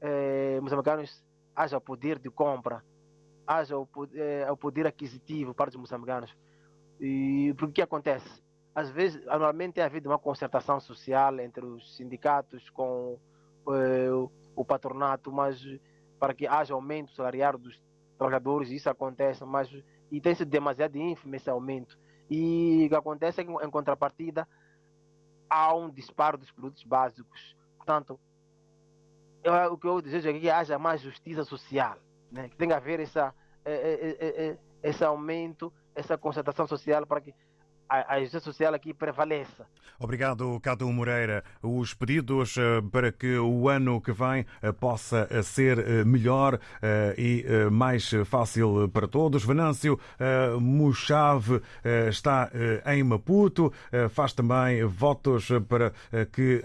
eh, 0.01 0.59
moçambicanos 0.61 1.23
haja 1.55 1.79
poder 1.79 2.17
de 2.19 2.29
compra, 2.29 2.83
haja 3.49 3.75
o, 3.75 3.89
eh, 4.13 4.47
o 4.51 4.55
poder 4.55 4.85
aquisitivo 4.85 5.55
para 5.55 5.71
os 5.71 5.75
moçambicanos. 5.75 6.37
E 6.99 7.51
porque 7.57 7.73
que 7.73 7.81
acontece? 7.81 8.29
Às 8.75 8.91
vezes, 8.91 9.27
anualmente 9.27 9.73
tem 9.73 9.83
havido 9.83 10.07
uma 10.07 10.19
concertação 10.19 10.79
social 10.79 11.39
entre 11.39 11.65
os 11.65 11.95
sindicatos 11.97 12.69
com 12.69 13.17
eh, 13.69 14.11
o 14.55 14.63
patronato, 14.63 15.31
mas 15.31 15.59
para 16.19 16.35
que 16.35 16.45
haja 16.45 16.75
aumento 16.75 17.11
salarial 17.13 17.57
dos 17.57 17.81
trabalhadores, 18.19 18.69
isso 18.69 18.87
acontece, 18.87 19.43
mas 19.43 19.67
e 20.11 20.21
tem 20.21 20.35
sido 20.35 20.49
demasiado 20.49 20.95
ínfimo 20.97 21.35
esse 21.35 21.49
aumento. 21.49 21.97
E 22.29 22.85
o 22.85 22.89
que 22.89 22.95
acontece 22.95 23.41
é 23.41 23.43
que, 23.43 23.51
em 23.51 23.69
contrapartida, 23.71 24.47
há 25.49 25.73
um 25.73 25.89
disparo 25.89 26.37
dos 26.37 26.51
produtos 26.51 26.83
básicos. 26.83 27.57
Portanto, 27.77 28.19
eu, 29.43 29.73
o 29.73 29.77
que 29.77 29.87
eu 29.87 30.01
desejo 30.01 30.29
é 30.29 30.39
que 30.39 30.49
haja 30.51 30.77
mais 30.77 31.01
justiça 31.01 31.43
social, 31.43 31.97
né? 32.31 32.49
que 32.49 32.55
tenha 32.55 32.75
a 32.75 32.79
ver 32.79 32.99
essa, 32.99 33.33
esse 34.81 35.03
aumento, 35.03 35.71
essa 35.95 36.17
concentração 36.17 36.67
social 36.67 37.05
para 37.05 37.21
que 37.21 37.33
a, 37.89 38.19
justiça 38.19 38.39
social 38.39 38.73
aqui 38.73 38.93
prevaleça. 38.93 39.65
Obrigado, 39.99 40.57
Cado 40.61 40.87
Moreira. 40.89 41.43
Os 41.61 41.93
pedidos 41.93 42.55
eh, 42.57 42.81
para 42.89 43.11
que 43.11 43.37
o 43.37 43.67
ano 43.67 43.99
que 43.99 44.13
vem 44.13 44.45
eh, 44.61 44.71
possa 44.71 45.27
eh, 45.29 45.41
ser 45.41 46.05
melhor 46.05 46.59
e 47.17 47.45
mais 47.71 48.11
fácil 48.25 48.89
para 48.89 49.07
todos. 49.07 49.43
Venâncio 49.43 49.99
Muxave 50.59 51.61
está 52.09 52.49
em 52.85 53.03
Maputo, 53.03 53.73
faz 54.09 54.33
também 54.33 54.83
votos 54.85 55.49
para 55.67 55.91
que 56.31 56.63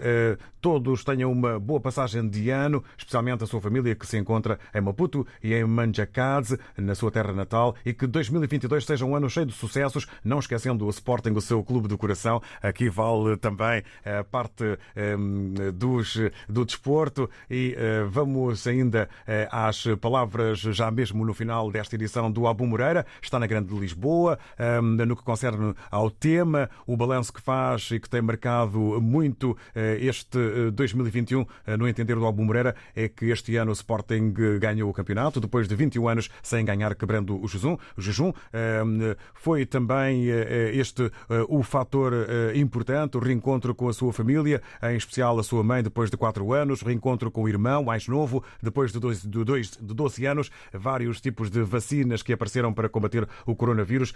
todos 0.61 1.03
tenham 1.03 1.31
uma 1.31 1.59
boa 1.59 1.79
passagem 1.79 2.27
de 2.27 2.49
ano, 2.49 2.83
especialmente 2.97 3.43
a 3.43 3.47
sua 3.47 3.61
família 3.61 3.93
que 3.93 4.07
se 4.07 4.17
encontra 4.17 4.59
em 4.73 4.81
Maputo 4.81 5.27
e 5.43 5.53
em 5.53 5.63
Manjacadze, 5.63 6.57
na 6.77 6.95
sua 6.95 7.11
terra 7.11 7.33
natal, 7.33 7.75
e 7.85 7.93
que 7.93 8.07
2022 8.07 8.83
seja 8.83 9.05
um 9.05 9.15
ano 9.15 9.29
cheio 9.29 9.45
de 9.45 9.53
sucessos, 9.53 10.07
não 10.23 10.39
esquecendo 10.39 10.87
o 10.87 10.89
Sporting, 11.15 11.31
o 11.31 11.41
seu 11.41 11.63
clube 11.63 11.87
do 11.87 11.97
coração. 11.97 12.41
Aqui 12.61 12.89
vale 12.89 13.37
também 13.37 13.83
a 14.03 14.23
parte 14.23 14.63
um, 15.17 15.53
dos, 15.73 16.17
do 16.49 16.65
desporto 16.65 17.29
e 17.49 17.75
uh, 17.75 18.09
vamos 18.09 18.67
ainda 18.67 19.07
uh, 19.21 19.47
às 19.49 19.85
palavras 20.01 20.59
já 20.59 20.91
mesmo 20.91 21.25
no 21.25 21.33
final 21.33 21.71
desta 21.71 21.95
edição 21.95 22.29
do 22.29 22.47
Abu 22.47 22.65
Moreira. 22.67 23.05
Está 23.21 23.39
na 23.39 23.47
Grande 23.47 23.73
Lisboa, 23.73 24.37
um, 24.81 25.05
no 25.05 25.15
que 25.15 25.23
concerne 25.23 25.73
ao 25.89 26.11
tema, 26.11 26.69
o 26.85 26.97
balanço 26.97 27.31
que 27.31 27.41
faz 27.41 27.91
e 27.91 27.99
que 27.99 28.09
tem 28.09 28.21
marcado 28.21 28.79
muito 29.01 29.57
este 29.99 30.71
2021, 30.71 31.45
eh, 31.65 31.77
no 31.77 31.87
entender 31.87 32.15
do 32.15 32.25
Albu 32.25 32.43
Moreira, 32.43 32.75
é 32.95 33.07
que 33.07 33.25
este 33.25 33.55
ano 33.55 33.71
o 33.71 33.73
Sporting 33.73 34.33
ganhou 34.59 34.89
o 34.89 34.93
campeonato, 34.93 35.39
depois 35.39 35.67
de 35.67 35.75
21 35.75 36.07
anos 36.07 36.29
sem 36.41 36.65
ganhar, 36.65 36.95
quebrando 36.95 37.41
o 37.41 37.47
jejum. 37.47 37.77
O 37.97 38.01
jejum 38.01 38.33
ehm, 38.53 39.15
foi 39.33 39.65
também 39.65 40.25
eh, 40.29 40.71
este 40.73 41.04
eh, 41.29 41.45
o 41.47 41.63
fator 41.63 42.13
importante, 42.55 43.17
o 43.17 43.19
reencontro 43.19 43.73
com 43.73 43.87
a 43.87 43.93
sua 43.93 44.11
família, 44.13 44.61
em 44.83 44.95
especial 44.95 45.37
a 45.39 45.43
sua 45.43 45.63
mãe, 45.63 45.83
depois 45.83 46.09
de 46.09 46.17
4 46.17 46.53
anos, 46.53 46.81
reencontro 46.81 47.31
com 47.31 47.43
o 47.43 47.49
irmão 47.49 47.83
mais 47.83 48.07
novo, 48.07 48.43
depois 48.61 48.91
de 48.91 48.99
12, 48.99 49.27
de 49.27 49.93
12 49.93 50.25
anos, 50.25 50.51
vários 50.73 51.21
tipos 51.21 51.49
de 51.49 51.61
vacinas 51.61 52.21
que 52.21 52.33
apareceram 52.33 52.73
para 52.73 52.89
combater 52.89 53.27
o 53.45 53.55
coronavírus 53.55 54.13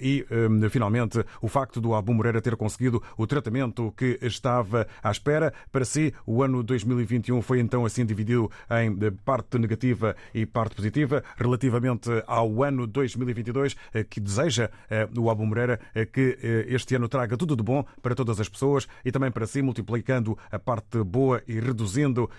e, 0.00 0.26
ehm, 0.30 0.68
finalmente, 0.68 1.24
o 1.40 1.48
facto 1.48 1.80
do 1.80 1.94
Abu 1.94 2.14
Moreira 2.14 2.40
ter 2.40 2.56
conseguido 2.56 3.02
o 3.16 3.26
tratamento 3.26 3.92
que 3.96 4.18
estava 4.22 4.86
à 5.02 5.10
espera 5.10 5.52
para 5.70 5.84
si. 5.84 6.14
O 6.26 6.42
ano 6.42 6.62
2021 6.62 7.42
foi 7.42 7.60
então 7.60 7.84
assim 7.84 8.04
dividido 8.04 8.50
em 8.70 9.12
parte 9.24 9.58
negativa 9.58 10.16
e 10.34 10.46
parte 10.46 10.74
positiva. 10.74 11.22
Relativamente 11.36 12.10
ao 12.26 12.62
ano 12.62 12.86
2022, 12.86 13.76
eh, 13.94 14.04
que 14.04 14.20
deseja 14.20 14.70
eh, 14.90 15.08
o 15.16 15.28
Albo 15.28 15.46
Moreira 15.46 15.80
eh, 15.94 16.06
que 16.36 16.66
este 16.68 16.94
ano 16.94 17.08
traga 17.08 17.36
tudo 17.36 17.56
de 17.56 17.62
bom 17.62 17.84
para 18.00 18.14
todas 18.14 18.40
as 18.40 18.48
pessoas 18.48 18.86
e 19.04 19.10
também 19.10 19.30
para 19.30 19.46
si, 19.46 19.62
multiplicando 19.62 20.38
a 20.50 20.58
parte 20.58 21.02
boa 21.02 21.42
e 21.46 21.60
reduzindo 21.60 22.30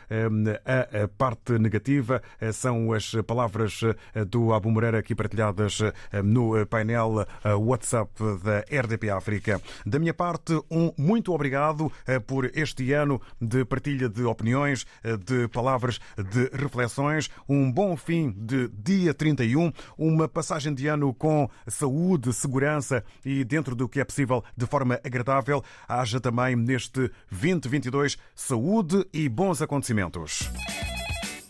a 0.65 1.07
parte 1.17 1.57
negativa. 1.59 2.21
São 2.51 2.91
as 2.93 3.11
palavras 3.25 3.81
do 4.27 4.51
Albo 4.51 4.71
Moreira 4.71 4.99
aqui 4.99 5.15
partilhadas 5.15 5.79
no 6.23 6.65
painel 6.67 7.25
WhatsApp 7.59 8.11
da 8.43 8.59
RDP 8.59 9.09
África. 9.09 9.61
Da 9.85 9.99
minha 9.99 10.13
parte, 10.13 10.53
um 10.69 10.91
muito 10.97 11.33
obrigado 11.33 11.91
por 12.27 12.51
este 12.53 12.93
ano 12.93 13.21
de 13.39 13.65
partilha 13.65 14.09
de 14.09 14.23
opiniões, 14.23 14.85
eh, 15.03 15.17
de 15.17 15.47
palavras, 15.47 15.99
de 16.17 16.49
reflexões. 16.53 17.29
Um 17.47 17.71
bom 17.71 17.95
fim 17.95 18.31
de 18.31 18.67
dia 18.69 19.13
31, 19.13 19.71
uma 19.97 20.27
passagem 20.27 20.73
de 20.73 20.87
ano 20.87 21.13
com 21.13 21.49
saúde, 21.67 22.33
segurança 22.33 23.03
e 23.25 23.43
dentro 23.43 23.75
do 23.75 23.82
que 23.87 23.99
é 23.99 24.03
possível 24.03 24.43
de 24.55 24.65
forma 24.65 24.99
agradável. 25.03 25.63
Haja 25.87 26.19
também 26.19 26.55
neste 26.55 27.09
2022 27.31 28.17
saúde 28.35 29.05
e 29.13 29.27
bons 29.27 29.61
acontecimentos. 29.61 30.49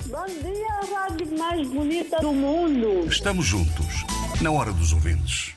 Bom 0.06 0.26
dia, 0.26 0.68
a 0.70 1.02
rádio 1.02 1.38
mais 1.38 1.68
bonita 1.68 2.20
do 2.20 2.32
mundo. 2.32 3.08
Estamos 3.08 3.46
juntos, 3.46 4.06
na 4.42 4.52
hora 4.52 4.72
dos 4.72 4.94
ouvintes. 4.94 5.52